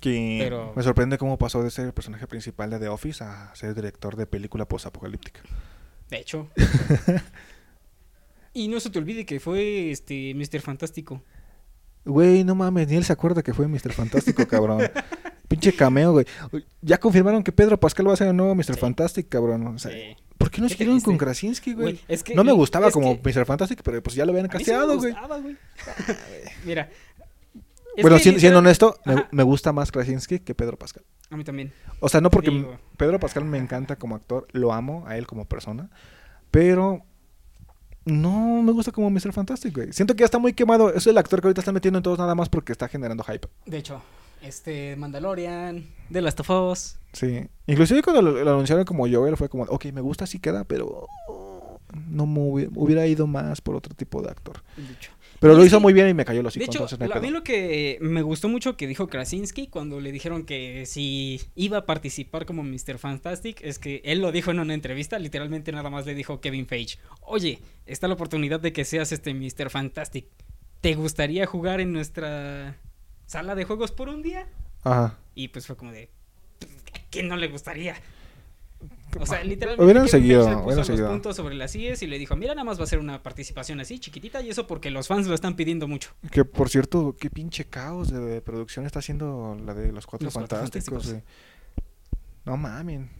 [0.00, 3.54] Que Pero- me sorprende cómo pasó de ser el personaje principal de The Office a
[3.54, 5.40] ser director de película posapocalíptica.
[6.10, 6.48] De hecho.
[8.52, 10.60] y no se te olvide que fue este Mr.
[10.60, 11.22] Fantástico.
[12.04, 13.92] Güey, no mames, ni él se acuerda que fue Mr.
[13.92, 14.80] Fantástico, cabrón.
[15.48, 16.26] Pinche cameo, güey.
[16.82, 18.74] Ya confirmaron que Pedro Pascal va a ser el nuevo Mr.
[18.74, 18.80] Sí.
[18.80, 19.66] Fantastic, cabrón.
[19.66, 20.16] O sea, Sí.
[20.48, 21.84] ¿Por qué no siguieron con Krasinski, güey?
[21.94, 23.44] Güey, es que- no me gustaba como que- Mr.
[23.44, 25.12] Fantastic, pero pues ya lo habían sí casteado, güey.
[25.42, 25.56] güey.
[26.64, 26.88] Mira.
[28.00, 31.04] Bueno, siendo literal- honesto, me, me gusta más Krasinski que Pedro Pascal.
[31.30, 31.72] A mí también.
[32.00, 32.78] O sea, no porque Digo.
[32.96, 35.90] Pedro Pascal me encanta como actor, lo amo a él como persona,
[36.50, 37.02] pero
[38.04, 39.32] no me gusta como Mr.
[39.32, 39.92] Fantastic, güey.
[39.92, 40.92] Siento que ya está muy quemado.
[40.94, 43.48] Es el actor que ahorita está metiendo en todos nada más porque está generando hype.
[43.66, 44.00] De hecho,
[44.42, 46.98] este Mandalorian, The Last of Us.
[47.12, 47.46] Sí.
[47.66, 51.06] Inclusive cuando lo, lo anunciaron como Joel fue como, ok, me gusta, sí queda, pero
[52.08, 54.62] no me hubi- hubiera ido más por otro tipo de actor.
[54.76, 55.10] De hecho,
[55.40, 57.20] Pero lo hizo muy bien y me cayó los de hocico, hecho entonces lo- a
[57.20, 61.78] mí lo que me gustó mucho que dijo Krasinski cuando le dijeron que si iba
[61.78, 62.98] a participar como Mr.
[62.98, 66.66] Fantastic es que él lo dijo en una entrevista, literalmente nada más le dijo Kevin
[66.66, 69.70] Feige, oye, está la oportunidad de que seas este Mr.
[69.70, 70.26] Fantastic.
[70.82, 72.76] ¿Te gustaría jugar en nuestra
[73.28, 74.46] sala de juegos por un día?
[74.82, 75.16] Ajá.
[75.36, 76.10] Y pues fue como de,
[76.58, 77.94] "Pues, ¿a quién no le gustaría?
[79.18, 81.08] O sea, literalmente Hubieran seguido, le puso los seguido.
[81.08, 83.80] puntos sobre las IES y le dijo, mira, nada más va a ser una participación
[83.80, 86.10] así, chiquitita, y eso porque los fans lo están pidiendo mucho.
[86.30, 90.34] Que por cierto, qué pinche caos de producción está haciendo la de los Cuatro Los
[90.34, 91.04] Cuatro Fantásticos.
[91.04, 91.12] Fantásticos.
[91.12, 91.84] güey.
[92.44, 93.10] No mamen.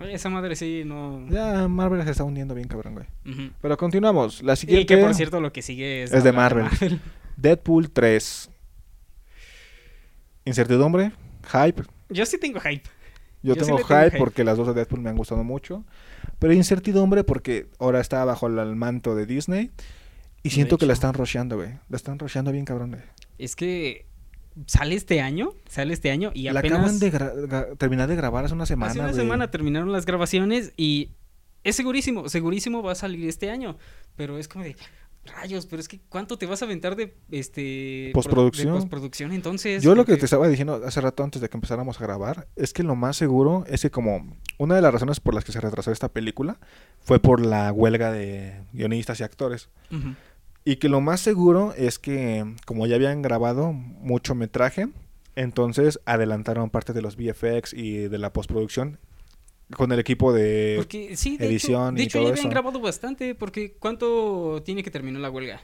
[0.00, 1.26] Esa madre sí, no...
[1.28, 3.06] Ya Marvel se está hundiendo bien, cabrón, güey.
[3.26, 3.50] Ujú.
[3.60, 4.42] Pero continuamos.
[4.42, 6.12] La Y siguiente que por cierto lo que sigue es...
[6.12, 7.00] es de hablar Marvel.
[7.36, 8.50] Deadpool 3.
[10.44, 11.12] Incertidumbre,
[11.50, 11.82] hype.
[12.08, 12.82] Yo sí tengo hype.
[13.42, 15.84] Yo, Yo sí tengo hype porque las dos de Deadpool me han gustado mucho.
[16.38, 19.70] Pero incertidumbre porque ahora está bajo el manto de Disney.
[20.42, 21.70] Y De siento que la están rusheando, güey.
[21.88, 22.90] La están rusheando bien, cabrón.
[22.90, 23.02] güey.
[23.38, 24.06] Es que
[24.66, 26.78] sale este año, sale este año y la apenas...
[26.78, 31.10] acaban de terminar de grabar hace una semana, Hace una semana terminaron las grabaciones y
[31.64, 33.76] es segurísimo, segurísimo va a salir este año.
[34.16, 34.76] Pero es como de
[35.24, 38.66] rayos, pero es que ¿cuánto te vas a aventar de este pro- Postproducción.
[38.74, 39.82] de postproducción entonces?
[39.82, 42.72] Yo lo que te estaba diciendo hace rato antes de que empezáramos a grabar es
[42.72, 45.60] que lo más seguro es que como una de las razones por las que se
[45.60, 46.58] retrasó esta película
[47.00, 49.68] fue por la huelga de guionistas y actores.
[50.64, 54.88] Y que lo más seguro es que como ya habían grabado mucho metraje,
[55.36, 58.98] entonces adelantaron parte de los VFX y de la postproducción
[59.76, 60.74] con el equipo de...
[60.76, 62.50] Porque sí, de edición hecho, de y hecho todo ya habían eso.
[62.50, 65.60] grabado bastante porque ¿cuánto tiene que terminar la huelga?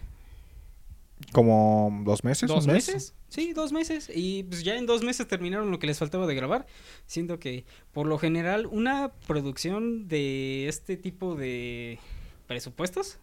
[1.32, 2.48] como dos meses.
[2.48, 2.88] ¿Dos un mes.
[2.88, 3.14] meses?
[3.28, 4.10] Sí, dos meses.
[4.12, 6.66] Y pues ya en dos meses terminaron lo que les faltaba de grabar.
[7.06, 11.98] Siendo que, por lo general, una producción de este tipo de
[12.46, 13.18] presupuestos,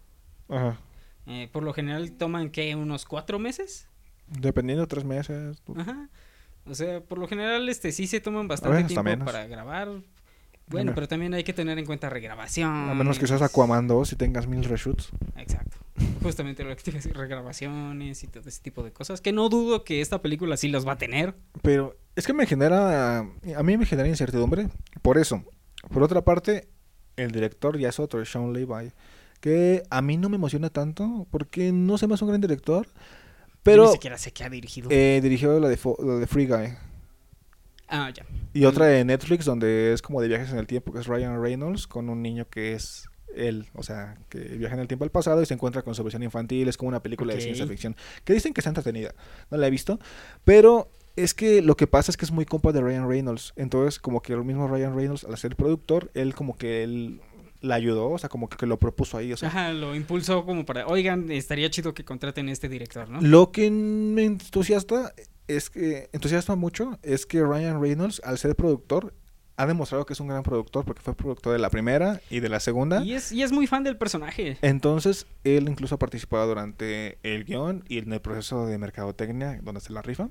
[0.48, 0.80] Ajá.
[1.26, 2.76] eh, por lo general toman, ¿qué?
[2.76, 3.88] ¿Unos cuatro meses?
[4.28, 5.62] Dependiendo, tres meses.
[5.76, 6.10] Ajá.
[6.66, 9.90] O sea, por lo general, este sí se toman bastante tiempo para grabar.
[10.68, 12.90] Bueno, pero también hay que tener en cuenta regrabación.
[12.90, 15.10] A menos que seas Aquaman 2 y tengas mil reshoots.
[15.38, 15.78] Exacto.
[16.22, 19.22] Justamente lo que te decir, regrabaciones y todo ese tipo de cosas.
[19.22, 21.36] Que no dudo que esta película sí los va a tener.
[21.62, 24.68] Pero es que me genera, a mí me genera incertidumbre.
[25.02, 25.44] Por eso.
[25.92, 26.68] Por otra parte,
[27.16, 28.92] el director ya es otro, Sean Levi.
[29.40, 32.88] Que a mí no me emociona tanto porque no se me hace un gran director.
[32.88, 32.94] Yo
[33.64, 34.90] Pero ni siquiera sé qué ha dirigido.
[34.92, 36.74] eh, dirigió la de, la de Free Guy.
[37.88, 38.26] Ah, ya.
[38.54, 41.42] Y otra de Netflix donde es como de viajes en el tiempo, que es Ryan
[41.42, 45.12] Reynolds con un niño que es él, o sea, que viaja en el tiempo al
[45.12, 47.96] pasado y se encuentra con su versión infantil, es como una película de ciencia ficción,
[48.24, 49.14] que dicen que está entretenida,
[49.52, 50.00] no la he visto,
[50.44, 54.00] pero es que lo que pasa es que es muy compa de Ryan Reynolds, entonces
[54.00, 57.22] como que el mismo Ryan Reynolds al ser productor, él como que él
[57.62, 60.66] la ayudó, o sea, como que lo propuso ahí, o sea, Ajá, lo impulsó como
[60.66, 63.20] para, oigan, estaría chido que contraten a este director, ¿no?
[63.22, 65.14] Lo que me entusiasta
[65.48, 69.14] es que entusiasma mucho es que Ryan Reynolds, al ser productor,
[69.58, 72.50] ha demostrado que es un gran productor porque fue productor de la primera y de
[72.50, 73.04] la segunda.
[73.04, 74.58] Y es, y es muy fan del personaje.
[74.62, 79.82] Entonces, él incluso ha participado durante el guion y en el proceso de mercadotecnia donde
[79.82, 80.30] se la rifa.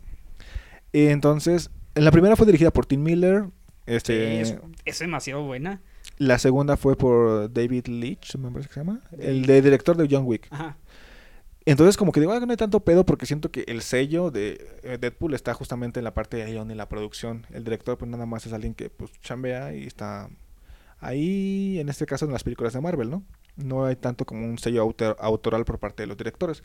[0.92, 3.46] Entonces, en la primera fue dirigida por Tim Miller.
[3.86, 5.82] Este, es, es demasiado buena.
[6.18, 9.02] La segunda fue por David Leitch, me parece que se llama.
[9.18, 10.46] El de director de John Wick.
[10.50, 10.78] Ajá.
[11.66, 14.64] Entonces, como que digo, ah, no hay tanto pedo porque siento que el sello de
[14.84, 17.44] eh, Deadpool está justamente en la parte de guion y la producción.
[17.52, 20.30] El director, pues nada más es alguien que pues chambea y está
[21.00, 23.24] ahí, en este caso, en las películas de Marvel, ¿no?
[23.56, 26.62] No hay tanto como un sello autor- autoral por parte de los directores.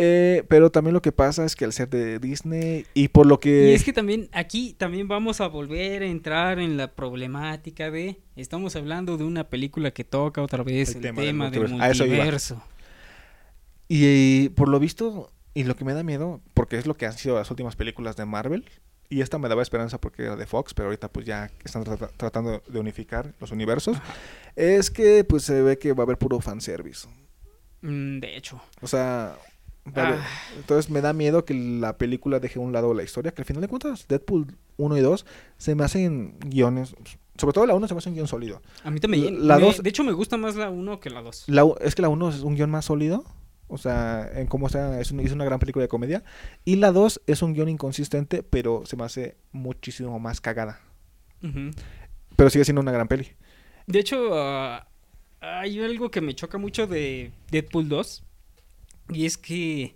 [0.00, 3.40] Eh, pero también lo que pasa es que al ser de Disney y por lo
[3.40, 3.70] que...
[3.70, 8.20] Y es que también aquí también vamos a volver a entrar en la problemática de
[8.36, 11.70] estamos hablando de una película que toca otra vez El el, tema tema, del del
[11.70, 12.04] multiverso.
[12.04, 12.64] A eso iba.
[13.88, 17.14] Y, por lo visto, y lo que me da miedo, porque es lo que han
[17.14, 18.64] sido las últimas películas de Marvel,
[19.10, 22.10] Y esta me daba esperanza porque era de Fox, pero ahorita pues ya están trata-
[22.18, 23.96] tratando de unificar los universos.
[24.54, 27.08] Es que pues se ve que va a haber puro fanservice.
[27.80, 28.60] Mm, de hecho.
[28.82, 29.34] O sea,
[29.96, 30.26] va a haber- Ah.
[30.58, 33.46] entonces me da miedo que la película deje a un lado la historia, que al
[33.46, 35.24] final de cuentas Deadpool 1 y 2
[35.56, 36.94] se me hacen guiones,
[37.38, 38.60] sobre todo la 1 se me hace un guion sólido.
[38.84, 39.48] A mí también.
[39.48, 41.44] La me- dos- De hecho, me gusta más la 1 que la 2.
[41.46, 43.24] La, u- es que la 1 es un guion más sólido,
[43.68, 46.24] o sea, en cómo está, es, un- es una gran película de comedia.
[46.64, 50.80] Y la 2 es un guion inconsistente, pero se me hace muchísimo más cagada.
[52.36, 53.28] Pero sigue siendo una gran peli.
[53.86, 54.86] De hecho, ah,
[55.40, 58.24] hay algo que me choca mucho de Deadpool 2.
[59.10, 59.94] Y es que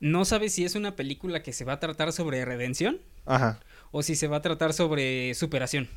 [0.00, 3.60] no sabes si es una película que se va a tratar sobre redención Ajá.
[3.92, 5.88] o si se va a tratar sobre superación.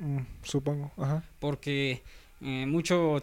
[0.00, 1.22] Mm, supongo, ajá.
[1.38, 2.02] Porque
[2.40, 3.22] eh, mucho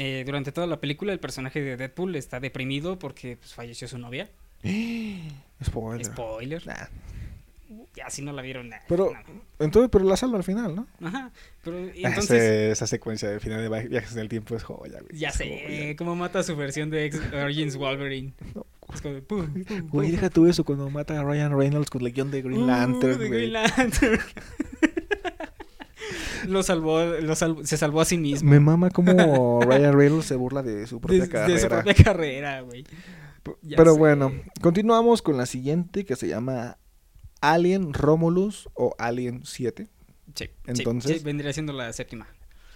[0.00, 3.98] eh, durante toda la película el personaje de Deadpool está deprimido porque pues, falleció su
[3.98, 4.28] novia.
[5.64, 6.04] Spoiler.
[6.06, 6.66] Spoiler.
[6.66, 6.86] Nah.
[7.94, 8.68] Ya si no la vieron.
[8.68, 9.12] nah, Pero,
[9.58, 10.86] entonces, pero la salva al final, ¿no?
[11.02, 11.30] Ajá.
[11.64, 14.54] Pero y Ah, entonces ese- esa secuencia del final de Vi- Viajes en el Tiempo
[14.54, 15.18] es joya, güey.
[15.18, 15.96] ya Es sé joya.
[15.96, 18.32] cómo mata su versión de X Origins Wolverine.
[18.54, 18.64] No.
[18.94, 22.02] Es como de pum, pum, Güey, deja tú eso cuando mata a Ryan Reynolds con
[22.02, 23.40] Legión de Green Uh, Lantern, de güey.
[23.40, 24.18] Green Lantern.
[26.46, 28.50] lo salvó, lo salvó- se salvó a sí mismo.
[28.50, 31.60] Me mama como Ryan Reynolds se burla de su propia De, de carrera.
[31.60, 32.84] su propia carrera, güey.
[33.62, 33.98] Ya Pero sé.
[33.98, 36.76] bueno, continuamos con la siguiente que se llama
[37.40, 39.86] Alien Romulus o Alien 7.
[40.34, 42.26] Sí, sí, Entonces- sí, vendría siendo la séptima.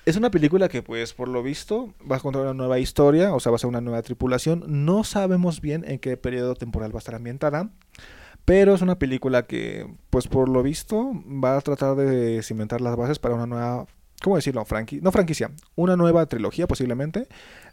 [0.05, 3.39] Es una película que, pues, por lo visto, va a contar una nueva historia, o
[3.39, 4.64] sea, va a ser una nueva tripulación.
[4.66, 7.70] No sabemos bien en qué periodo temporal va a estar ambientada,
[8.44, 11.12] pero es una película que, pues, por lo visto,
[11.43, 13.86] va a tratar de cimentar las bases para una nueva,
[14.23, 14.64] ¿cómo decirlo?
[14.64, 17.28] Franqui no franquicia, una nueva trilogía posiblemente,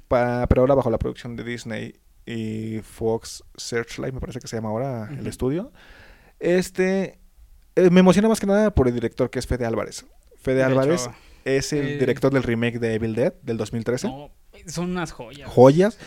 [0.08, 4.58] pa- pero ahora bajo la producción de Disney y Fox Searchlight, me parece que se
[4.58, 5.72] llama ahora el estudio.
[6.40, 7.20] Este,
[7.76, 10.06] eh, me emociona más que nada por el director, que es Fede Álvarez.
[10.38, 11.16] Fede De Álvarez hecho,
[11.46, 14.08] es el Eh, director del remake de Evil Dead del 2013.
[14.08, 14.32] no,
[14.68, 15.50] son unas joyas.
[15.50, 15.98] Joyas.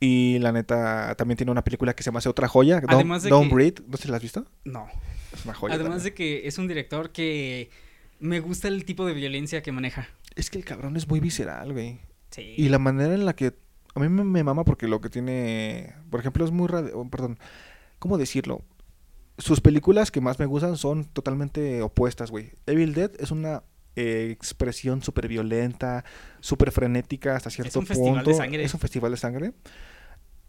[0.00, 2.80] Y la neta, también tiene una película que se hace otra joya.
[2.80, 3.82] Don't, Además de Don't que- Breathe.
[3.86, 4.46] ¿No si la has visto?
[4.64, 4.88] No.
[5.32, 5.74] Es una joya.
[5.74, 7.70] Además de que es un director que
[8.18, 10.08] me gusta el tipo de violencia que maneja.
[10.36, 12.00] Es que el cabrón es muy visceral, güey.
[12.30, 12.54] Sí.
[12.56, 13.52] Y la manera en la que...
[13.94, 15.94] A mí me, me mama porque lo que tiene...
[16.10, 16.66] Por ejemplo, es muy...
[16.68, 17.38] radi- oh, Perdón.
[17.98, 18.62] ¿Cómo decirlo?
[19.36, 22.52] Sus películas que más me gustan son totalmente opuestas, güey.
[22.66, 23.62] Evil Dead es una
[23.96, 26.04] eh, expresión súper violenta,
[26.40, 28.38] súper frenética hasta cierto un festival de punto.
[28.38, 28.64] sangre.
[28.64, 29.52] Es un festival de sangre.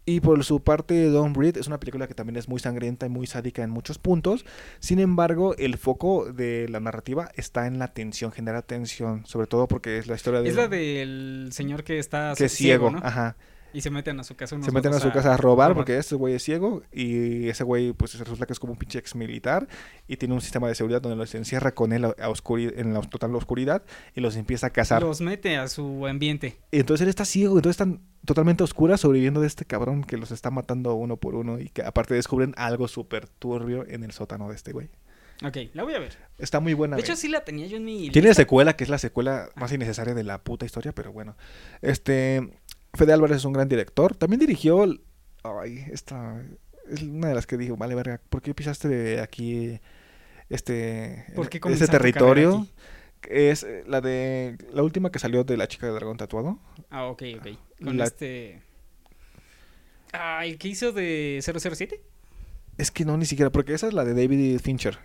[0.04, 3.08] Y por su parte, Don't Breathe es una película que también es muy sangrienta y
[3.08, 4.44] muy sádica en muchos puntos.
[4.80, 9.68] Sin embargo, el foco de la narrativa está en la tensión, genera tensión, sobre todo
[9.68, 10.48] porque es la historia de...
[10.48, 12.98] Es la del señor que está que es ciego, ¿no?
[12.98, 13.36] ajá.
[13.74, 15.74] Y se meten a su casa unos Se meten a su casa a robar robar.
[15.74, 18.98] porque ese güey es ciego y ese güey pues resulta que es como un pinche
[18.98, 19.66] ex militar
[20.06, 23.34] y tiene un sistema de seguridad donde los encierra con él a en la total
[23.34, 23.82] oscuridad
[24.14, 25.02] y los empieza a cazar.
[25.02, 26.58] Los mete a su ambiente.
[26.70, 30.30] Y entonces él está ciego, entonces están totalmente oscuras sobreviviendo de este cabrón que los
[30.30, 34.48] está matando uno por uno y que aparte descubren algo súper turbio en el sótano
[34.48, 34.90] de este güey.
[35.44, 36.16] Ok, la voy a ver.
[36.38, 36.96] Está muy buena.
[36.96, 38.42] De hecho, sí la tenía yo en mi Tiene lista.
[38.42, 41.36] secuela, que es la secuela más innecesaria de la puta historia, pero bueno.
[41.80, 42.48] Este.
[42.94, 44.16] Fede Álvarez es un gran director.
[44.16, 44.84] También dirigió.
[45.42, 46.42] Ay, esta.
[46.88, 49.80] Es una de las que dijo, vale, verga, ¿por qué pisaste aquí
[50.48, 51.24] este.
[51.34, 52.66] ¿Por qué este territorio?
[53.28, 54.58] Es eh, la de.
[54.72, 56.58] La última que salió de la chica de dragón tatuado.
[56.90, 57.48] Ah, ok, ok.
[57.82, 58.60] Con La- este...
[60.12, 62.02] Ah, ¿el que hizo de 007?
[62.76, 64.98] Es que no, ni siquiera, porque esa es la de David Fincher.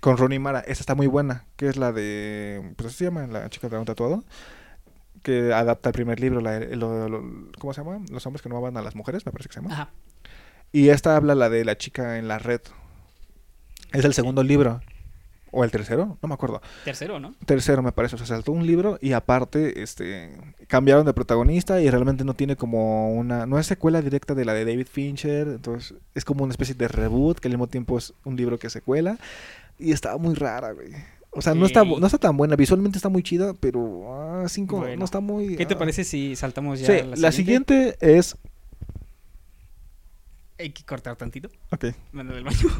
[0.00, 0.60] Con Ronnie Mara.
[0.60, 1.46] Esa está muy buena.
[1.56, 2.72] Que es la de.
[2.76, 4.24] Pues así se llama, la chica de dragón tatuado.
[5.22, 6.40] Que adapta el primer libro.
[6.40, 8.04] La, lo- lo- ¿Cómo se llama?
[8.10, 9.74] Los hombres que no amaban a las mujeres, me parece que se llama.
[9.74, 9.90] Ajá.
[10.72, 12.60] Y esta habla la de la chica en la red.
[13.92, 14.80] Es el segundo libro.
[15.52, 16.16] ¿O el tercero?
[16.22, 16.62] No me acuerdo.
[16.84, 17.34] Tercero, ¿no?
[17.44, 18.14] Tercero, me parece.
[18.14, 20.30] O sea, saltó un libro y aparte, este,
[20.68, 23.46] cambiaron de protagonista y realmente no tiene como una...
[23.46, 25.48] No es secuela directa de la de David Fincher.
[25.48, 28.70] Entonces, es como una especie de reboot que al mismo tiempo es un libro que
[28.70, 29.18] secuela.
[29.76, 30.92] Y estaba muy rara, güey.
[31.32, 32.56] O sea, no, está, no está tan buena.
[32.56, 34.12] Visualmente está muy chida, pero...
[34.12, 34.96] Ah, cinco, Bueno.
[34.96, 35.56] no está muy...
[35.56, 35.78] ¿Qué te ah.
[35.78, 38.36] parece si saltamos ya Sí, a la siguiente es...
[40.58, 41.48] Hay que cortar tantito.
[41.70, 41.86] Ok.
[42.12, 42.58] Manda del baño.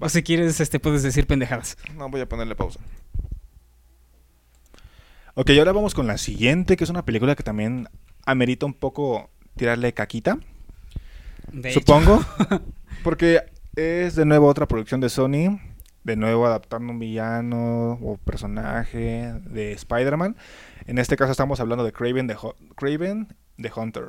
[0.00, 1.76] O si quieres, este, puedes decir pendejadas.
[1.96, 2.78] No, voy a ponerle pausa.
[5.34, 7.88] Ok, ahora vamos con la siguiente, que es una película que también
[8.24, 10.38] amerita un poco tirarle caquita,
[11.52, 12.24] De supongo.
[13.02, 13.42] porque
[13.74, 15.58] es de nuevo otra producción de Sony,
[16.08, 20.36] de nuevo adaptando un villano o personaje de Spider-Man.
[20.86, 23.28] En este caso estamos hablando de Craven the, Hu- Kraven
[23.60, 24.08] the Hunter.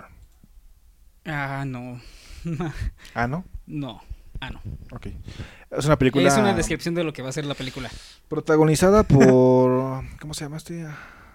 [1.26, 2.00] Ah, no.
[3.14, 3.44] Ah, ¿no?
[3.68, 4.02] no.
[4.40, 4.62] Ah, no.
[4.94, 5.08] Ok.
[5.72, 7.90] Es una película Es una descripción de lo que va a ser la película.
[8.30, 10.04] protagonizada por...
[10.22, 10.88] ¿Cómo se llama este?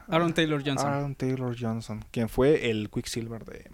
[0.09, 0.89] Aaron Taylor Johnson.
[0.91, 3.70] Aaron Taylor Johnson, quien fue el Quicksilver de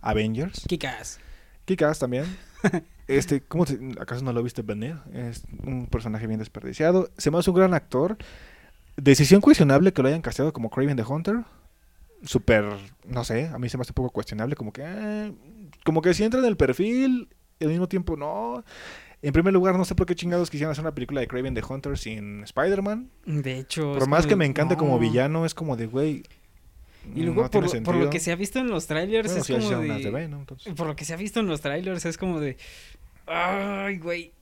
[0.00, 0.62] Avengers.
[0.66, 1.20] Kikas.
[1.70, 2.24] Kikas también.
[3.06, 4.94] Este, ¿cómo te- ¿Acaso no lo viste venir?
[5.12, 7.10] Es un personaje bien desperdiciado.
[7.18, 8.16] Se me hace un gran actor.
[8.96, 11.40] Decisión cuestionable que lo hayan casteado como Craven the Hunter.
[12.22, 12.66] Súper,
[13.08, 14.54] no sé, a mí se me hace un poco cuestionable.
[14.54, 15.32] Como que, eh,
[15.84, 17.28] como que sí entra en el perfil,
[17.60, 18.62] al mismo tiempo no.
[19.22, 21.62] En primer lugar, no sé por qué chingados quisieran hacer una película de Craven the
[21.68, 23.10] Hunter sin Spider-Man.
[23.26, 23.94] De hecho.
[23.98, 24.98] Por más que me encante como no.
[25.00, 26.22] villano, es como de, güey.
[27.14, 28.10] Y luego, no por, lo- por lo sentido.
[28.10, 30.74] que se ha visto en los trailers, Bueno, es como de...
[30.76, 32.56] Por lo que se ha visto en los trailers, es como de.
[33.26, 34.32] Ay, güey.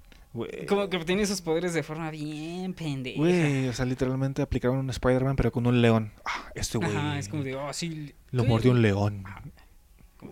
[0.68, 3.18] Como que tiene esos poderes de forma bien pendeja.
[3.18, 6.12] Güey, o sea, literalmente aplicaron un Spider-Man, pero con un león.
[6.24, 6.94] Ah, este güey.
[6.94, 8.12] Ajá, es como de, oh, sí.
[8.30, 8.48] Lo sí.
[8.48, 9.24] mordió un león.
[9.24, 10.28] No.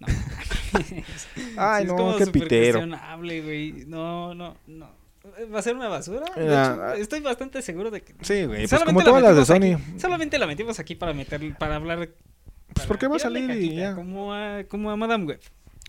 [1.56, 2.78] Ay, Sí, no, es como qué pitero.
[2.78, 3.72] cuestionable, güey.
[3.86, 4.99] No, no, no.
[5.52, 6.24] ¿Va a ser una basura?
[6.34, 6.94] De hecho, ah.
[6.96, 8.14] estoy bastante seguro de que.
[8.22, 9.74] Sí, güey, pues como todas las de Sony.
[9.76, 11.98] aquí- solamente la metimos aquí para meter, para hablar.
[11.98, 12.16] Pues
[12.74, 13.94] para porque va a salir y ya.
[13.94, 15.40] Como a, como a Madame Web.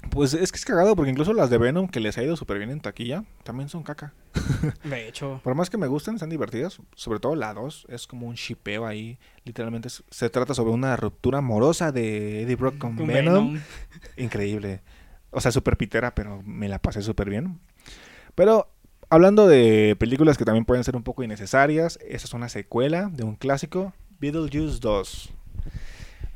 [0.10, 2.58] Pues es que es cagado porque incluso las de Venom que les ha ido súper
[2.58, 4.14] bien en taquilla también son caca.
[4.84, 5.40] De hecho.
[5.44, 6.80] Por más que me gusten, están divertidas.
[6.96, 9.20] Sobre todo la 2 es como un shipeo ahí.
[9.46, 13.54] Literalmente es- se trata sobre una ruptura amorosa de Eddie Brock con, con Venom.
[13.54, 13.62] Venom.
[14.18, 14.82] Increíble.
[15.30, 17.60] O sea, súper pitera, pero me la pasé súper bien.
[18.36, 18.70] Pero
[19.12, 23.24] hablando de películas que también pueden ser un poco innecesarias, esa es una secuela de
[23.24, 25.34] un clásico, Beetlejuice 2.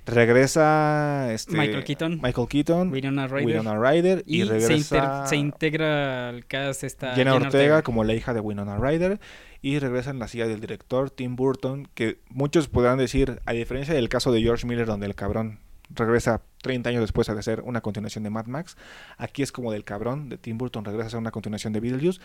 [0.06, 2.19] Regresa este, Michael Keaton.
[2.22, 3.45] Michael Keaton, Winona Ryder.
[3.45, 8.14] Winona Ryder y, Y, se, regresa se integra al cast esta Jenna Ortega, como la
[8.14, 9.19] hija de Winona Ryder
[9.61, 13.95] y regresa en la silla del director Tim Burton, que muchos podrán decir, a diferencia
[13.95, 17.81] del caso de George Miller donde el cabrón regresa 30 años después a hacer una
[17.81, 18.77] continuación de Mad Max,
[19.18, 22.19] aquí es como del cabrón de Tim Burton regresa a hacer una continuación de Beetlejuice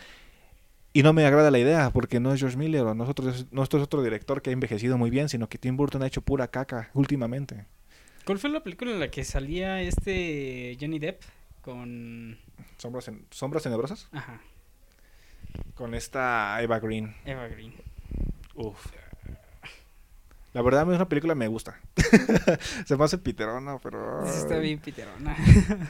[0.93, 3.73] y no me agrada la idea porque no es George Miller o nosotros no es
[3.73, 6.89] otro director que ha envejecido muy bien, sino que Tim Burton ha hecho pura caca
[6.93, 7.65] últimamente.
[8.25, 11.21] ¿Cuál fue la película en la que salía este Johnny Depp
[11.61, 12.37] con
[12.77, 14.41] Sombras, en- sombras tenebrosas ajá,
[15.75, 17.15] con esta Eva Green.
[17.25, 17.73] Eva Green?
[18.55, 18.85] Uf.
[20.53, 21.79] La verdad, a mí una película me gusta.
[22.85, 24.21] Se me hace piterona, pero.
[24.25, 25.33] Sí, Está bien piterona.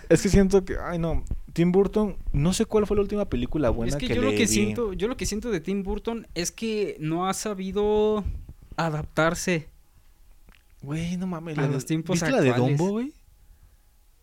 [0.08, 0.78] Es que siento que.
[0.80, 1.24] Ay, no.
[1.54, 4.28] Tim Burton, no sé cuál fue la última película buena es que, que, yo le
[4.28, 4.48] lo que vi.
[4.48, 8.24] siento, yo lo que siento de Tim Burton es que no ha sabido
[8.78, 9.68] adaptarse.
[10.82, 11.58] Güey, no mames.
[11.58, 12.78] A la los tiempos ¿Viste la de actuales.
[12.78, 13.14] Dumbo, güey?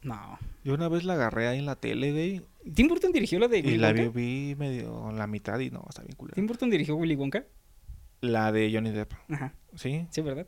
[0.03, 0.39] No.
[0.65, 2.43] Yo una vez la agarré ahí en la tele, güey.
[2.75, 4.03] Tim Burton dirigió la de Y Willy la Wonka.
[4.09, 4.09] vi,
[4.49, 6.35] vi medio la mitad y no, está bien culera.
[6.35, 7.45] Tim Burton dirigió Willy Wonka.
[8.21, 9.55] La de Johnny Depp, Ajá.
[9.77, 10.07] ¿sí?
[10.11, 10.47] Sí, ¿verdad?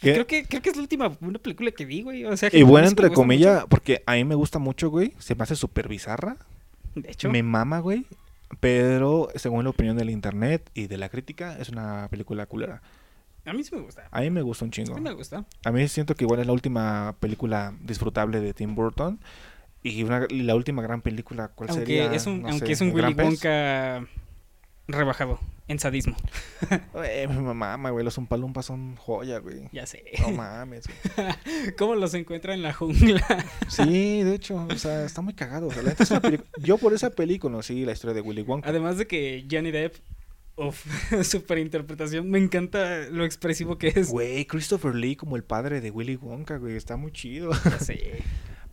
[0.00, 0.12] ¿Qué?
[0.14, 2.24] Creo que creo que es la última una película que vi, güey.
[2.24, 5.12] O sea, Y buena entre comillas, porque a mí me gusta mucho, güey.
[5.18, 6.36] Se me hace súper bizarra.
[6.94, 8.06] De hecho, Me mama, güey.
[8.60, 12.82] Pero según la opinión del internet y de la crítica, es una película culera.
[13.46, 14.08] a mí sí me gusta.
[14.10, 14.94] A mí me gusta un A chingo.
[14.94, 15.44] mí me gusta.
[15.64, 19.18] A mí siento que igual es la última película disfrutable de Tim Burton.
[19.84, 22.12] Y, una- la última gran película, ¿cuál Aunque sería?
[22.12, 23.40] es un No aunque sé, es un ¿El Willy Pez?
[24.88, 25.38] Rebajado
[25.68, 26.16] en sadismo.
[26.92, 28.04] Güey, me mama, güey.
[28.04, 29.68] Los Umpalumpas son joya, güey.
[29.72, 30.04] Ya sé.
[30.20, 30.84] No mames.
[30.86, 31.72] güey.
[31.78, 33.24] ¿Cómo los encuentra en la jungla?
[33.68, 35.68] Sí, de hecho, o sea, está muy cagado.
[35.68, 38.68] O sea, la Yo por esa peli conocí la historia de Willy Wonka.
[38.68, 39.96] Además de que Johnny Depp,
[40.56, 40.84] uf,
[41.24, 44.10] super interpretación, me encanta lo expresivo que es.
[44.10, 46.76] Güey, Christopher Lee como el padre de Willy Wonka, güey.
[46.76, 47.50] Está muy chido.
[47.64, 48.22] Ya sé.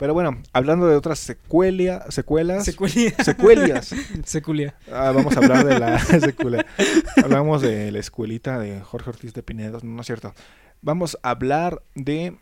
[0.00, 2.64] Pero bueno, hablando de otras secuelia, secuelas.
[2.64, 3.12] Secuelia.
[3.22, 3.94] Secuelias.
[4.24, 4.74] Seculia.
[4.90, 6.66] Ah, vamos a hablar de la secuela.
[7.22, 10.34] Hablamos de la escuelita de Jorge Ortiz de Pinedos, no es cierto.
[10.82, 12.36] Vamos a hablar de...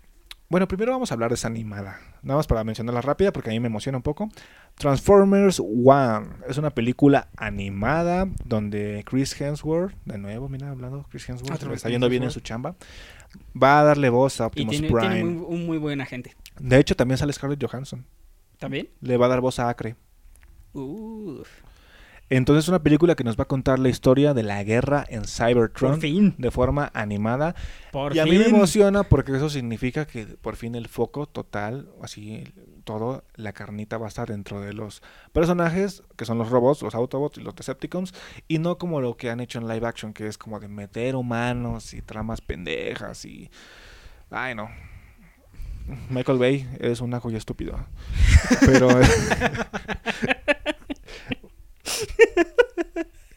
[0.51, 1.99] Bueno, primero vamos a hablar de esa animada.
[2.23, 4.31] Nada más para mencionarla rápida porque a mí me emociona un poco.
[4.77, 6.29] Transformers One.
[6.49, 12.09] Es una película animada donde Chris Hemsworth, de nuevo, mira, hablando, Chris Hemsworth, está yendo
[12.09, 12.77] bien en su chamba.
[13.61, 15.09] Va a darle voz a Y Optimus tiene, Prime.
[15.09, 16.35] tiene muy- un muy buen agente.
[16.61, 18.05] De hecho, también sale Scarlett Johansson.
[18.59, 18.89] ¿También?
[19.01, 19.97] Le va a dar voz a Acre.
[20.73, 21.49] Uf.
[22.31, 25.25] Entonces es una película que nos va a contar la historia de la guerra en
[25.25, 26.35] Cybertron Por fin.
[26.37, 27.55] de forma animada.
[27.91, 28.33] Por y a fin.
[28.35, 32.45] mí me emociona porque eso significa que por fin el foco total, así
[32.85, 35.03] todo, la carnita va a estar dentro de los
[35.33, 38.13] personajes, que son los robots, los Autobots y los Decepticons,
[38.47, 41.17] y no como lo que han hecho en live action, que es como de meter
[41.17, 43.51] humanos y tramas pendejas y...
[44.31, 44.69] Ay, no.
[46.11, 47.87] Michael Bay es una joya estúpida.
[48.67, 48.89] Pero...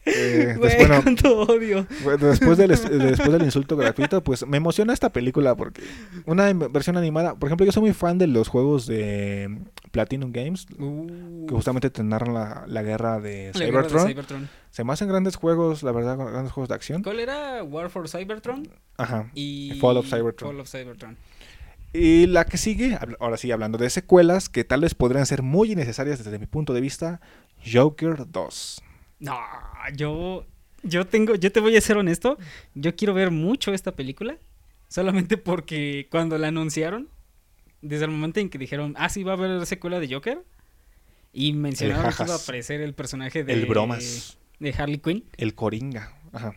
[0.04, 1.86] Eh, Güey, Después, odio.
[2.18, 5.80] después, del, es- después del insulto gratuito, pues me emociona esta película porque
[6.26, 9.58] una versión animada, por ejemplo, yo soy muy fan de los juegos de
[9.92, 14.08] Platinum Games, Uh, que justamente te narran la, la guerra de la guerra de Cybertron.
[14.08, 14.48] Cybertron.
[14.70, 17.02] Se me hacen grandes juegos, la verdad, grandes juegos de acción.
[17.04, 17.62] ¿Cuál era?
[17.62, 19.30] War for Cybertron Ajá.
[19.34, 20.50] y Fall of Cybertron.
[20.50, 21.16] Fall of Cybertron.
[21.92, 25.72] Y la que sigue, ahora sí, hablando de secuelas, que tal vez podrían ser muy
[25.72, 27.20] innecesarias desde mi punto de vista,
[27.70, 28.82] Joker 2.
[29.20, 29.38] No,
[29.94, 30.46] yo
[30.82, 32.38] yo tengo yo te voy a ser honesto,
[32.74, 34.36] yo quiero ver mucho esta película
[34.88, 37.08] solamente porque cuando la anunciaron
[37.82, 40.42] desde el momento en que dijeron, "Ah, sí va a haber secuela de Joker"
[41.32, 44.38] y mencionaron que iba a aparecer el personaje de El bromas.
[44.58, 45.24] de Harley Quinn.
[45.36, 46.12] El Coringa.
[46.32, 46.54] Ajá.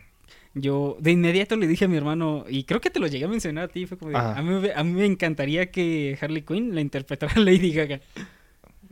[0.58, 3.28] Yo de inmediato le dije a mi hermano, y creo que te lo llegué a
[3.28, 6.40] mencionar a ti, fue como de, a mí, me- a mí me encantaría que Harley
[6.42, 8.00] Quinn la interpretara Lady Gaga.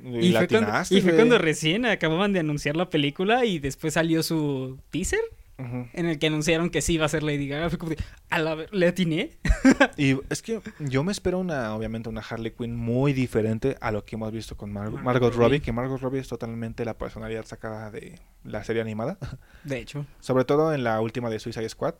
[0.04, 3.94] Y, Y, fue cuando, y fue cuando recién acababan de anunciar la película y después
[3.94, 5.20] salió su teaser
[5.56, 7.70] En el que anunciaron que sí iba a ser Lady Gaga.
[7.70, 7.98] Fue como de,
[8.30, 9.30] a la ¿le atiné?
[9.96, 14.04] Y es que yo me espero una, obviamente, una Harley Quinn muy diferente a lo
[14.04, 15.44] que hemos visto con Mar- Margot Margot, Robbie.
[15.44, 19.18] Robbie, que Margot Robbie es totalmente la personalidad sacada de la serie animada.
[19.64, 21.94] De hecho, Sobre todo en la última de Suicide Squad.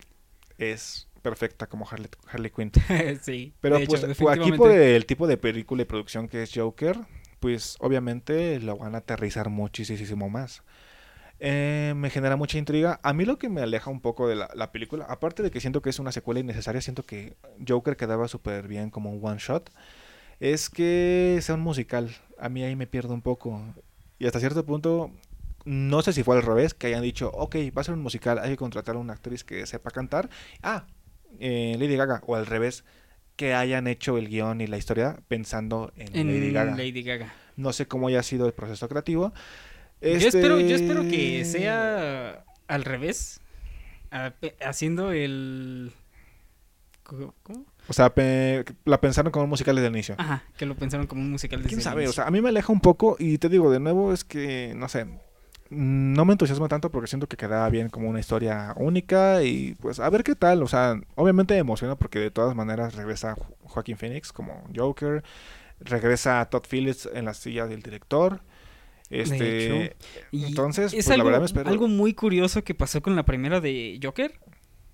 [0.59, 2.71] Es perfecta como Harley, Harley Quinn.
[3.23, 3.55] sí.
[3.61, 6.99] Pero de pues hecho, aquí por el tipo de película y producción que es Joker,
[7.41, 10.63] pues obviamente lo van a aterrizar muchísimo más.
[11.47, 13.01] Eh, me genera mucha intriga.
[13.03, 15.61] A mí lo que me aleja un poco de la, la película, aparte de que
[15.61, 17.37] siento que es una secuela innecesaria, siento que
[17.69, 19.71] Joker quedaba súper bien como un one shot,
[20.41, 22.17] es que sea un musical.
[22.39, 23.61] A mí ahí me pierdo un poco.
[24.19, 25.11] Y hasta cierto punto,
[25.67, 28.39] no sé si fue al revés, que hayan dicho, ok, va a ser un musical,
[28.39, 30.31] hay que contratar a una actriz que sepa cantar.
[30.63, 30.87] Ah,
[31.41, 32.85] eh, Lady Gaga, o al revés,
[33.37, 36.75] que hayan hecho el guion y la historia pensando en, en Lady Gaga.
[36.75, 37.35] Lady Gaga.
[37.57, 39.35] No sé cómo haya sido el proceso creativo.
[40.05, 43.41] Yo, Este- espero, yo espero que sea al revés,
[44.65, 45.93] haciendo el...
[47.03, 47.35] ¿Cómo?
[47.87, 50.15] O sea, pe- la pensaron como un musical desde el inicio.
[50.19, 52.09] Ajá, que lo pensaron como un musical desde ¿Quién el sabe?
[52.09, 54.73] O sea, a mí me aleja un poco y te digo, de nuevo, es que,
[54.75, 55.07] no sé,
[55.69, 60.01] no me entusiasma tanto porque siento que quedaba bien como una historia única y pues
[60.01, 60.63] a ver qué tal.
[60.63, 65.23] O sea, obviamente me emociona porque de todas maneras regresa Jo- Joaquín Phoenix como Joker,
[65.81, 68.41] regresa Todd Phillips en la silla del director.
[69.23, 69.97] Este, hecho.
[70.33, 71.71] Y entonces, es pues, algo, la verdad me espero.
[71.71, 74.39] algo muy curioso que pasó con la primera de Joker.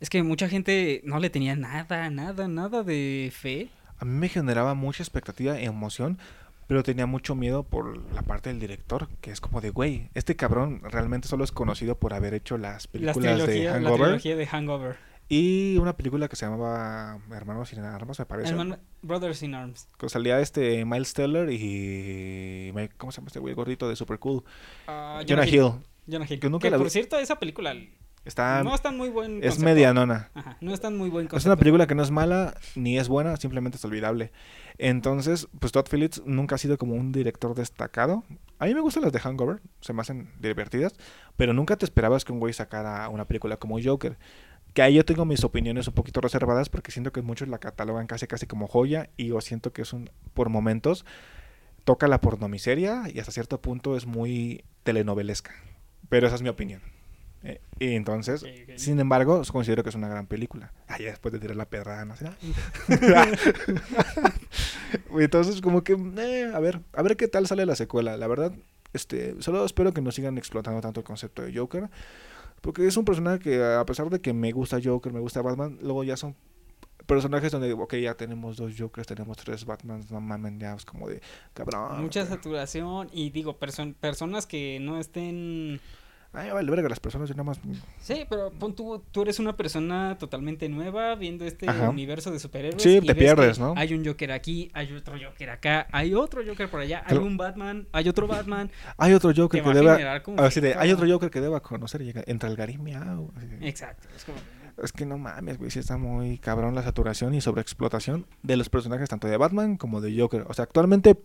[0.00, 3.68] Es que mucha gente no le tenía nada, nada, nada de fe.
[3.98, 6.18] A mí me generaba mucha expectativa e emoción,
[6.66, 10.36] pero tenía mucho miedo por la parte del director, que es como de, güey, este
[10.36, 14.02] cabrón realmente solo es conocido por haber hecho las Las películas de trilogía, la Hangover
[14.02, 15.09] trilogía de Hangover.
[15.30, 18.50] Y una película que se llamaba Hermanos sin armas, me parece.
[18.50, 19.88] Hermano- Brothers in Arms.
[19.96, 24.42] Que salía este Miles Teller y ¿cómo se llama este güey gordito de Super Cool?
[24.86, 25.72] Ah, Jonah Hill.
[26.10, 26.40] Jonah Hill.
[26.40, 27.74] Que nunca Que, la por cierto, esa película
[28.22, 29.64] Está no está muy buen es concepto.
[29.64, 30.30] medianona.
[30.34, 31.48] Ajá, no es tan muy buen Es concepto.
[31.52, 34.30] una película que no es mala ni es buena, simplemente es olvidable.
[34.76, 38.24] Entonces, pues Todd Phillips nunca ha sido como un director destacado.
[38.58, 40.94] A mí me gustan las de Hangover, se me hacen divertidas,
[41.36, 44.18] pero nunca te esperabas que un güey sacara una película como Joker.
[44.74, 48.06] Que ahí yo tengo mis opiniones un poquito reservadas porque siento que muchos la catalogan
[48.06, 51.04] casi casi como joya y yo siento que es un, por momentos,
[51.84, 55.52] toca la pornomiseria y hasta cierto punto es muy telenovelesca.
[56.08, 56.80] Pero esa es mi opinión.
[57.42, 58.44] Eh, y entonces,
[58.76, 60.72] sin embargo, considero que es una gran película.
[60.88, 62.26] Ah, ya después de tirar la pedrada, no sé.
[65.18, 68.16] entonces, como que, eh, a ver, a ver qué tal sale la secuela.
[68.16, 68.52] La verdad,
[68.92, 71.88] este, solo espero que no sigan explotando tanto el concepto de Joker.
[72.60, 75.78] Porque es un personaje que, a pesar de que me gusta Joker, me gusta Batman,
[75.82, 76.36] luego ya son
[77.06, 81.08] personajes donde, ok, ya tenemos dos Jokers, tenemos tres Batmans, no mamen, ya es como
[81.08, 81.20] de,
[81.54, 82.02] cabrón.
[82.02, 85.80] Mucha saturación y digo, perso- personas que no estén...
[86.32, 87.60] Ay, vale, verga, las personas yo nada más...
[88.00, 91.90] Sí, pero pon tú, tú eres una persona totalmente nueva viendo este Ajá.
[91.90, 92.80] universo de superhéroes.
[92.80, 93.74] Sí, y te pierdes, que ¿no?
[93.76, 97.36] Hay un Joker aquí, hay otro Joker acá, hay otro Joker por allá, hay un
[97.36, 98.70] Batman, hay otro Batman.
[98.96, 100.22] Hay otro Joker que a deba...
[100.38, 102.54] Así de, hay otro Joker que deba conocer llega, entra el
[103.36, 104.06] así de- Exacto.
[104.16, 104.38] Es como,
[104.84, 108.68] Es que no mames, güey, sí está muy cabrón la saturación y sobreexplotación de los
[108.70, 110.44] personajes tanto de Batman como de Joker.
[110.46, 111.18] O sea, actualmente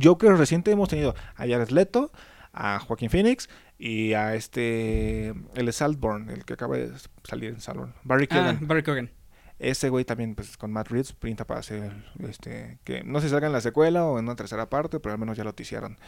[0.00, 2.10] Joker reciente hemos tenido a Jared Leto,
[2.54, 3.48] a Joaquín Phoenix
[3.78, 6.92] y a este el de Saltborn, el que acaba de
[7.24, 8.66] salir en Saltborn, Barry ah, Keoghan.
[8.66, 9.10] Barry Keoghan.
[9.58, 11.92] Ese güey también pues con Matt Reeves pinta para hacer
[12.28, 15.12] este que no sé si salga en la secuela o en una tercera parte, pero
[15.12, 15.98] al menos ya lo hicieron.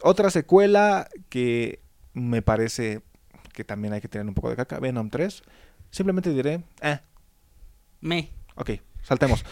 [0.00, 1.82] Otra secuela que
[2.14, 3.02] me parece
[3.52, 5.42] que también hay que tener un poco de caca, Venom 3.
[5.90, 7.00] Simplemente diré, eh,
[8.00, 8.30] Me.
[8.54, 8.70] ok,
[9.02, 9.44] saltemos.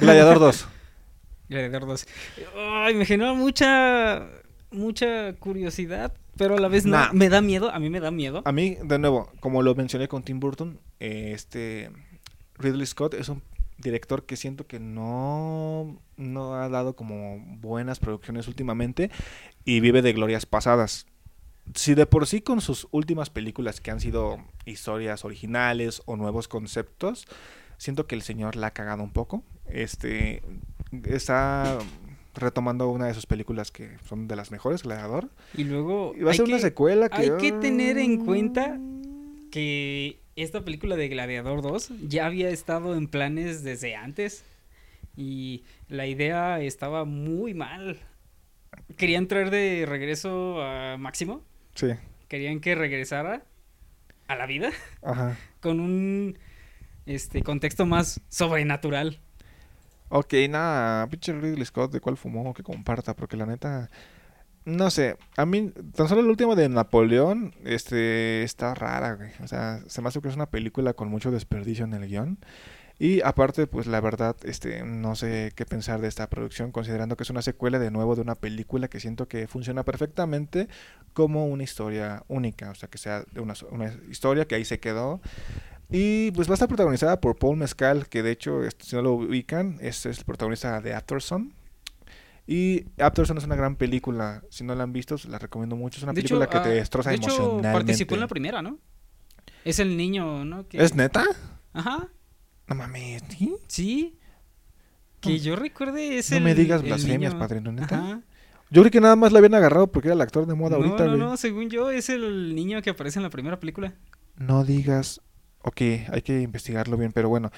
[0.00, 0.68] Gladiador 2.
[1.48, 2.06] Gladiador 2.
[2.56, 4.28] Ay, me generó mucha
[4.76, 6.96] mucha curiosidad pero a la vez no.
[6.96, 7.12] Nah.
[7.12, 8.42] Me da miedo, a mí me da miedo.
[8.44, 11.90] A mí, de nuevo, como lo mencioné con Tim Burton, eh, este
[12.58, 13.42] Ridley Scott es un
[13.78, 19.10] director que siento que no, no ha dado como buenas producciones últimamente
[19.64, 21.06] y vive de glorias pasadas.
[21.74, 26.48] Si de por sí con sus últimas películas que han sido historias originales o nuevos
[26.48, 27.26] conceptos,
[27.76, 29.42] siento que el señor la ha cagado un poco.
[29.66, 30.42] Este
[31.02, 31.78] está
[32.36, 35.30] retomando una de sus películas que son de las mejores, Gladiador.
[35.54, 36.14] Y luego.
[36.16, 38.78] Y va a ser una secuela que hay que tener en cuenta
[39.50, 44.44] que esta película de Gladiador 2 ya había estado en planes desde antes
[45.16, 47.98] y la idea estaba muy mal.
[48.96, 51.42] Querían traer de regreso a Máximo,
[51.74, 51.88] Sí,
[52.28, 53.44] querían que regresara
[54.28, 54.70] a la vida
[55.02, 55.36] ajá.
[55.60, 56.38] con un
[57.06, 59.20] este contexto más sobrenatural.
[60.08, 63.90] Ok, nada, pinche Ridley Scott, de cuál fumó, que comparta, porque la neta,
[64.64, 69.48] no sé, a mí, tan solo el último de Napoleón, este, está rara, güey, o
[69.48, 72.38] sea, se me hace que es una película con mucho desperdicio en el guion,
[72.98, 77.24] y aparte, pues la verdad, este, no sé qué pensar de esta producción, considerando que
[77.24, 80.68] es una secuela de nuevo de una película que siento que funciona perfectamente
[81.14, 85.20] como una historia única, o sea, que sea una, una historia que ahí se quedó,
[85.90, 89.12] y pues va a estar protagonizada por Paul Mescal, que de hecho, si no lo
[89.14, 91.52] ubican, es, es el protagonista de Afterson.
[92.48, 94.42] Y Afterson es una gran película.
[94.50, 95.98] Si no la han visto, se la recomiendo mucho.
[95.98, 97.72] Es una De hecho, película que te ah, destroza de hecho, emocionalmente.
[97.72, 98.78] participó en la primera, ¿no?
[99.64, 100.66] Es el niño, ¿no?
[100.68, 101.24] Que- ¿Es neta?
[101.72, 102.08] Ajá.
[102.68, 103.56] No mames, ¿sí?
[103.66, 104.18] Sí.
[105.20, 107.38] Que yo recuerde es No el me digas blasfemias, niño.
[107.40, 107.96] padrino, ¿neta?
[107.96, 108.20] Ajá.
[108.70, 110.84] Yo creo que nada más la habían agarrado porque era el actor de moda No,
[110.84, 111.20] ahorita, no, güey.
[111.20, 113.94] no, según yo es el niño que aparece en la primera película.
[114.36, 115.20] No digas.
[115.66, 117.50] Ok, hay que investigarlo bien, pero bueno.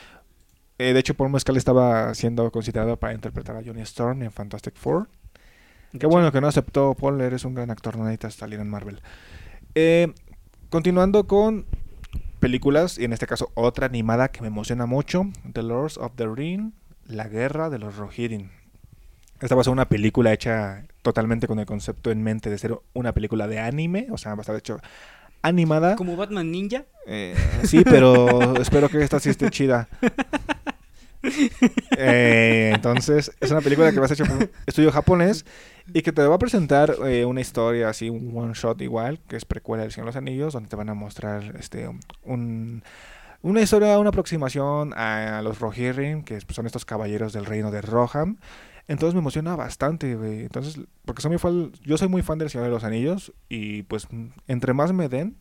[0.78, 4.76] Eh, de hecho, Paul Mescal estaba siendo considerado para interpretar a Johnny Storm en Fantastic
[4.76, 5.08] Four.
[6.00, 9.02] Qué bueno que no aceptó, Paul, eres un gran actor, no necesitas salir en Marvel.
[9.74, 10.14] Eh,
[10.70, 11.66] continuando con
[12.40, 16.28] películas, y en este caso otra animada que me emociona mucho, The Lords of the
[16.34, 16.72] Ring,
[17.04, 18.48] La Guerra de los Rohirrim.
[19.42, 22.74] Esta va a ser una película hecha totalmente con el concepto en mente de ser
[22.94, 24.80] una película de anime, o sea, va a estar hecho
[25.42, 25.96] animada.
[25.96, 26.84] Como Batman Ninja.
[27.06, 27.34] Eh,
[27.64, 29.88] sí, pero espero que esta sí esté chida.
[31.96, 35.44] Eh, entonces, es una película que va a ser hecha por un estudio japonés
[35.92, 39.36] y que te va a presentar eh, una historia así, un one shot igual, que
[39.36, 41.90] es precuela del Señor de los Anillos, donde te van a mostrar este
[42.22, 42.82] un,
[43.42, 48.38] una historia, una aproximación a los Rohirrim, que son estos caballeros del reino de Rohan.
[48.88, 50.40] Entonces me emociona bastante, güey.
[50.40, 53.82] Entonces, porque soy muy fan, yo soy muy fan del Señor de los Anillos y
[53.84, 54.08] pues
[54.46, 55.36] entre más me den,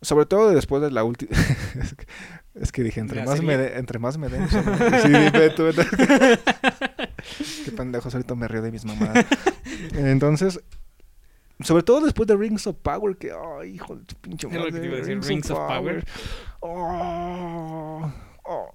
[0.00, 1.30] sobre todo después de la última...
[1.80, 2.06] es, que,
[2.54, 4.48] es que dije, entre ¿La más, me de- entre más me den...
[4.50, 5.72] son- sí, vete.
[7.64, 9.24] Qué pendejo, ahorita me río de mis mamadas.
[9.94, 10.60] Entonces,
[11.60, 13.30] sobre todo después de Rings of Power, que,
[13.60, 15.58] ay, hijo de tu pinche Era lo que madre, te iba a decir, Rings of
[15.58, 16.04] Power.
[16.58, 18.12] Oh,
[18.44, 18.74] oh.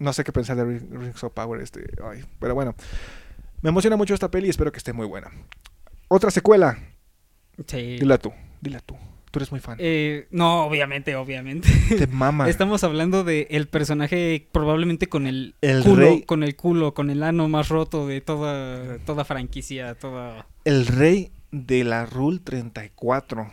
[0.00, 2.74] No sé qué pensar de Ring- Rings of Power, este, ay, pero bueno.
[3.62, 5.30] Me emociona mucho esta peli y espero que esté muy buena.
[6.08, 6.76] Otra secuela,
[7.66, 7.98] Sí.
[8.00, 8.96] dila tú, dila tú.
[9.30, 9.76] Tú eres muy fan.
[9.78, 11.68] Eh, no, obviamente, obviamente.
[11.96, 12.48] Te mama.
[12.50, 16.22] Estamos hablando de el personaje probablemente con el, El culo, rey.
[16.22, 20.48] con el culo, con el ano más roto de toda, toda franquicia, toda...
[20.64, 23.48] El rey de la Rule 34.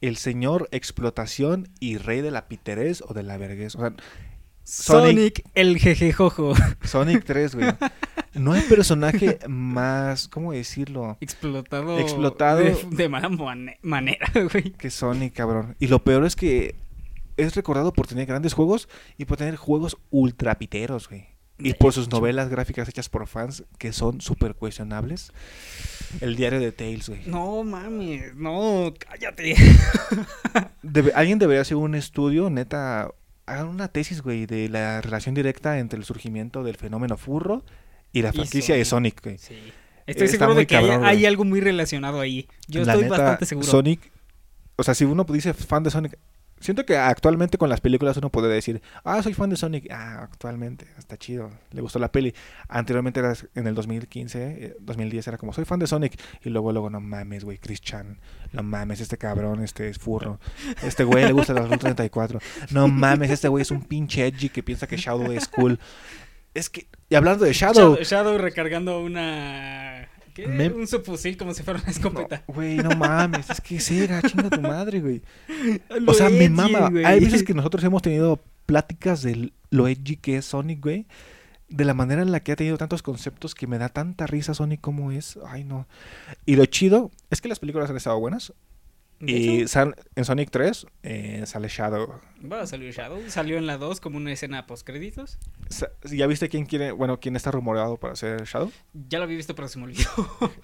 [0.00, 3.76] El señor explotación y rey de la piterez o de la vergüenza.
[3.78, 3.92] O sea,
[4.70, 5.08] Sonic-
[5.40, 6.52] Sonic, el jejejojo.
[6.84, 7.70] Sonic 3, güey.
[8.34, 11.16] No hay personaje más, ¿cómo decirlo?
[11.20, 11.98] Explotado.
[11.98, 12.58] Explotado.
[12.60, 14.72] De, de mala mane- manera, güey.
[14.72, 15.74] Que Sonic, cabrón.
[15.78, 16.74] Y lo peor es que
[17.38, 21.26] es recordado por tener grandes juegos y por tener juegos ultra piteros, güey.
[21.60, 25.32] Y por sus novelas gráficas hechas por fans que son súper cuestionables.
[26.20, 27.22] El diario de Tales, güey.
[27.26, 29.56] No mames, no, cállate.
[30.82, 33.10] Debe- alguien debería hacer un estudio, neta,
[33.48, 37.64] hagan una tesis, güey, de la relación directa entre el surgimiento del fenómeno furro
[38.12, 39.38] y la Y franquicia de Sonic, güey.
[39.38, 39.54] Sí.
[40.06, 41.26] Estoy Está seguro de que hay- cabrón, hay, güey.
[41.26, 42.48] algo muy relacionado ahí.
[42.66, 43.66] Yo La estoy neta, bastante seguro.
[43.66, 44.10] Sonic,
[44.76, 46.16] o sea, si uno dice fan de Sonic,
[46.60, 50.22] siento que actualmente con las películas uno puede decir, ah, soy fan de Sonic, ah,
[50.22, 52.34] actualmente, está chido, le gustó la peli.
[52.68, 56.72] Anteriormente era en el 2015, eh, 2010 era como, soy fan de Sonic, y luego,
[56.72, 58.18] luego, no mames, güey, Chris Chan,
[58.52, 60.40] no mames, este cabrón, este es furro,
[60.82, 62.40] este güey le gusta la Rule 34,
[62.70, 65.78] no mames, este güey es un pinche edgy que piensa que Shadow es cool.
[66.54, 70.08] Es que, y hablando de Shadow, Shadow, Shadow recargando una...
[70.44, 70.46] ¿Qué?
[70.46, 72.44] Me- Un subfusil como si fuera una escopeta.
[72.46, 75.22] güey, no mames, es que Sega, chinga tu madre, güey.
[76.06, 76.90] O sea, me mama.
[77.04, 81.06] Hay veces que nosotros hemos tenido pláticas de lo edgy que es Sonic, güey.
[81.68, 84.54] de la manera en la que ha tenido tantos conceptos que me da tanta risa
[84.54, 85.38] Sonic como es.
[85.46, 85.86] Ay, no.
[86.46, 88.52] Y lo chido es que las películas han estado buenas.
[89.20, 92.20] Y sal- en Sonic 3 eh, sale Shadow.
[92.50, 93.20] va a salir Shadow.
[93.28, 95.38] Salió en la 2 como una escena post créditos.
[95.68, 98.70] Sa- ¿Ya viste quién quiere, bueno, quién está rumoreado para ser Shadow?
[99.08, 100.08] Ya lo había visto, pero se me olvidó.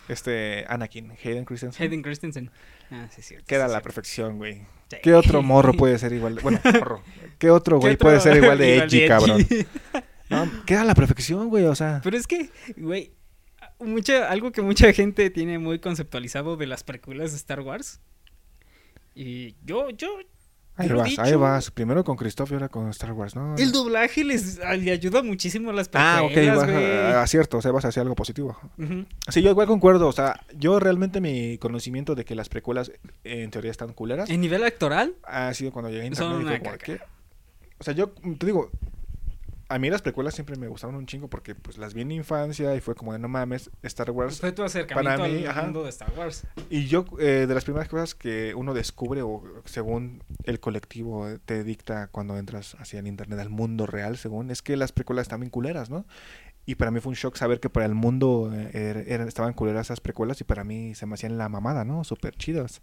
[0.09, 1.83] Este, Anakin, Hayden Christensen.
[1.83, 2.51] Hayden Christensen.
[2.91, 3.47] Ah, sí, es cierto.
[3.47, 4.61] Queda sí, la perfección, güey.
[4.89, 4.99] Sí.
[5.03, 6.43] ¿Qué otro morro puede ser igual de...
[6.43, 7.03] Bueno, morro.
[7.39, 9.47] ¿Qué otro ¿Qué güey puede ser igual de igual edgy, cabrón?
[10.31, 12.01] No, queda a la perfección, güey, o sea...
[12.03, 12.49] Pero es que,
[12.79, 13.13] güey,
[13.79, 18.01] mucha, algo que mucha gente tiene muy conceptualizado de las películas de Star Wars.
[19.15, 20.09] Y yo, yo,
[20.77, 21.71] Ahí vas, ahí vas.
[21.71, 23.55] Primero con Christoph y ahora con Star Wars, ¿no?
[23.57, 27.63] el doblaje les ah, le ayuda muchísimo a las Ah, películas, ok, vas a, o
[27.63, 28.59] sea, vas hacia algo positivo.
[29.29, 32.91] Sí, yo igual concuerdo, o sea, yo realmente mi conocimiento de que las precuelas
[33.23, 36.71] en teoría están culeras En nivel actoral, ha sido cuando llegué a Son internet una
[36.73, 36.85] caca.
[36.85, 37.01] ¿qué?
[37.79, 38.71] O sea, yo te digo,
[39.69, 42.75] a mí las precuelas siempre me gustaron un chingo porque pues las vi en infancia
[42.77, 44.41] y fue como de no mames, Star Wars.
[44.41, 45.63] fue tu acercamiento para mí, al ajá.
[45.63, 46.47] mundo de Star Wars.
[46.71, 51.65] Y yo, eh, de las primeras cosas que uno descubre o según el colectivo te
[51.65, 55.41] dicta cuando entras hacia el internet al mundo real, según, es que las precuelas están
[55.41, 56.05] bien culeras, ¿no?
[56.67, 59.53] Y para mí fue un shock saber que para el mundo eh, er- eran, estaban
[59.53, 62.05] culeras esas precuelas y para mí se me hacían la mamada, ¿no?
[62.05, 62.81] Súper chidas.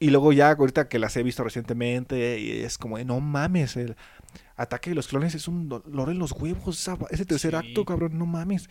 [0.00, 3.76] Y luego ya ahorita que las he visto recientemente y es como, de, no mames,
[3.76, 3.96] el
[4.56, 6.88] Ataque de los clones es un dolor en los huevos.
[7.10, 8.68] Ese tercer acto, cabrón, no mames.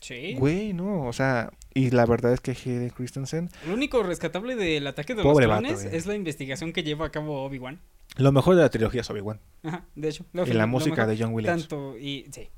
[0.00, 0.34] Sí.
[0.34, 3.50] Güey, no, o sea, y la verdad es que Hayden Christensen.
[3.66, 5.90] Lo único rescatable del ataque de los clones eh.
[5.92, 7.80] es la investigación que lleva a cabo Obi-Wan.
[8.16, 9.40] Lo mejor de la trilogía es Obi-Wan.
[9.62, 10.24] Ajá, de hecho.
[10.32, 11.68] Lo y fue, la música de John Williams.
[11.68, 12.26] Tanto, y.
[12.32, 12.48] Sí.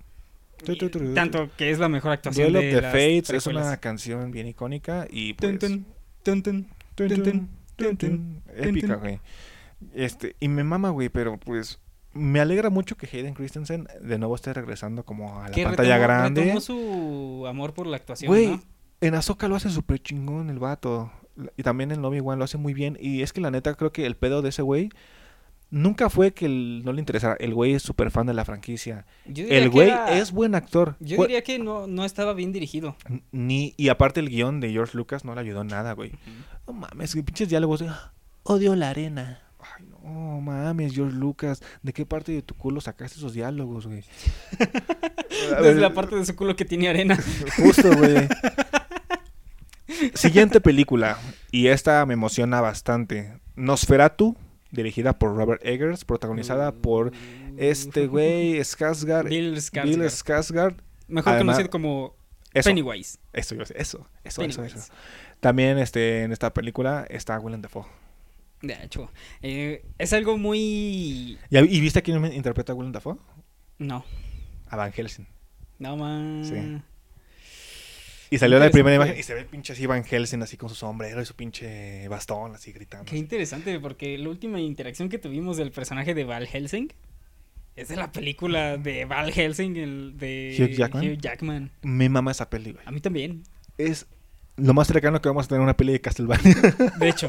[1.14, 4.46] Tanto que es la mejor actuación Duel de the las Fates es una canción bien
[4.46, 5.58] icónica y pues,
[8.56, 9.18] épica, güey.
[9.92, 11.80] Este, y me mama, güey, pero pues
[12.14, 15.96] me alegra mucho que Hayden Christensen de nuevo esté regresando como a la Que pantalla
[15.96, 16.40] retomó- grande.
[16.42, 18.62] retomó su amor por la actuación, Güey, ¿no?
[19.00, 21.10] en Ahsoka lo hace súper chingón el vato.
[21.56, 22.98] Y también en Obi-Wan lo hace muy bien.
[23.00, 24.90] Y es que la neta creo que el pedo de ese güey
[25.70, 27.34] nunca fue que el- no le interesara.
[27.40, 29.06] El güey es súper fan de la franquicia.
[29.24, 30.96] El güey era- es buen actor.
[31.00, 32.96] Yo diría que no, no estaba bien dirigido.
[33.32, 36.12] Ni, y aparte el guion de George Lucas no le ayudó nada, güey.
[36.66, 37.80] No mames, que pinches diálogos.
[37.80, 38.12] de, "Ah,
[38.44, 39.40] Odio la arena.
[40.02, 41.62] No mames, George Lucas.
[41.82, 44.02] ¿De qué parte de tu culo sacaste esos diálogos, güey?
[45.62, 47.16] Desde la parte de su culo que tiene arena.
[47.56, 48.28] Justo, güey.
[50.14, 51.18] Siguiente película.
[51.50, 53.38] Y esta me emociona bastante.
[53.56, 54.36] Nosferatu,
[54.70, 57.12] dirigida por Robert Eggers, protagonizada por
[57.56, 59.28] este güey, Skarsgård.
[59.28, 59.84] Bill Skarsgård.
[59.84, 60.74] Bill Skarsgård.
[61.08, 62.14] Mejor Además- conocido como
[62.54, 63.18] Eso, Pennywise.
[63.32, 64.78] eso, eso, eso, eso, eso, Pennywise.
[64.78, 64.92] eso.
[65.40, 67.84] También este, en esta película está Willem Dafoe.
[68.62, 69.10] De hecho,
[69.42, 71.38] eh, es algo muy...
[71.50, 73.16] ¿Y, ¿Y viste a quién interpreta a Willem Dafoe?
[73.78, 74.04] No,
[74.68, 75.26] A Van Helsing.
[75.78, 76.48] no más.
[76.48, 76.54] Sí.
[78.30, 80.74] Y salió la primera imagen y se ve pinche así Van Helsing así con su
[80.74, 83.04] sombrero y su pinche bastón así gritando.
[83.04, 86.88] Qué interesante, porque la última interacción que tuvimos del personaje de Val Helsing
[87.76, 91.04] es de la película de Val Helsing, el de Hugh Jackman.
[91.04, 91.70] Hugh Jackman.
[91.82, 92.84] Me mama esa peli, güey.
[92.86, 93.42] A mí también.
[93.76, 94.06] Es
[94.56, 96.54] lo más cercano que vamos a tener una peli de Castlevania.
[96.98, 97.28] De hecho,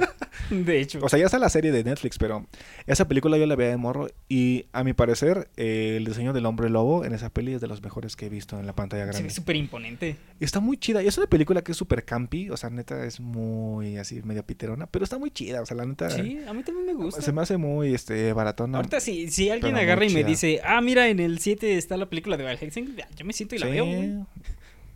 [0.50, 1.00] de hecho.
[1.02, 2.46] o sea, ya está la serie de Netflix, pero
[2.86, 6.46] esa película yo la veía de morro y a mi parecer eh, el diseño del
[6.46, 9.04] hombre lobo en esa peli es de los mejores que he visto en la pantalla
[9.04, 9.30] se ve grande.
[9.34, 10.18] súper imponente.
[10.40, 13.20] Está muy chida y es una película que es súper campi, o sea, neta es
[13.20, 16.64] muy así medio piterona, pero está muy chida, o sea, la neta Sí, a mí
[16.64, 17.22] también me gusta.
[17.22, 18.78] se me hace muy este baratona.
[18.80, 22.10] Ahorita si, si alguien agarra y me dice, ah, mira, en el 7 está la
[22.10, 23.86] película de Val Helsing, yo me siento y la Sí, veo.
[23.86, 24.14] güey.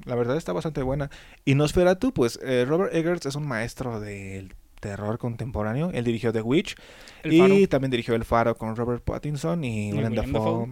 [0.08, 1.10] La verdad está bastante buena.
[1.46, 5.92] Y Nosferatu, pues eh, Robert Eggers es un maestro del terror contemporáneo.
[5.94, 6.76] Él dirigió The Witch
[7.24, 7.68] El y Faro.
[7.70, 10.70] también dirigió El Faro con Robert Pattinson y Y Willem Dafoe.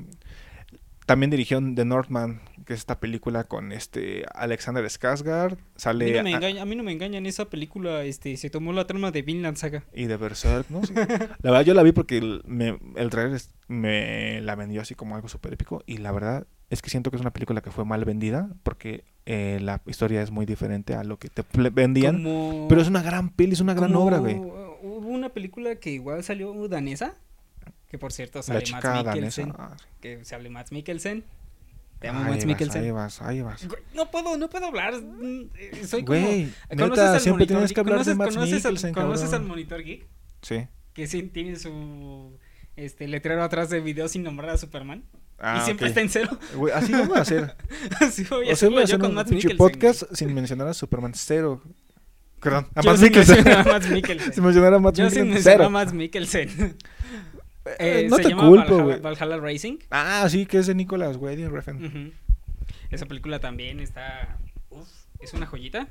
[1.05, 5.53] También dirigió The Northman, que es esta película con este Alexander Skarsgård.
[5.53, 8.49] A mí, Sale no me engaña, a mí no me engañan, esa película este, se
[8.49, 9.83] tomó la trama de Vinland Saga.
[9.93, 10.83] y de Berserk, ¿no?
[10.85, 10.93] Sí.
[10.95, 15.15] La verdad yo la vi porque el, me- el trailer me la vendió así como
[15.15, 17.85] algo súper épico y la verdad es que siento que es una película que fue
[17.85, 22.23] mal vendida porque eh, la historia es muy diferente a lo que te vendían.
[22.23, 24.35] Como- Pero es una gran peli, es una gran obra, güey.
[24.35, 27.13] Hubo una película que igual salió danesa,
[27.89, 29.77] que por cierto sale La Mads Mikkelsen, danesa.
[30.01, 31.23] que sale Mads Mikkelsen.
[31.99, 32.83] Te amo Mads Mikkelsen.
[32.83, 33.67] Ahí vas, ahí vas.
[33.67, 34.93] Güey, No puedo, no puedo hablar.
[35.01, 35.49] mm,
[35.87, 36.19] Soy como.
[36.19, 38.93] Güey, ¿Conoces neta, al siempre Monitor tienes que hablar de ¿Conoces- Mads conoces al- Mikkelsen,
[38.93, 39.43] ¿Conoces al.
[39.43, 40.07] Monitor Geek?
[40.41, 40.67] Sí.
[40.93, 42.37] Que sí tiene su
[42.75, 45.05] este letrero atrás de video sin nombrar a Superman.
[45.39, 45.89] Ah, y siempre ok.
[45.89, 46.37] está en cero.
[46.55, 47.55] Güey, así vamos a hacer.
[47.99, 49.57] Así voy a o sea, voy a hacer yo con un Mikkelsen.
[49.57, 51.61] podcast sin mencionar a Superman cero.
[52.41, 53.35] Perdón, a Mads sin Mikkelsen.
[53.37, 54.33] mencionar a Mads Mikkelsen.
[54.33, 56.77] sin mencionar a Mads Yo sin Mikkelsen, mencionar a Mads Mikkelsen.
[57.65, 58.99] Eh, Eh, no se te llama culpo, Valhalla, güey.
[59.01, 59.77] Valhalla Racing.
[59.91, 61.85] Ah, sí, que es de Nicolas Winding Refn.
[61.85, 62.11] Ujú.
[62.91, 64.37] Esa película también está.
[64.69, 64.87] Uf,
[65.19, 65.87] es una joyita.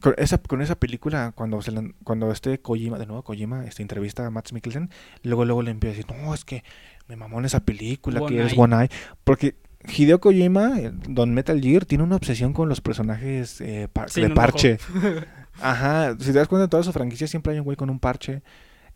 [0.00, 3.80] Con esa, con esa película, cuando se la- cuando este Kojima, de nuevo Kojima, este,
[3.82, 4.90] entrevista a Max Mikkelsen,
[5.22, 6.64] luego luego le empieza a decir, no, es que
[7.08, 8.60] me mamó en esa película, One que es Eye".
[8.60, 8.90] One Eye.
[9.24, 9.54] Porque
[9.96, 14.20] Hideo Kojima, eh, Don Metal Gear, tiene una obsesión con los personajes eh, par- Sí,
[14.20, 14.78] de parche.
[15.62, 17.98] Ajá, si te das cuenta, en toda su franquicia siempre hay un güey con un
[17.98, 18.42] parche.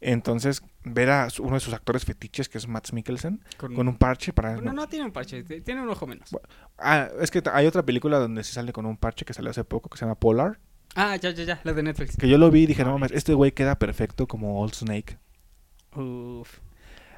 [0.01, 4.32] Entonces, ver a uno de sus actores fetiches, que es Max Mikkelsen, con un parche
[4.32, 4.55] para...
[4.55, 6.31] Bueno, no tiene un parche, tiene un ojo menos.
[6.78, 9.64] Ah, es que hay otra película donde se sale con un parche que salió hace
[9.64, 10.59] poco, que se llama Polar.
[10.94, 12.16] Ah, ya, ya, ya, la de Netflix.
[12.16, 15.18] Que yo lo vi y dije, no mames, este güey queda perfecto como Old Snake.
[15.94, 16.59] Uf.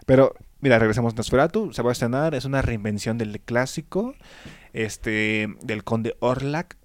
[0.05, 1.73] Pero, mira, regresemos a Nosferatu.
[1.73, 4.15] Se va a estrenar, es una reinvención del clásico,
[4.73, 6.77] este, del Conde Orlak.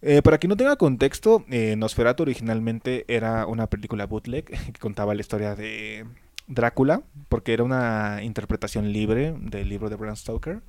[0.00, 5.14] Eh, para quien no tenga contexto, eh, Nosferatu originalmente era una película bootleg que contaba
[5.14, 6.06] la historia de
[6.46, 10.60] Drácula, porque era una interpretación libre del libro de Bram Stoker,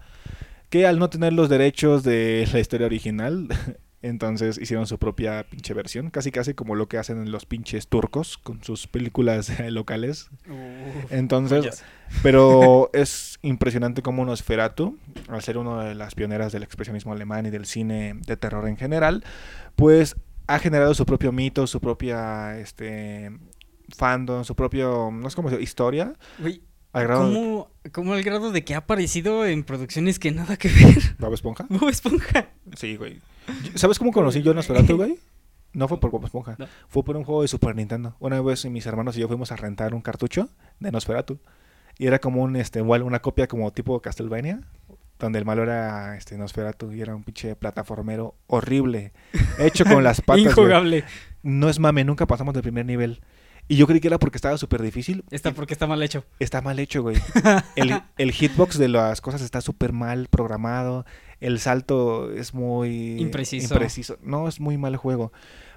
[0.69, 3.47] que al no tener los derechos de la historia original,
[4.01, 8.38] entonces hicieron su propia pinche versión, casi casi como lo que hacen los pinches turcos
[8.38, 10.30] con sus películas locales.
[10.47, 11.11] Uf.
[11.11, 11.84] Entonces, Joyas.
[12.23, 14.97] pero es impresionante cómo Nosferatu,
[15.27, 18.77] al ser una de las pioneras del expresionismo alemán y del cine de terror en
[18.77, 19.23] general,
[19.76, 20.15] pues
[20.47, 23.31] ha generado su propio mito, su propia este
[23.95, 26.61] fandom, su propio, no sé cómo decirlo, historia, Güey,
[26.93, 30.57] al grado de ¿cómo, cómo al grado de que ha aparecido en producciones que nada
[30.57, 31.15] que ver?
[31.19, 31.65] Bob Esponja.
[31.69, 32.49] Bob Esponja.
[32.76, 33.19] Sí, güey.
[33.76, 35.17] ¿Sabes cómo conocí yo a Nosferatu, güey?
[35.71, 36.65] No fue por Bob Esponja, No.
[36.88, 38.15] fue por un juego de Super Nintendo.
[38.19, 40.49] Una vez mis hermanos y yo fuimos a rentar un cartucho
[40.80, 41.38] de Nosferatu
[41.99, 44.61] y era como un este una copia como tipo Castlevania,
[45.19, 49.13] donde el malo era este Nosferatu y era un pinche plataformero horrible,
[49.59, 50.43] hecho con las patas.
[50.45, 51.03] Injugable.
[51.43, 53.21] No es mame, nunca pasamos del primer nivel.
[53.70, 55.24] Y yo creí que era porque estaba súper difícil.
[55.30, 56.26] Está porque está mal hecho.
[56.40, 57.18] Está mal hecho, güey.
[57.76, 61.06] El, el hitbox de las cosas está súper mal programado.
[61.40, 63.22] El salto es muy...
[63.22, 63.76] Impreciso.
[63.76, 64.18] impreciso.
[64.24, 65.32] No, es muy mal juego.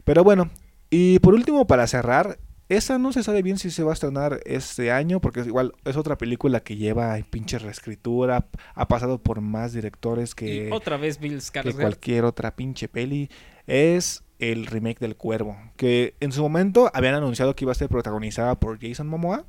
[0.04, 0.50] Pero bueno,
[0.88, 2.38] y por último, para cerrar,
[2.70, 5.74] esa no se sabe bien si se va a estrenar este año, porque es igual
[5.84, 10.96] es otra película que lleva pinche reescritura, ha pasado por más directores que, y otra
[10.96, 13.28] vez Bill que cualquier otra pinche peli.
[13.66, 17.88] Es el remake del Cuervo, que en su momento habían anunciado que iba a ser
[17.88, 19.44] protagonizada por Jason Momoa.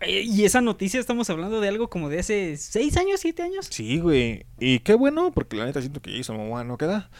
[0.00, 3.66] Eh, Y esa noticia estamos hablando de algo como de hace seis años, siete años.
[3.70, 4.46] Sí, güey.
[4.58, 7.10] Y qué bueno, porque la neta siento que Jason Momoa no queda.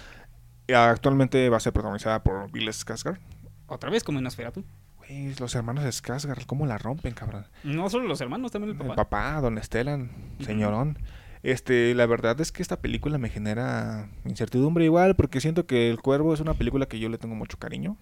[0.75, 3.19] Actualmente va a ser protagonizada por Bill Skarsgård.
[3.67, 4.65] Otra vez como en Nosferatu.
[4.99, 7.47] Güey, los hermanos Skarsgård, ¿cómo la rompen, cabrón?
[7.65, 8.91] No solo los hermanos, también el papá.
[8.91, 10.11] El papá, Don Estelan,
[10.41, 10.99] señorón.
[11.43, 16.01] Este, la verdad es que esta película me genera incertidumbre igual, porque siento que El
[16.01, 17.97] Cuervo es una película que yo le tengo mucho cariño.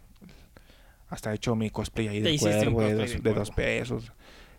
[1.08, 3.54] Hasta he hecho mi cosplay ahí del Cuervo de dos, del de dos Cuervo.
[3.56, 4.12] pesos.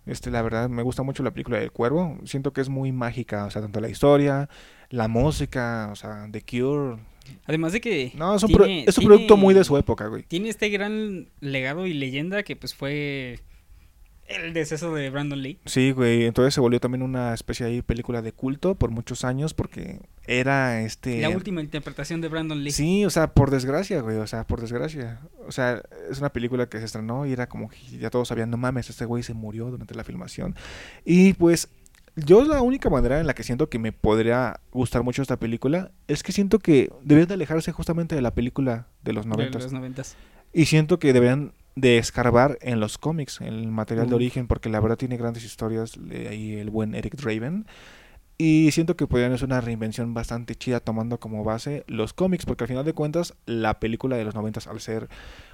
[0.08, 2.18] Este, la verdad, me gusta mucho la película del Cuervo.
[2.26, 4.50] Siento que es muy mágica, o sea, tanto la historia,
[4.90, 6.98] la música, o sea, The Cure.
[7.46, 9.78] Además de que No, es un, pro- tiene- es un tiene- producto muy de su
[9.78, 10.24] época, güey.
[10.24, 13.40] tiene este gran legado y leyenda que pues fue
[14.36, 15.60] el deceso de Brandon Lee.
[15.66, 19.54] Sí, güey, entonces se volvió también una especie de película de culto por muchos años
[19.54, 21.22] porque era este...
[21.22, 22.72] La última interpretación de Brandon Lee.
[22.72, 25.22] Sí, o sea, por desgracia, güey, o sea, por desgracia.
[25.48, 28.50] O sea, es una película que se estrenó y era como que ya todos sabían,
[28.50, 30.56] no mames, este güey se murió durante la filmación.
[31.06, 31.70] Y pues
[32.16, 35.92] yo la única manera en la que siento que me podría gustar mucho esta película
[36.08, 39.64] es que siento que deberían de alejarse justamente de la película de los de noventas.
[39.64, 40.16] los noventas.
[40.54, 44.70] Y siento que deberían de escarbar en los cómics, en el material de origen, porque
[44.70, 45.94] la verdad tiene grandes historias
[46.30, 47.66] ahí el buen Eric Draven.
[48.38, 52.64] Y siento que podrían hacer una reinvención bastante chida tomando como base los cómics, porque
[52.64, 55.10] al final de cuentas la película de los noventas al ser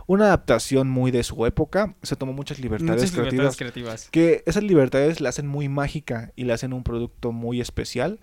[0.06, 3.31] una adaptación muy de su época, se tomó muchas libertades Muchas creativas.
[3.34, 4.10] libertades creativas.
[4.10, 8.22] Que esas libertades la hacen muy mágica y la hacen un producto muy especial.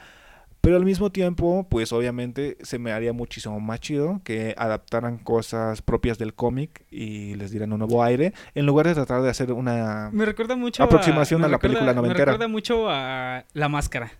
[0.64, 5.82] Pero al mismo tiempo, pues obviamente se me haría muchísimo más chido que adaptaran cosas
[5.82, 9.52] propias del cómic y les dieran un nuevo aire, en lugar de tratar de hacer
[9.52, 10.08] una...
[10.12, 12.24] Me recuerda mucho Aproximación a la recuerda- película noventera.
[12.24, 14.10] Me recuerda mucho a La Máscara.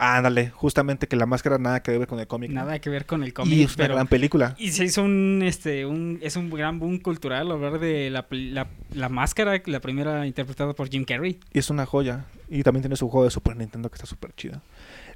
[0.00, 2.52] Ándale, justamente que la máscara nada que ver con el cómic.
[2.52, 4.54] Nada que ver con el y cómic, es una pero gran película.
[4.56, 8.68] y se hizo un este un es un gran boom cultural hablar de la, la,
[8.94, 11.40] la máscara, la primera interpretada por Jim Carrey.
[11.52, 12.26] Y es una joya.
[12.48, 14.62] Y también tiene su juego de Super Nintendo que está súper chido.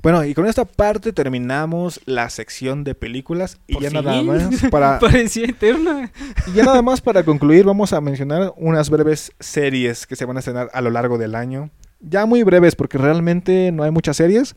[0.03, 3.59] Bueno, y con esta parte terminamos la sección de películas.
[3.69, 6.11] Y ya nada más para Parecía eterna.
[6.49, 10.37] Y ya nada más para concluir, vamos a mencionar unas breves series que se van
[10.37, 11.71] a estrenar a lo largo del año.
[12.01, 14.57] Ya muy breves, porque realmente no hay muchas series.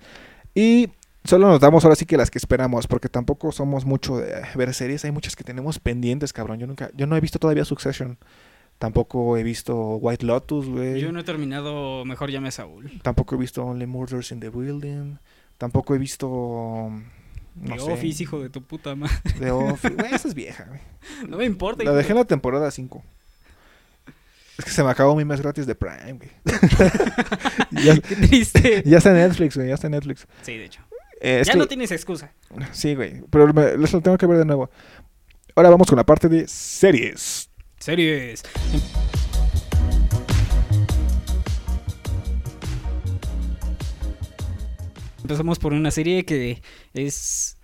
[0.55, 0.89] Y
[1.23, 4.73] solo nos damos ahora sí que las que esperamos, porque tampoco somos mucho de ver
[4.73, 5.05] series.
[5.05, 6.57] Hay muchas que tenemos pendientes, cabrón.
[6.57, 8.17] Yo nunca, yo no he visto todavía Succession.
[8.79, 10.99] Tampoco he visto White Lotus, güey.
[10.99, 12.99] Yo no he terminado, mejor llame a Saúl.
[13.03, 15.17] Tampoco he visto Only Murders in the Building.
[15.57, 16.27] Tampoco he visto.
[17.55, 17.91] No The sé.
[17.93, 19.15] Office, hijo de tu puta madre.
[19.39, 19.93] The Office.
[19.93, 20.81] Güey, esa es vieja, güey.
[21.29, 21.83] No me importa.
[21.83, 23.03] La hijo dejé en la temporada 5.
[24.57, 26.29] Es que se me acabó mi mes gratis de Prime, güey.
[27.83, 28.83] ya, Qué triste.
[28.85, 29.67] ya está en Netflix, güey.
[29.69, 30.27] Ya está en Netflix.
[30.43, 30.81] Sí, de hecho.
[31.21, 32.31] Eh, ya que- no tienes excusa.
[32.71, 33.21] Sí, güey.
[33.29, 34.69] Pero me, les lo tengo que ver de nuevo.
[35.55, 37.49] Ahora vamos con la parte de series.
[37.79, 38.43] Series.
[45.25, 46.61] Empezamos por una serie que
[46.93, 47.57] es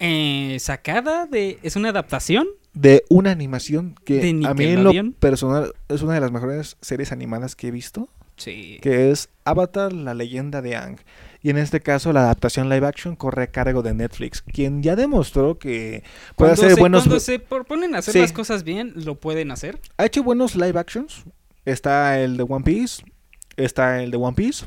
[0.00, 1.58] eh, sacada de...
[1.62, 2.46] Es una adaptación.
[2.74, 6.76] De una animación que ¿De a mí en lo personal es una de las mejores
[6.82, 8.10] series animadas que he visto.
[8.36, 8.78] Sí.
[8.82, 10.98] Que es Avatar, la leyenda de Aang.
[11.42, 14.42] Y en este caso la adaptación live action corre a cargo de Netflix.
[14.42, 16.04] Quien ya demostró que
[16.36, 17.02] puede Cuando, hacer se, buenos...
[17.04, 18.18] cuando se proponen hacer Sí.
[18.20, 19.80] las cosas bien, lo pueden hacer.
[19.96, 21.24] Ha hecho buenos live actions.
[21.64, 23.02] Está el de One Piece.
[23.56, 24.66] Está el de One Piece.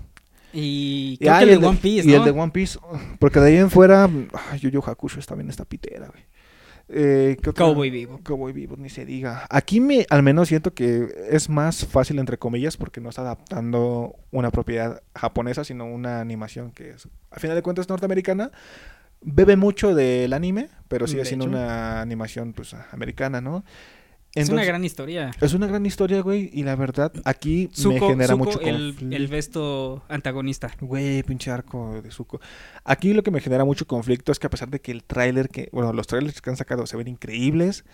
[0.53, 2.17] Y Y, ah, que y el de One Piece, y ¿no?
[2.19, 2.80] el de One Piece.
[3.19, 4.09] Porque de ahí en fuera.
[4.59, 6.23] Yu Yu Hakusho está bien esta pitera, güey.
[6.89, 7.38] Eh.
[7.55, 8.19] Cowboy Vivo.
[8.23, 9.47] Cowboy Vivo, ni se diga.
[9.49, 14.15] Aquí me, al menos siento que es más fácil, entre comillas, porque no está adaptando
[14.31, 18.51] una propiedad japonesa, sino una animación que es, a final de cuentas, norteamericana.
[19.21, 21.55] Bebe mucho del anime, pero sigue De siendo hecho.
[21.55, 23.63] una animación, pues, americana, ¿no?
[24.35, 25.31] Es una gran historia.
[25.41, 29.15] es una gran historia, güey, y la verdad, aquí me genera Zuko, mucho el, conflicto.
[29.15, 30.72] el besto antagonista.
[30.81, 32.41] Güey, pinche arco de Zuko.
[32.84, 35.49] Aquí lo que me genera mucho conflicto es que a pesar de que el tráiler
[35.49, 37.85] que, bueno, los trailers que han sacado se ven increíbles,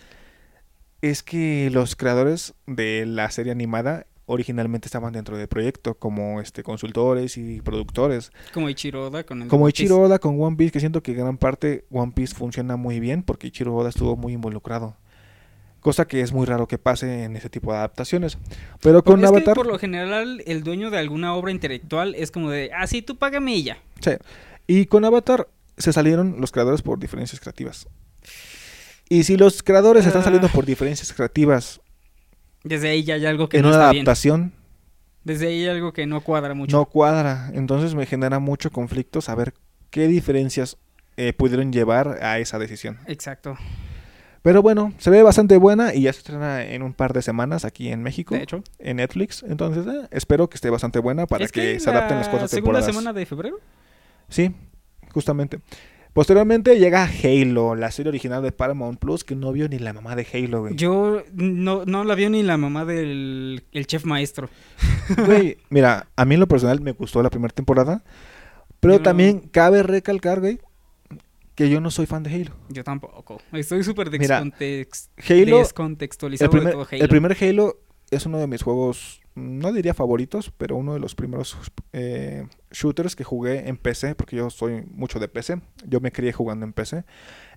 [1.02, 6.62] es que los creadores de la serie animada originalmente estaban dentro del proyecto como este
[6.62, 8.30] consultores y productores.
[8.54, 9.82] Como Ichiro Oda con el Como One Piece.
[9.82, 13.24] Ichiro Oda con One Piece, que siento que gran parte One Piece funciona muy bien
[13.24, 14.96] porque Ichiro Oda estuvo muy involucrado.
[15.80, 18.36] Cosa que es muy raro que pase en ese tipo de adaptaciones.
[18.82, 19.54] Pero con es que Avatar...
[19.54, 23.16] por lo general el dueño de alguna obra intelectual es como de, ah, sí, tú
[23.16, 23.78] págame y ya.
[24.00, 24.12] Sí.
[24.66, 25.48] Y con Avatar
[25.78, 27.88] se salieron los creadores por diferencias creativas.
[29.08, 30.52] Y si los creadores están saliendo Ah.
[30.54, 31.80] por diferencias creativas
[32.62, 34.02] Desde ahí ya hay algo que en no una está bien.
[34.06, 34.52] adaptación,
[35.24, 36.76] Desde ahí hay algo que no cuadra mucho.
[36.76, 37.50] no cuadra.
[37.54, 39.54] Entonces me genera mucho conflicto saber
[39.90, 40.76] qué diferencias
[41.16, 42.98] eh, pudieron llevar a esa decisión.
[43.06, 43.56] Exacto.
[44.42, 47.64] Pero bueno, se ve bastante buena y ya se estrena en un par de semanas
[47.66, 48.62] aquí en México, De hecho.
[48.78, 49.42] en Netflix.
[49.46, 52.28] Entonces eh, espero que esté bastante buena para es que, que se adapten la las
[52.30, 52.86] cuatro segunda temporadas.
[52.86, 53.58] semana de febrero.
[54.28, 54.54] Sí,
[55.12, 55.60] justamente.
[56.12, 60.16] Posteriormente llega Halo, la serie original de Paramount Plus, que no vio ni la mamá
[60.16, 60.74] de Halo, güey.
[60.74, 64.48] Yo no, no la vio ni la mamá del el chef maestro.
[65.26, 68.02] Güey, mira, a mí en lo personal me gustó la primera temporada,
[68.80, 69.02] pero Yo no.
[69.04, 70.60] también cabe recalcar, güey,
[71.60, 72.52] que yo no soy fan de Halo.
[72.70, 73.38] Yo tampoco.
[73.52, 77.02] Estoy súper descontext- descontextualizado el primer, de todo Halo.
[77.02, 77.76] el primer Halo
[78.10, 81.58] es uno de mis juegos, no diría favoritos, pero uno de los primeros
[81.92, 86.32] eh, shooters que jugué en PC, porque yo soy mucho de PC, yo me crié
[86.32, 87.04] jugando en PC.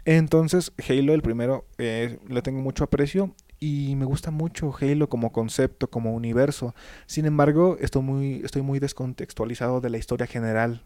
[0.03, 5.31] Entonces, Halo, el primero, eh, le tengo mucho aprecio y me gusta mucho Halo como
[5.31, 6.75] concepto, como universo.
[7.05, 10.83] Sin embargo, estoy muy, estoy muy descontextualizado de la historia general.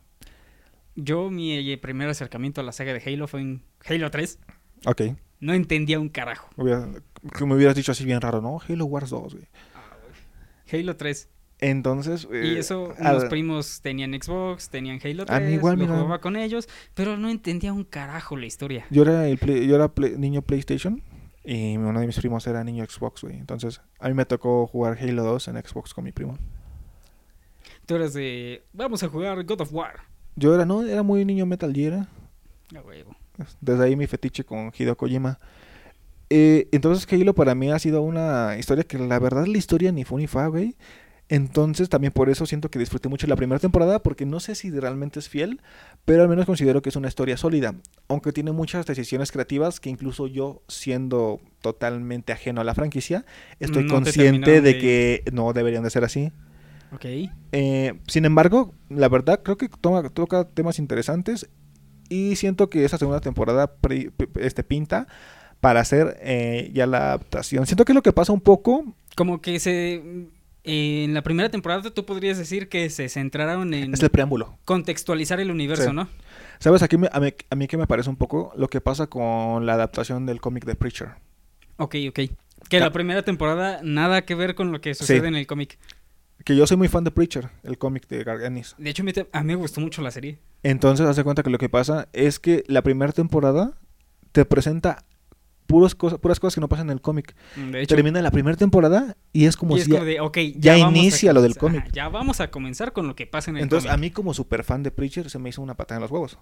[0.99, 4.39] Yo, mi eh, primer acercamiento a la saga de Halo fue en Halo 3.
[4.85, 5.01] Ok,
[5.39, 6.49] No entendía un carajo.
[7.37, 8.59] que me hubieras dicho así bien raro, ¿no?
[8.67, 9.47] Halo Wars 2, güey.
[10.71, 11.29] Halo 3.
[11.59, 12.27] Entonces...
[12.31, 15.85] Y eh, eso, al- unos primos tenían Xbox, tenían Halo 3, A mí igual, lo
[15.85, 15.95] mira.
[15.97, 18.85] jugaba con ellos, pero no entendía un carajo la historia.
[18.89, 21.01] Yo era, el play- yo era play- niño PlayStation
[21.43, 23.37] y uno de mis primos era niño Xbox, güey.
[23.37, 26.37] Entonces, a mí me tocó jugar Halo 2 en Xbox con mi primo.
[27.85, 29.95] Tú eras de, vamos a jugar God of War.
[30.37, 32.07] Yo era, no, era muy niño Metal Gear.
[33.59, 35.39] Desde ahí mi fetiche con Hideo Kojima.
[36.29, 40.03] Eh, entonces, Halo para mí ha sido una historia que la verdad la historia ni
[40.03, 40.75] fue ni fa, güey.
[41.29, 44.69] Entonces, también por eso siento que disfruté mucho la primera temporada, porque no sé si
[44.71, 45.59] realmente es fiel,
[46.05, 47.75] pero al menos considero que es una historia sólida.
[48.07, 53.25] Aunque tiene muchas decisiones creativas que incluso yo, siendo totalmente ajeno a la franquicia,
[53.59, 56.31] estoy No consciente de- que no deberían de ser así.
[56.93, 57.05] Ok.
[57.51, 61.49] Eh, sin embargo, la verdad creo que toma- toca temas interesantes
[62.09, 63.73] y siento que esa segunda temporada
[64.39, 65.07] este, pinta
[65.59, 67.65] para hacer eh, ya la adaptación.
[67.65, 69.95] Siento que es lo que pasa un poco, Como que se...
[70.63, 74.57] eh, en la primera temporada tú podrías decir que se centraron en es el preámbulo.
[74.65, 75.93] contextualizar el universo, Sí.
[75.95, 76.07] ¿no?
[76.59, 76.83] ¿Sabes?
[76.83, 79.65] Aquí me- a, mí, a mí que me parece un poco lo que pasa con
[79.65, 81.09] la adaptación del cómic de Preacher.
[81.77, 82.19] Ok, ok.
[82.69, 82.79] Que Ah.
[82.81, 85.25] la primera temporada nada que ver con lo que sucede Sí.
[85.27, 85.77] en el cómic.
[86.47, 88.73] Que yo soy muy fan de Preacher, el cómic de Garganis.
[88.77, 89.03] De hecho,
[89.33, 90.39] a mí me gustó mucho la serie.
[90.63, 93.77] Entonces, hace cuenta que lo que pasa es que la primera temporada
[94.31, 95.03] te presenta
[95.65, 97.35] puros cosas, puras cosas que no pasan en el cómic.
[97.73, 99.91] Hecho, Termina la primera temporada y es como y es si...
[99.91, 101.81] como de, ya inicia lo del cómic.
[101.81, 104.33] ajá, Ya vamos a comenzar con lo que pasa en el Entonces, a mí como
[104.33, 106.39] super fan de Preacher se me hizo una patada en los huevos.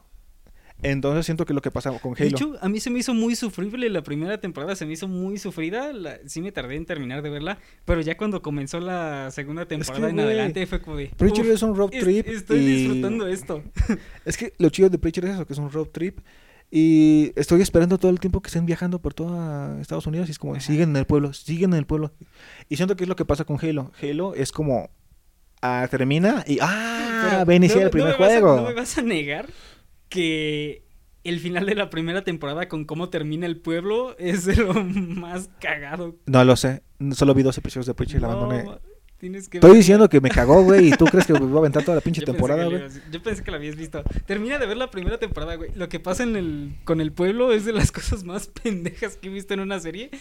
[0.91, 2.29] Entonces siento que lo que pasa con De Halo.
[2.37, 5.37] hecho, a mí se me hizo muy sufrible la primera temporada, se me hizo muy
[5.37, 9.65] sufrida, la- sí me tardé en terminar de verla, pero ya cuando comenzó la segunda
[9.67, 11.11] temporada en adelante fue como de...
[11.17, 12.27] Preacher "Uf, es un road es- trip.
[12.27, 13.63] estoy y- disfrutando esto.
[14.25, 16.19] Es que lo chido de Preacher es eso, que es un road trip.
[16.71, 20.39] Y estoy esperando todo el tiempo que estén viajando por toda Estados Unidos y es
[20.39, 20.61] como, Ajá.
[20.61, 22.11] siguen en el pueblo, siguen en el pueblo.
[22.69, 23.91] Y siento que es lo que pasa con Halo.
[24.01, 24.89] Halo es como,
[25.61, 28.55] ah, termina y, ah, a iniciar no- el primer no me vas a- juego.
[28.57, 29.45] no me vas a negar
[30.09, 30.83] que
[31.23, 35.49] el final de la primera temporada con cómo termina el pueblo es de lo más
[35.59, 36.15] cagado.
[36.25, 36.83] No lo sé,
[37.13, 38.79] solo vi dos episodios de Preacher y la No, abandoné.
[39.17, 41.59] tienes que Estoy diciendo que me cagó, güey, y tú crees que me voy a
[41.59, 42.83] aventar toda la pinche Yo temporada, güey.
[43.11, 44.03] Yo pensé que la habías visto.
[44.27, 45.71] Termina de ver la primera temporada, güey.
[45.73, 49.27] Lo que pasa en el, con el pueblo es de las cosas más pendejas que
[49.29, 50.11] he visto en una serie.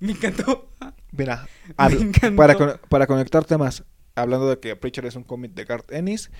[0.00, 0.68] Me encantó.
[1.12, 2.36] Mira, Me habla- encantó.
[2.36, 3.84] para, para conectar temas,
[4.14, 6.30] hablando de que Preacher es un cómic de Garth Ennis,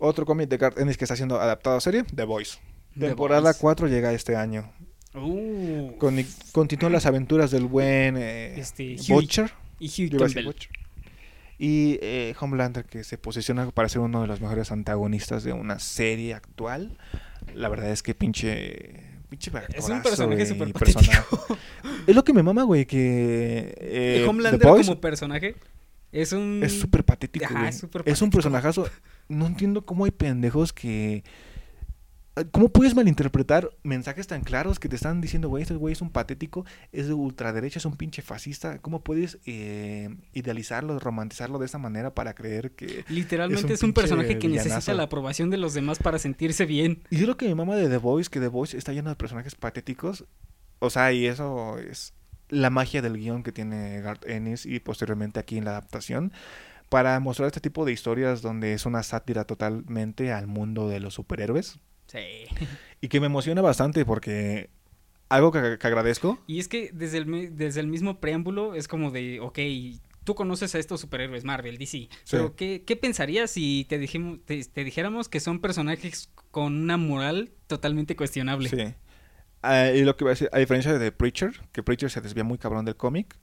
[0.00, 2.58] otro cómic de Garth Ennis que está siendo adaptado a serie, The Voice.
[2.98, 3.58] Temporada Voice.
[3.60, 4.72] 4 llega este año.
[5.14, 9.52] Uh, Con, continúan las aventuras del buen eh, Este, Butcher.
[9.78, 10.44] y Campbell.
[10.44, 10.70] Butcher.
[11.58, 15.78] Y eh, Homelander, que se posiciona para ser uno de los mejores antagonistas de una
[15.78, 16.96] serie actual.
[17.54, 19.08] La verdad es que pinche.
[19.28, 21.22] Pinche Es un personaje súper personaje.
[22.06, 23.74] Es lo que me mama, güey, que.
[23.78, 25.54] eh, Homelander como personaje
[26.12, 26.60] es un...
[26.62, 27.68] es súper patético, Ajá, güey.
[27.68, 28.36] es súper Es un patético.
[28.36, 28.88] personajazo.
[29.28, 31.22] No entiendo cómo hay pendejos que.
[32.52, 36.10] ¿Cómo puedes malinterpretar mensajes tan claros que te están diciendo, güey, este güey es un
[36.10, 38.78] patético, es de ultraderecha, es un pinche fascista?
[38.78, 43.04] ¿Cómo puedes eh, idealizarlo, romantizarlo de esa manera para creer que...
[43.08, 47.02] Literalmente es es un personaje que necesita la aprobación de los demás para sentirse bien.
[47.10, 49.16] Y es lo que mi mamá de The Voice, que The Voice está lleno de
[49.16, 50.24] personajes patéticos.
[50.78, 52.14] O sea, y eso es
[52.50, 56.32] la magia del guion que tiene Garth Ennis y posteriormente aquí en la adaptación
[56.88, 61.14] para mostrar este tipo de historias donde es una sátira totalmente al mundo de los
[61.14, 61.78] superhéroes.
[62.06, 62.18] Sí.
[63.00, 64.68] Y que me emociona bastante porque
[65.28, 66.42] algo que, que agradezco.
[66.46, 69.58] Y es que desde el, desde el mismo preámbulo es como de, ok,
[70.24, 74.62] tú conoces a estos superhéroes, Marvel, DC, pero ¿qué, qué pensarías si te, dijimos, te,
[74.64, 78.68] te dijéramos que son personajes con una moral totalmente cuestionable?
[78.68, 78.94] Sí.
[79.62, 82.44] Ah, y lo que voy a decir, a diferencia de Preacher, que Preacher se desvía
[82.44, 83.36] muy cabrón del cómic,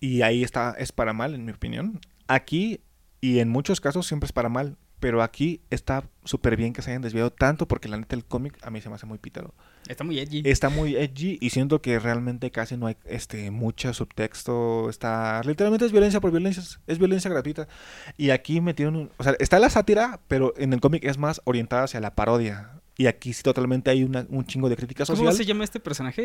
[0.00, 2.00] y ahí está, es para mal, en mi opinión.
[2.26, 2.80] Aquí,
[3.20, 6.90] y en muchos casos, siempre es para mal, pero aquí está súper bien que se
[6.90, 9.54] hayan desviado tanto, porque la neta el cómic a mí se me hace muy pítaro.
[9.86, 10.42] Está muy edgy.
[10.44, 14.90] Está muy edgy y siento que realmente casi no hay este mucho subtexto.
[14.90, 15.40] Está.
[15.44, 16.62] Literalmente es violencia por violencia.
[16.86, 17.68] Es violencia gratuita.
[18.16, 19.10] Y aquí metieron.
[19.16, 22.77] o sea, está la sátira, pero en el cómic es más orientada hacia la parodia.
[22.98, 25.34] Y aquí sí totalmente hay una- un chingo de crítica ¿Cómo social.
[25.34, 26.22] se llama este personaje?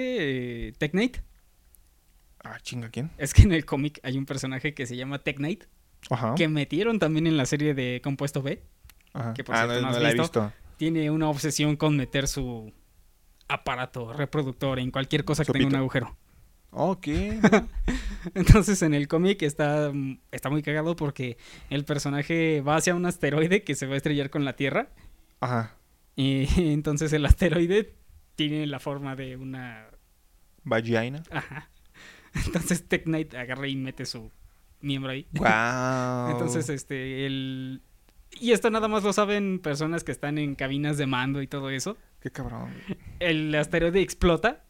[0.68, 1.18] Eh, ¿Tech Knight?
[2.44, 3.10] Ah, chinga, ¿quién?
[3.18, 5.64] Es que en el cómic hay un personaje que se llama Tech Knight,
[6.10, 6.36] Ajá.
[6.36, 8.62] que metieron también en la serie de Compuesto B.
[9.14, 9.34] Ajá.
[9.36, 10.52] que por ah, cierto no, no no has la he visto.
[10.78, 12.74] Tiene una obsesión con meter su
[13.48, 16.18] aparato reproductor en cualquier cosa que tenga un agujero.
[16.72, 17.08] Ok.
[18.34, 19.92] Entonces en el cómic está,
[20.32, 21.38] está muy cagado porque
[21.70, 24.90] el personaje va hacia un asteroide que se va a estrellar con la Tierra.
[25.40, 25.76] Ajá.
[26.16, 27.96] Y entonces el asteroide
[28.36, 29.88] tiene la forma de una...
[30.64, 31.24] Vagina.
[31.30, 31.70] Ajá.
[32.46, 34.32] Entonces Tech Knight agarra y mete su
[34.82, 35.28] miembro ahí.
[35.34, 36.32] Wow.
[36.32, 37.82] Entonces, este, el...
[38.40, 41.70] Y esto nada más lo saben personas que están en cabinas de mando y todo
[41.70, 41.98] eso.
[42.20, 42.74] Qué cabrón.
[43.20, 44.64] El asteroide explota.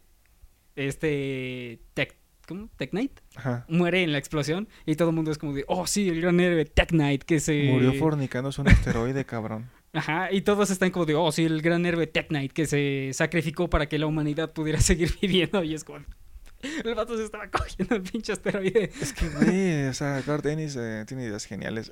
[0.76, 1.80] Este...
[1.94, 2.18] Tech...
[2.46, 2.70] ¿Cómo?
[2.76, 3.22] Tech Knight.
[3.36, 3.66] Ajá.
[3.70, 6.38] Muere en la explosión y todo el mundo es como de, oh sí, el gran
[6.42, 7.70] héroe Tech Knight que se...
[7.72, 9.70] Murió fornicándose un asteroide, cabrón.
[9.94, 13.12] Ajá, y todos están como de, oh sí, el gran héroe Tech Knight que se
[13.14, 16.00] sacrificó para que la humanidad pudiera seguir viviendo y es como...
[16.86, 18.90] El vato se estaba cogiendo el pinche asteroide.
[19.02, 21.92] Es que, güey, o sea, Garth Ennis eh, tiene ideas geniales.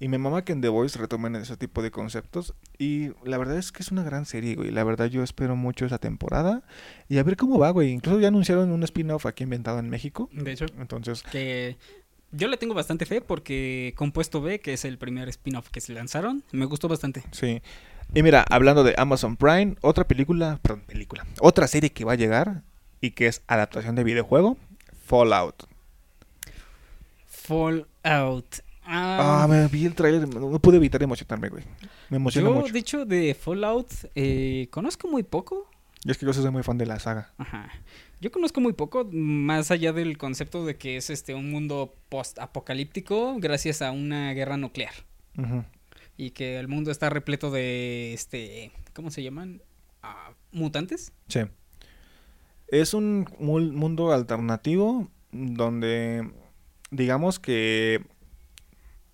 [0.00, 2.54] Y me mama que en The Voice retomen ese tipo de conceptos.
[2.78, 4.70] Y la verdad es que es una gran serie, güey.
[4.70, 6.62] La verdad yo espero mucho esa temporada.
[7.08, 7.90] Y a ver cómo va, güey.
[7.90, 10.28] Incluso ya anunciaron un spin-off aquí inventado en México.
[10.32, 11.76] De hecho, Entonces, que
[12.32, 15.92] yo le tengo bastante fe porque Compuesto B, que es el primer spin-off que se
[15.92, 17.22] lanzaron, me gustó bastante.
[17.32, 17.60] sí.
[18.14, 21.26] Y mira, hablando de Amazon Prime, otra película, perdón, película.
[21.40, 22.62] Otra serie que va a llegar
[23.02, 24.56] y que es adaptación de videojuego,
[25.04, 25.64] Fallout.
[27.26, 28.46] Fallout.
[28.84, 31.64] Ah, Ah, me vi el trailer, no, no pude evitar emocionarme, güey.
[32.08, 32.72] Me emociona yo, mucho.
[32.72, 35.68] de hecho, de Fallout eh, conozco muy poco.
[36.04, 37.32] Y es que yo soy muy fan de la saga.
[37.36, 37.68] Ajá.
[38.20, 43.36] Yo conozco muy poco, más allá del concepto de que es este un mundo post-apocalíptico
[43.38, 44.92] gracias a una guerra nuclear.
[46.16, 48.72] Y que el mundo está repleto de este.
[48.92, 49.62] ¿Cómo se llaman?
[50.02, 51.12] Ah, mutantes.
[51.28, 51.40] Sí.
[52.66, 56.28] Es un mundo alternativo donde
[56.90, 58.02] digamos que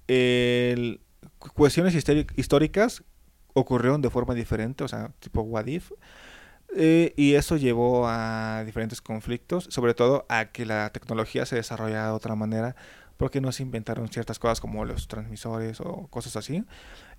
[0.08, 1.00] el-
[1.38, 1.94] cuestiones
[2.36, 3.04] históricas
[3.52, 5.92] ocurrieron de forma diferente, o sea, tipo what if.
[6.76, 12.08] Eh, y eso llevó a diferentes conflictos, sobre todo a que la tecnología se desarrollara
[12.08, 12.74] de otra manera,
[13.16, 16.64] porque no se inventaron ciertas cosas como los transmisores o cosas así.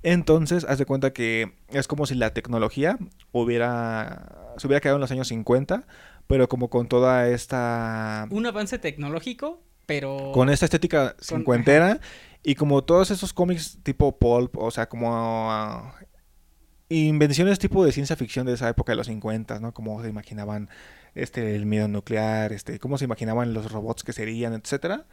[0.04, 2.98] Entonces, haz de cuenta que es como si la tecnología
[3.32, 5.86] hubiera se hubiera quedado en los años 50,
[6.28, 10.32] pero como con toda esta Un avance tecnológico, pero...
[10.34, 12.00] con esta estética Con- cincuentera
[12.44, 15.96] y como todos esos cómics tipo pulp, o sea, como ah,
[16.90, 19.74] invenciones tipo de ciencia ficción de esa época de los 50, ¿no?
[19.74, 20.70] Como se imaginaban
[21.16, 25.06] este el miedo nuclear, este, cómo se imaginaban los robots que serían, etcétera.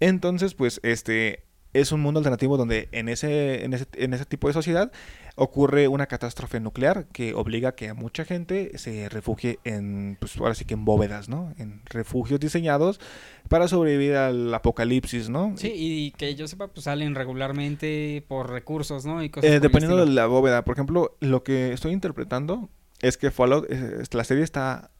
[0.00, 4.48] Entonces, pues este es un mundo alternativo donde en ese, en ese, en ese tipo
[4.48, 4.90] de sociedad
[5.36, 10.36] ocurre una catástrofe nuclear que obliga a que a mucha gente se refugie en, pues
[10.36, 11.54] ahora sí que en bóvedas, ¿no?
[11.58, 13.00] En refugios diseñados
[13.48, 15.54] para sobrevivir al apocalipsis, ¿no?
[15.56, 19.22] Sí, y que yo sepa, pues salen regularmente por recursos, ¿no?
[19.22, 20.64] Y cosas Eh, dependiendo de la bóveda.
[20.64, 22.68] Por ejemplo, lo que estoy interpretando
[23.00, 24.90] es que Fallout, eh, la serie está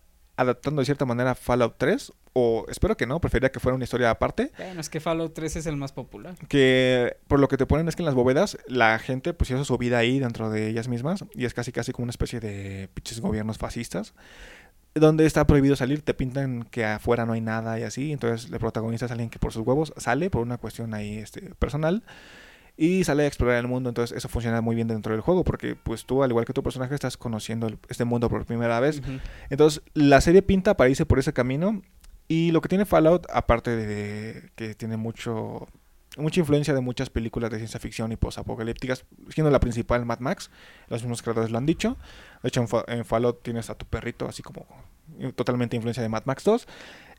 [0.40, 3.84] adaptando de cierta manera a Fallout 3, o espero que no, preferiría que fuera una
[3.84, 6.34] historia aparte, Bueno, es que Fallout 3 es el más popular.
[6.48, 9.64] que por lo que te ponen es que en las bóvedas la gente pues hizo
[9.64, 12.88] su vida ahí dentro de ellas mismas, y es casi casi como una especie de
[12.94, 14.14] pinches gobiernos fascistas,
[14.94, 18.58] donde está prohibido salir, te pintan que afuera no hay nada y así, entonces el
[18.58, 22.02] protagonista es alguien que por sus huevos sale por una cuestión ahí este, personal
[22.82, 25.76] y sale a explorar el mundo, entonces eso funciona muy bien dentro del juego porque
[25.76, 29.02] pues tú al igual que tu personaje estás conociendo el- este mundo por primera vez.
[29.50, 31.82] Entonces la serie pinta para irse por ese camino
[32.26, 35.68] y lo que tiene Fallout aparte de que tiene mucho
[36.16, 40.50] mucha influencia de muchas películas de ciencia ficción y posapocalípticas, siendo la principal Mad Max,
[40.88, 41.98] los mismos creadores lo han dicho.
[42.42, 44.66] De hecho en, Fa- en Fallout tienes a tu perrito así como
[45.36, 46.66] totalmente influencia de Mad Max 2.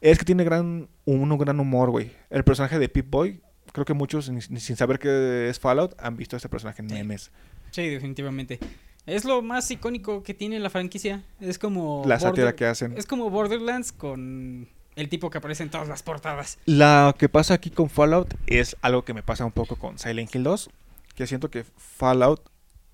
[0.01, 2.11] Es que tiene gran un, un gran humor, güey.
[2.31, 6.35] El personaje de Pip Boy creo que muchos, sin saber que es Fallout, han visto
[6.35, 6.95] a este personaje en Sí.
[6.95, 7.31] memes.
[7.71, 8.59] Sí, definitivamente.
[9.05, 11.23] Es lo más icónico que tiene la franquicia.
[11.39, 12.03] Es como...
[12.05, 12.95] La sátira que hacen.
[12.97, 16.59] Es como Borderlands con el tipo que aparece en todas las portadas.
[16.65, 20.33] Lo que pasa aquí con Fallout es algo que me pasa un poco con Silent
[20.35, 20.69] Hill 2,
[21.15, 22.41] que siento que Fallout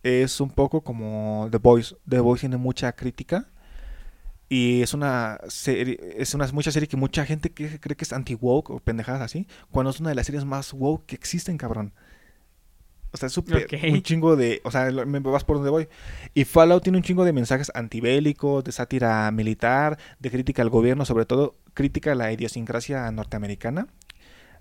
[0.04, 1.96] es un poco como The Voice.
[2.08, 3.48] The Voice tiene mucha crítica
[4.50, 8.14] y es una serie, es una mucha serie que mucha gente que cree que es
[8.14, 11.94] anti-woke o pendejadas así, cuando es una de las series más woke que existen, cabrón.
[13.12, 15.88] O sea, es súper un chingo de, o sea, me vas por donde voy.
[16.34, 21.06] Y Fallout tiene un chingo de mensajes antibélicos, de sátira militar, de crítica al gobierno,
[21.06, 23.88] sobre todo crítica a la idiosincrasia norteamericana.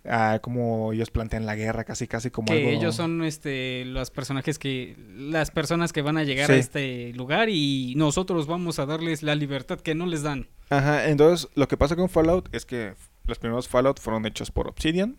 [0.09, 2.69] A cómo ellos plantean la guerra, casi casi como que algo...
[2.71, 6.53] ellos son este los personajes que las personas que van a llegar Sí.
[6.53, 10.49] a este lugar y nosotros vamos a darles la libertad que no les dan.
[10.71, 14.69] Ajá, entonces lo que pasa con Fallout es que los primeros Fallout fueron hechos por
[14.69, 15.17] Obsidian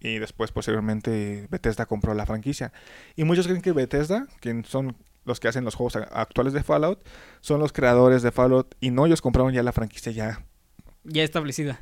[0.00, 2.72] y después posteriormente Bethesda compró la franquicia.
[3.16, 7.04] Y muchos creen que Bethesda, que son los que hacen los juegos actuales de Fallout,
[7.40, 10.44] son los creadores de Fallout y no, ellos compraron ya la franquicia ya.
[11.04, 11.80] Ya establecida.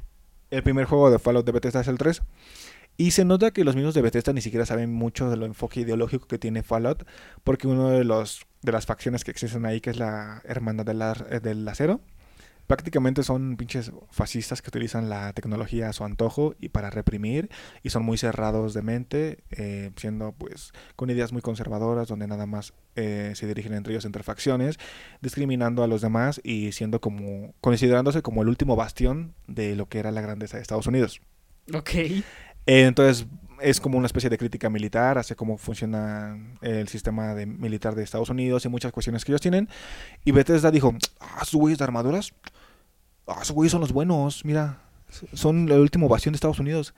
[0.55, 2.23] El primer juego de Fallout de Bethesda es el 3.
[2.97, 6.29] Y se nota que los mismos de Bethesda ni siquiera saben mucho del enfoque ideológico
[6.29, 7.05] que tiene Fallout,
[7.43, 11.43] porque uno de los de las facciones que existen ahí, que es la Hermandad del,
[11.43, 12.01] del Acero,
[12.67, 17.51] prácticamente son pinches fascistas que utilizan la tecnología a su antojo y para reprimir,
[17.83, 22.47] y son muy cerrados de mente, eh, siendo pues con ideas muy conservadoras, donde nada
[22.47, 24.79] más eh, se dirigen entre ellos entre facciones,
[25.21, 29.99] discriminando a los demás y siendo como, considerándose como el último bastión de lo que
[29.99, 31.21] era la grandeza de Estados Unidos.
[31.73, 31.95] Ok.
[31.95, 32.25] Eh,
[32.67, 33.27] entonces
[33.61, 38.03] es como una especie de crítica militar hacia cómo funciona el sistema de, militar de
[38.03, 39.69] Estados Unidos y muchas cuestiones que ellos tienen.
[40.25, 42.33] Y Bethesda dijo, ah, esos güeyes de armaduras,
[43.27, 44.81] ah, esos güeyes son los buenos, mira,
[45.33, 46.95] son el último bastión de Estados Unidos.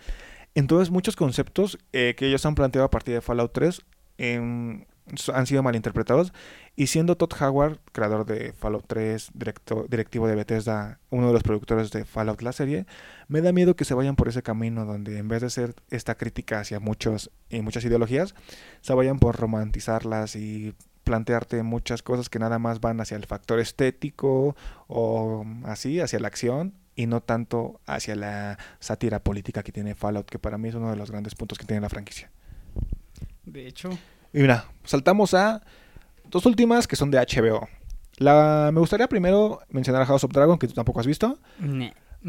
[0.54, 3.82] Entonces muchos conceptos eh, que ellos han planteado a partir de Fallout 3
[4.18, 4.86] em, so-
[5.32, 6.32] han sido malinterpretados.
[6.74, 11.42] Y siendo Todd Howard, creador de Fallout 3, directo- directivo de Bethesda, uno de los
[11.42, 12.86] productores de Fallout la serie,
[13.28, 16.16] me da miedo que se vayan por ese camino donde en vez de ser esta
[16.16, 18.34] crítica hacia muchos y muchas ideologías,
[18.82, 20.74] se vayan por romantizarlas y
[21.04, 24.56] plantearte muchas cosas que nada más van hacia el factor estético
[24.88, 30.28] o así, hacia la acción y no tanto hacia la sátira política que tiene Fallout,
[30.28, 32.30] que para mí es uno de los grandes puntos que tiene la franquicia.
[33.44, 33.90] De hecho,
[34.36, 35.62] Y mira, saltamos a
[36.30, 37.66] dos últimas que son de HBO.
[38.18, 41.38] La, me gustaría primero mencionar a House of Dragon, que tú tampoco has visto.
[41.58, 41.84] no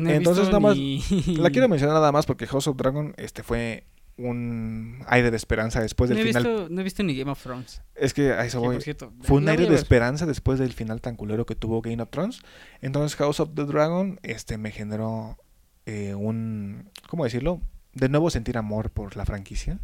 [0.10, 3.44] he Entonces, visto nada más- La quiero mencionar nada más porque House of Dragon este
[3.44, 3.84] fue
[4.18, 6.44] un aire de esperanza después no del he, final.
[6.44, 7.82] visto, no he visto ni Game of Thrones.
[7.94, 8.82] Es que a eso voy.
[8.82, 12.10] cierto, Fue un aire de esperanza después del final tan culero que tuvo Game of
[12.10, 12.40] Thrones.
[12.82, 15.38] Entonces House of the Dragon este, me generó
[15.86, 16.90] eh, un...
[17.10, 17.62] ¿Cómo decirlo?
[17.94, 19.80] De nuevo sentir amor por la franquicia.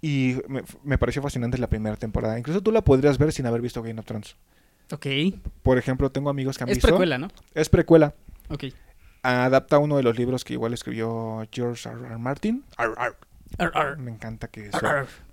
[0.00, 2.38] Y me, me pareció fascinante la primera temporada.
[2.38, 4.36] Incluso tú la podrías ver sin haber visto Game of Thrones.
[4.92, 5.06] Ok.
[5.62, 6.88] Por ejemplo, tengo amigos que han Es visto.
[6.88, 7.28] precuela, ¿no?
[7.54, 8.14] Es precuela.
[8.48, 8.64] Ok.
[9.22, 12.06] Adapta uno de los libros que igual escribió George R.
[12.06, 12.18] R.
[12.18, 12.64] Martin.
[12.76, 13.16] Ar, ar.
[13.58, 14.78] Ar, ar, Me encanta que su,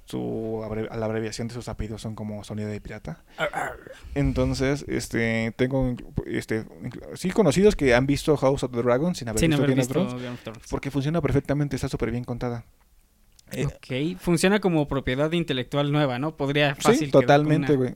[0.06, 3.24] su abre- la abreviación de sus apellidos son como sonido de pirata.
[4.14, 6.66] Entonces, este, tengo, este,
[7.16, 9.82] sí conocidos que han visto House of the Dragon sin haber Sin visto haber Game
[9.84, 10.64] of Thrones, Game of Thrones.
[10.70, 12.64] porque funciona perfectamente, está súper bien contada.
[13.52, 14.20] Eh, Ok.
[14.20, 16.36] Funciona como propiedad intelectual nueva, ¿no?
[16.36, 17.08] Podría fácil.
[17.08, 17.94] sí, totalmente, güey.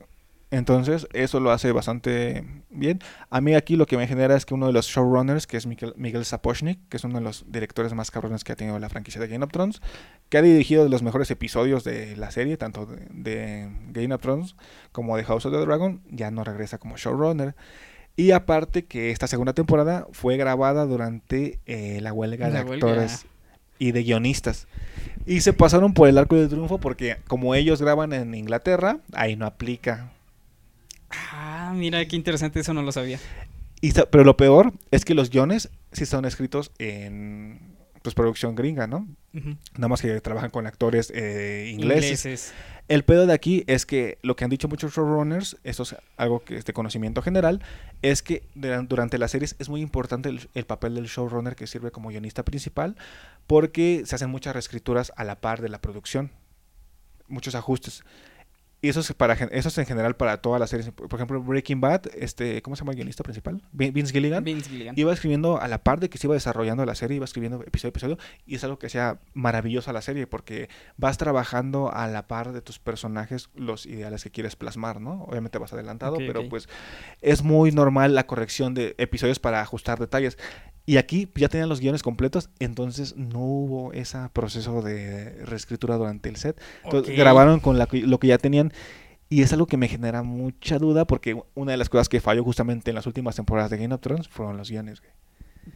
[0.52, 2.98] Entonces, eso lo hace bastante bien.
[3.30, 5.64] A mí aquí lo que me genera es que uno de los showrunners, que es
[5.66, 8.88] Miguel, Miguel Sapochnik, que es uno de los directores más cabrones que ha tenido la
[8.88, 9.80] franquicia de Game of Thrones,
[10.28, 14.56] que ha dirigido los mejores episodios de la serie, tanto de, de Game of Thrones
[14.90, 17.54] como de House of the Dragon, ya no regresa como showrunner.
[18.16, 22.88] Y aparte que esta segunda temporada fue grabada durante eh, la huelga La de huelga.
[22.88, 23.24] actores
[23.80, 24.68] y de guionistas.
[25.26, 29.34] Y se pasaron por el arco del triunfo porque como ellos graban en Inglaterra, ahí
[29.34, 30.12] no aplica.
[31.10, 33.18] Ah, mira, qué interesante, eso no lo sabía.
[33.80, 37.58] Y, pero lo peor es que los guiones sí son escritos en
[38.02, 39.06] pues producción gringa, ¿no?
[39.76, 42.24] Nada más que trabajan con actores eh, ingleses.
[42.24, 42.54] Ingleses.
[42.88, 46.42] El pedo de aquí es que lo que han dicho muchos showrunners, eso es algo
[46.42, 47.62] que es de conocimiento general,
[48.02, 51.66] es que duran- durante las series es muy importante el, el papel del showrunner que
[51.68, 52.96] sirve como guionista principal,
[53.46, 56.30] porque se hacen muchas reescrituras a la par de la producción,
[57.28, 58.02] muchos ajustes.
[58.82, 60.90] Y eso es, para, eso es en general para todas las series.
[60.90, 63.60] Por ejemplo, Breaking Bad, este, ¿cómo se llama el guionista principal?
[63.74, 64.42] Vin- Vince Gilligan.
[64.42, 64.94] Vince Gilligan.
[64.98, 67.88] Iba escribiendo a la par de que se iba desarrollando la serie, iba escribiendo episodio
[67.88, 72.08] a episodio, y es algo que sea maravilloso a la serie, porque vas trabajando a
[72.08, 75.24] la par de tus personajes los ideales que quieres plasmar, ¿no?
[75.24, 76.68] Obviamente vas adelantado, pero pues
[77.20, 80.38] es muy normal la corrección de episodios para ajustar detalles.
[80.86, 86.28] Y aquí ya tenían los guiones completos, entonces no hubo ese proceso de reescritura durante
[86.28, 86.60] el set.
[86.84, 88.72] Entonces, grabaron con la lo que ya tenían.
[89.28, 92.42] Y es algo que me genera mucha duda porque una de las cosas que falló
[92.42, 95.00] justamente en las últimas temporadas de Game of Thrones fueron los guiones.
[95.00, 95.12] güey.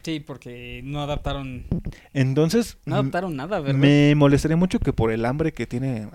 [0.03, 1.65] Sí, porque no adaptaron.
[2.13, 3.79] Entonces, No adaptaron nada, ¿verdad?
[3.79, 6.09] me molestaría mucho que por el hambre que tiene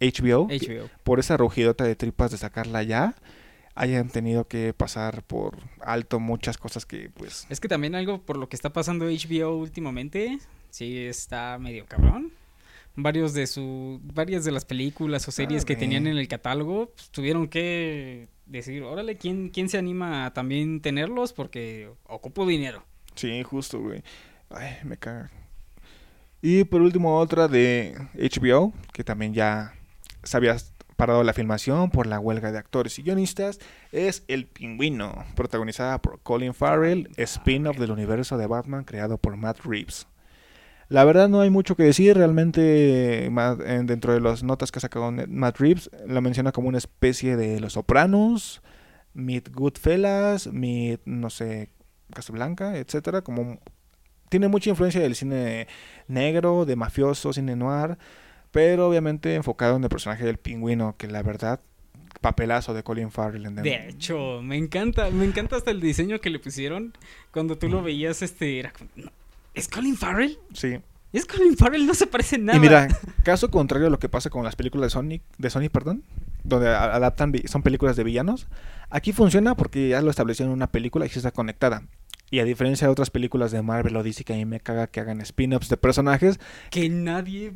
[0.00, 0.88] HBO, que- HBO.
[1.04, 3.14] por esa rugidota de tripas de sacarla ya,
[3.74, 7.46] hayan tenido que pasar por alto muchas cosas que pues...
[7.48, 10.38] Es que también algo por lo que está pasando HBO últimamente,
[10.70, 12.32] sí está medio cabrón.
[12.94, 16.12] Varios de su, varias de las películas o series Ah, que tenían güey.
[16.12, 21.32] en el catálogo pues, tuvieron que decir, órale, ¿quién, ¿quién se anima a también tenerlos?
[21.32, 22.84] Porque ocupo dinero.
[23.14, 24.02] Sí, justo, güey.
[24.50, 25.30] Ay, me caga.
[26.42, 29.74] Y por último, otra de HBO, que también ya
[30.22, 30.56] se había
[31.02, 33.58] parado la filmación por la huelga de actores y guionistas,
[33.90, 39.64] es El Pingüino, protagonizada por Colin Farrell, spin-off del universo de Batman creado por Matt
[39.64, 40.06] Reeves.
[40.88, 43.28] La verdad no hay mucho que decir, realmente
[43.84, 47.58] dentro de las notas que ha sacado Matt Reeves, la menciona como una especie de
[47.58, 48.62] Los Sopranos,
[49.12, 51.70] Meet Goodfellas, Meet, no sé,
[52.14, 53.58] Casablanca, etcétera, como
[54.28, 55.66] tiene mucha influencia del cine
[56.06, 57.98] negro, de mafioso, cine noir,
[58.52, 61.58] pero obviamente enfocado en el personaje del pingüino, que la verdad,
[62.20, 63.46] papelazo de Colin Farrell.
[63.46, 66.92] En De hecho, me encanta, me encanta hasta el diseño que le pusieron.
[67.32, 67.72] Cuando tú Mm.
[67.72, 69.10] lo veías, este, era como, "No,
[69.54, 70.38] ¿es Colin Farrell?
[70.52, 70.78] Sí.
[71.12, 71.86] ¿Es Colin Farrell?
[71.86, 72.56] No se parece en nada.
[72.56, 72.88] Y mira,
[73.24, 76.04] caso contrario a lo que pasa con las películas de Sonic, de Sony, perdón,
[76.44, 78.46] donde adaptan, son películas de villanos,
[78.88, 81.82] aquí funciona porque ya lo establecieron en una película y sí está conectada.
[82.30, 84.86] Y a diferencia de otras películas de Marvel o DC que a mí me caga
[84.86, 87.52] que hagan spin-offs de personajes, que nadie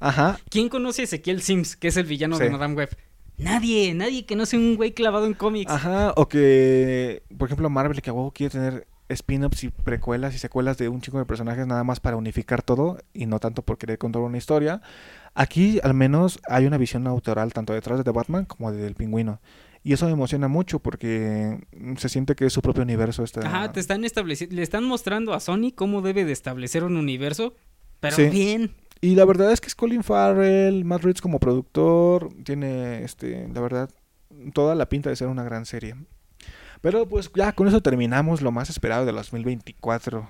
[0.00, 2.50] ajá, ¿Quién conoce a Ezequiel Sims, que es el villano de.
[2.50, 2.96] Madame Web?
[3.38, 5.72] Nadie, nadie que no sea un güey clavado en cómics.
[5.72, 10.38] Ajá, o que, por ejemplo, Marvel que a huevo quiere tener spin-offs y precuelas y
[10.38, 13.78] secuelas de un chico de personajes nada más para unificar todo y no tanto por
[13.78, 14.82] querer contar una historia.
[15.34, 19.40] Aquí al menos hay una visión autoral tanto detrás de The Batman como del pingüino.
[19.82, 23.24] Y eso me emociona mucho porque mm, se siente que es su propio universo.
[23.24, 23.40] Esta...
[23.40, 27.54] Ajá, te están estableciendo, le están mostrando a Sony cómo debe de establecer un universo,
[28.00, 28.28] pero Sí.
[28.28, 28.74] bien.
[29.00, 33.60] Y la verdad es que es Colin Farrell, Matt Reeves como productor, tiene, este, la
[33.60, 33.90] verdad,
[34.52, 35.94] toda la pinta de ser una gran serie.
[36.82, 40.28] Pero pues ya con eso terminamos lo más esperado de 2024.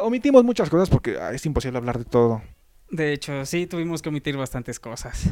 [0.00, 2.42] Omitimos muchas cosas porque ah, es imposible hablar de todo.
[2.90, 5.28] De hecho, sí, tuvimos que omitir bastantes cosas.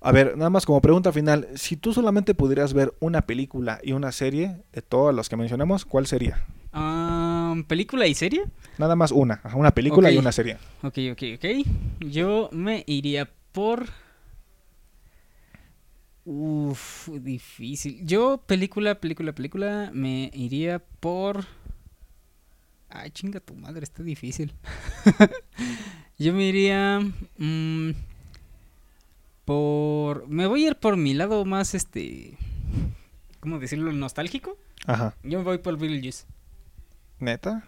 [0.00, 3.92] A ver, nada más como pregunta final, si tú solamente pudieras ver una película y
[3.92, 6.46] una serie de todas las que mencionamos, ¿cuál sería?
[6.78, 8.44] Ah, ¿Película y serie?
[8.76, 10.58] Nada más una, una película y una serie.
[10.82, 11.66] Ok, ok, ok.
[12.00, 13.86] Yo me iría por...
[16.26, 18.04] Uf, difícil.
[18.04, 21.46] Yo, película, película, película, me iría por...
[22.90, 24.52] Ay, chinga tu madre, está difícil.
[26.18, 27.00] Yo me iría...
[27.38, 27.90] mm,
[29.46, 30.28] Por.
[30.28, 32.36] Me voy a ir por mi lado más este.
[33.40, 33.92] ¿Cómo decirlo?
[33.92, 34.58] Nostálgico.
[34.86, 35.14] Ajá.
[35.22, 36.26] Yo me voy por Beetlejuice.
[37.18, 37.64] ¿Neta?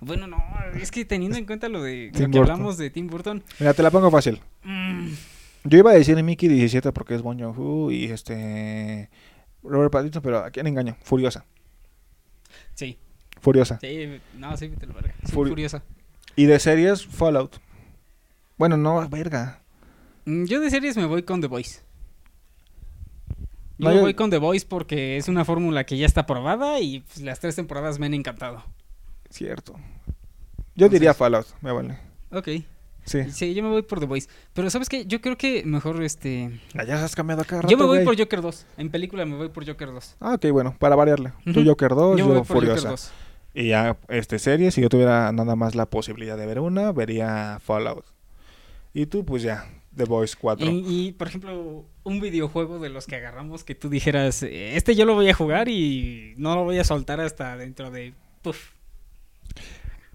[0.00, 0.42] Bueno, no,
[0.80, 2.52] es que teniendo en cuenta lo de Tim lo que Burton.
[2.52, 3.42] hablamos de Tim Burton.
[3.60, 4.40] Mira, te la pongo fácil.
[4.64, 5.08] mm,
[5.64, 9.10] Yo iba a decir Mickey 17 porque es Bon Joon-ho y este...
[9.62, 10.96] Robert Pattinson, pero ¿a quién engaño?
[11.02, 11.44] Furiosa.
[12.74, 12.98] sí,
[13.40, 13.78] Furiosa.
[13.80, 15.14] sí, no, sí, a la verga.
[15.24, 15.82] Sí, furiosa.
[16.36, 17.56] Y de series, Fallout.
[18.58, 19.62] Bueno, no, verga.
[20.24, 21.80] Mm, Yo de series me voy con The Voice.
[23.78, 26.26] Yo No, me yo- voy con The Voice porque es una fórmula que ya está
[26.26, 28.62] probada y pues, las tres temporadas me han encantado.
[29.30, 29.74] Cierto.
[30.74, 31.98] Yo diría Fallout, me vale.
[32.30, 32.48] Ok.
[33.04, 33.30] Sí.
[33.30, 34.28] Sí, yo me voy por The Voice.
[34.52, 35.06] Pero ¿sabes qué?
[35.06, 36.58] Yo creo que mejor este...
[36.76, 37.60] Ah, Ya has cambiado acá.
[37.68, 38.66] yo me voy por Joker 2.
[38.78, 40.16] En película me voy por Joker 2.
[40.20, 41.32] Ah, ok, bueno, para variarle.
[41.54, 41.62] Tú.
[41.64, 42.88] Joker 2, yo yo, Joker Furiosa.
[42.90, 43.12] 2.
[43.54, 47.58] Y ya, este, serie, si yo tuviera nada más la posibilidad de ver una, vería
[47.62, 48.04] Fallout.
[48.92, 49.64] Y tú, pues ya,
[49.96, 50.66] The Voice 4.
[50.66, 54.94] Y, y, por ejemplo, un videojuego de los que agarramos que tú dijeras, "Eh, este
[54.94, 58.14] yo lo voy a jugar y no lo voy a soltar hasta dentro de...
[58.42, 58.72] Puf,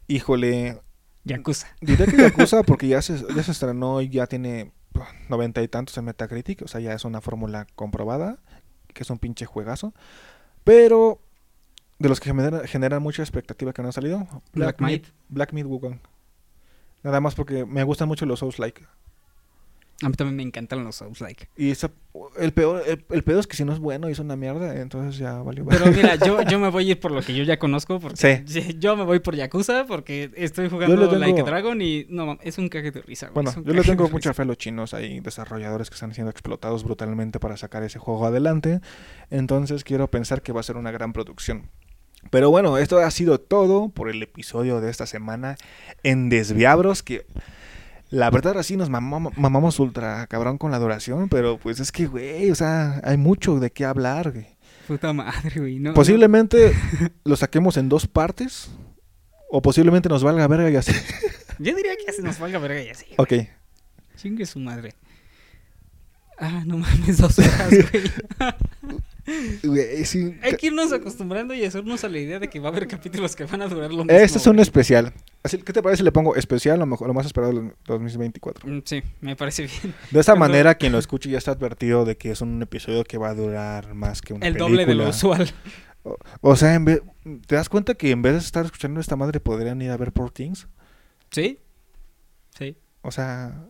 [0.08, 0.82] Híjole,
[1.24, 1.68] Yakuza.
[1.82, 4.72] diré que Yakuza porque ya se, ya se estrenó y ya tiene
[5.30, 6.62] noventa y tantos en Metacritic.
[6.64, 8.40] O sea, ya es una fórmula comprobada,
[8.94, 9.94] que es un pinche juegazo.
[10.64, 11.22] Pero,
[12.00, 15.08] de los que genera- generan mucha expectativa que no han salido, Black Myth- Myth.
[15.30, 16.00] Black Myth Wukong.
[17.04, 18.84] Nada más porque me gustan mucho los Souls-like.
[20.04, 21.48] A mí también me encantan los Souls-like.
[21.56, 21.92] Y esa-
[22.40, 24.76] el peor el, el peor es que si no es bueno y es una mierda,
[24.82, 25.64] entonces ya valió.
[25.66, 28.00] Pero mira, yo, yo me voy a ir por lo que yo ya conozco.
[28.00, 28.76] Porque Sí.
[28.80, 32.58] Yo me voy por Yakuza porque estoy jugando tengo- Like a Dragon y no, es
[32.58, 33.28] un cague de risa.
[33.30, 36.32] güey, bueno, yo le tengo mucha fe a los chinos, hay desarrolladores que están siendo
[36.32, 38.82] explotados brutalmente para sacar ese juego adelante.
[39.30, 41.70] Entonces quiero pensar que va a ser una gran producción.
[42.30, 45.58] Pero bueno, esto ha sido todo por el episodio de esta semana
[46.04, 47.26] en Desviabros, que
[48.12, 52.06] la verdad así nos mamamos, mamamos ultra cabrón con la duración, pero pues es que,
[52.06, 54.48] güey, o sea, hay mucho de qué hablar, güey.
[54.88, 55.80] Puta madre, güey.
[55.80, 56.74] No, Posiblemente
[57.24, 58.70] lo saquemos en dos partes.
[59.54, 60.94] O posiblemente nos valga verga y así.
[61.60, 63.06] Yo diría que ya se nos valga verga y así.
[63.18, 63.34] ok.
[64.16, 64.94] Chingue su madre.
[66.38, 68.04] Ah, no mames, dos horas, güey.
[69.64, 70.36] Güey, sí.
[70.42, 73.36] Hay que irnos acostumbrando y hacernos a la idea de que va a haber capítulos
[73.36, 74.12] que van a durar lo mismo.
[74.20, 74.64] Este es un güey.
[74.64, 75.14] especial.
[75.44, 78.70] Así, ¿Qué te parece si le pongo especial lo mejor, lo más esperado del 2024?
[78.70, 79.94] Mm, Sí, me parece bien.
[80.12, 83.04] De esa Cuando- manera, quien lo escuche ya está advertido de que es un episodio
[83.04, 84.70] que va a durar más que una El película.
[84.72, 85.52] doble de lo usual.
[86.04, 87.02] O, o sea, en vez-
[87.48, 90.12] ¿te das cuenta que en vez de estar escuchando esta madre podrían ir a ver
[90.12, 90.68] Poor Things?
[91.32, 91.60] ¿Sí?
[92.58, 92.76] Sí.
[93.04, 93.66] O sea,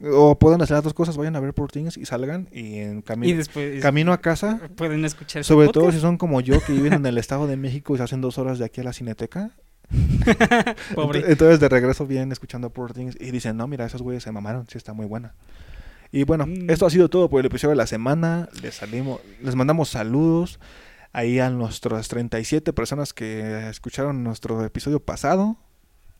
[0.00, 2.98] o pueden hacer las dos cosas, vayan a ver Poor Things y salgan y en
[2.98, 6.62] Y camino, después camino a casa pueden escuchar este Sobre todo si son como yo
[6.64, 8.84] que viven en el Estado de México y se hacen dos horas de aquí a
[8.84, 9.52] la cineteca.
[10.94, 11.20] Pobre.
[11.20, 14.66] Ent- Entonces de regreso vienen escuchando Things y dicen, no, mira, esos güeyes se mamaron,
[14.68, 15.34] sí está muy buena.
[16.12, 16.70] Y bueno, Mm.
[16.70, 18.48] esto ha sido todo por el episodio de la semana.
[18.62, 20.60] Les salimos, les mandamos saludos
[21.12, 25.56] ahí a nuestras 37 personas que escucharon nuestro episodio pasado.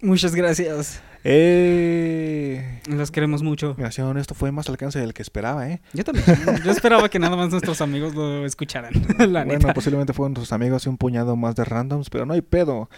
[0.01, 1.01] Muchas gracias.
[1.25, 2.81] Eh...
[2.87, 3.75] Los queremos mucho.
[3.91, 5.81] Siendo honesto, fue más alcance del que esperaba, ¿eh?
[5.93, 6.25] Yo también.
[6.65, 8.93] Yo esperaba que nada más nuestros amigos lo escucharan.
[9.19, 9.75] La bueno, neta.
[9.75, 12.89] posiblemente fueron tus amigos y un puñado más de randoms, pero no hay pedo.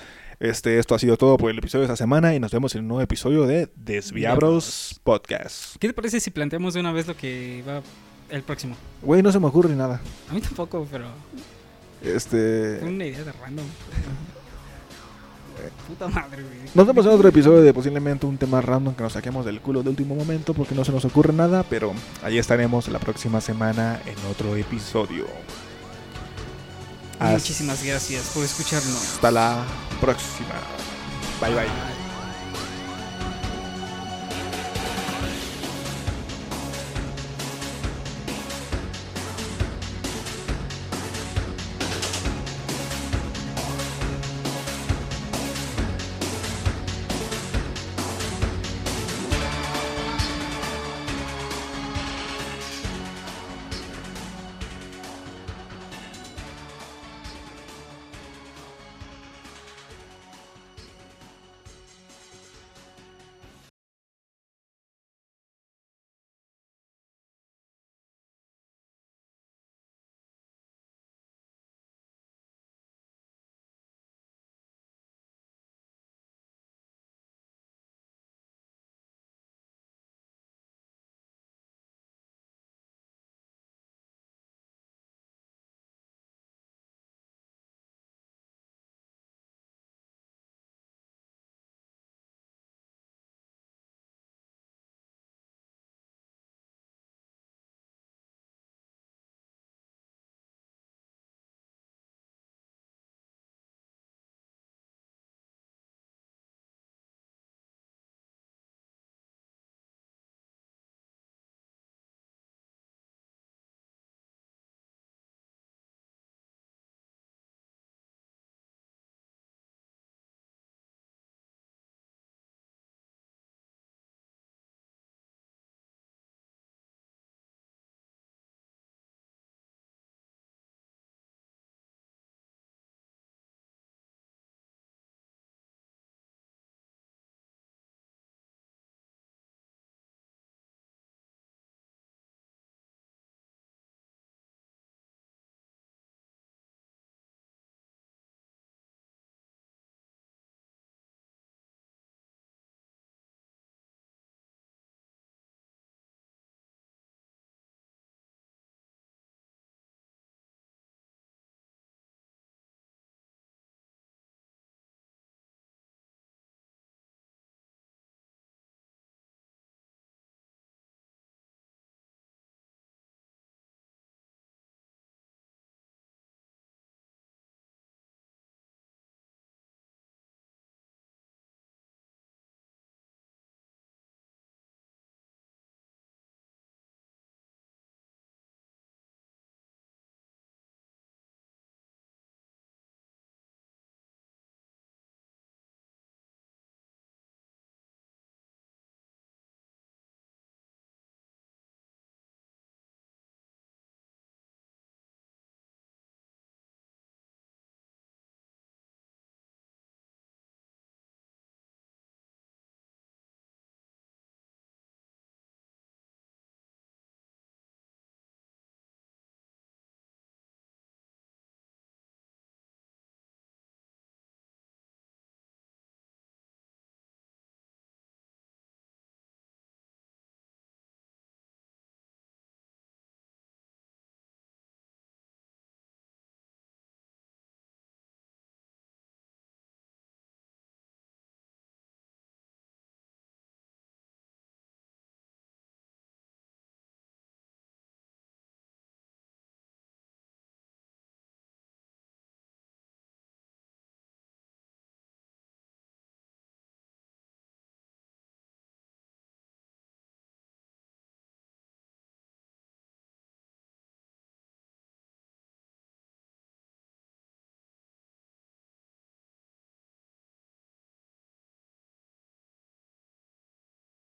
[0.41, 2.83] Este, esto ha sido todo por el episodio de esta semana y nos vemos en
[2.83, 5.77] un nuevo episodio de Desviabros Podcast.
[5.79, 7.81] ¿Qué te parece si planteamos de una vez lo que va
[8.31, 8.77] el próximo?
[9.03, 10.01] Güey, no se me ocurre nada.
[10.31, 11.07] A mí tampoco, pero
[12.03, 13.67] Este, fue una idea de random.
[15.87, 16.57] Puta madre, güey.
[16.75, 19.83] nos vemos en otro episodio de posiblemente un tema random que nos saquemos del culo
[19.83, 24.01] de último momento porque no se nos ocurre nada, pero ahí estaremos la próxima semana
[24.07, 25.27] en otro episodio.
[27.21, 29.15] Muchísimas gracias por escucharnos.
[29.15, 29.65] Hasta la
[30.01, 30.55] próxima.
[31.41, 31.65] Bye bye.
[31.65, 31.98] Bye.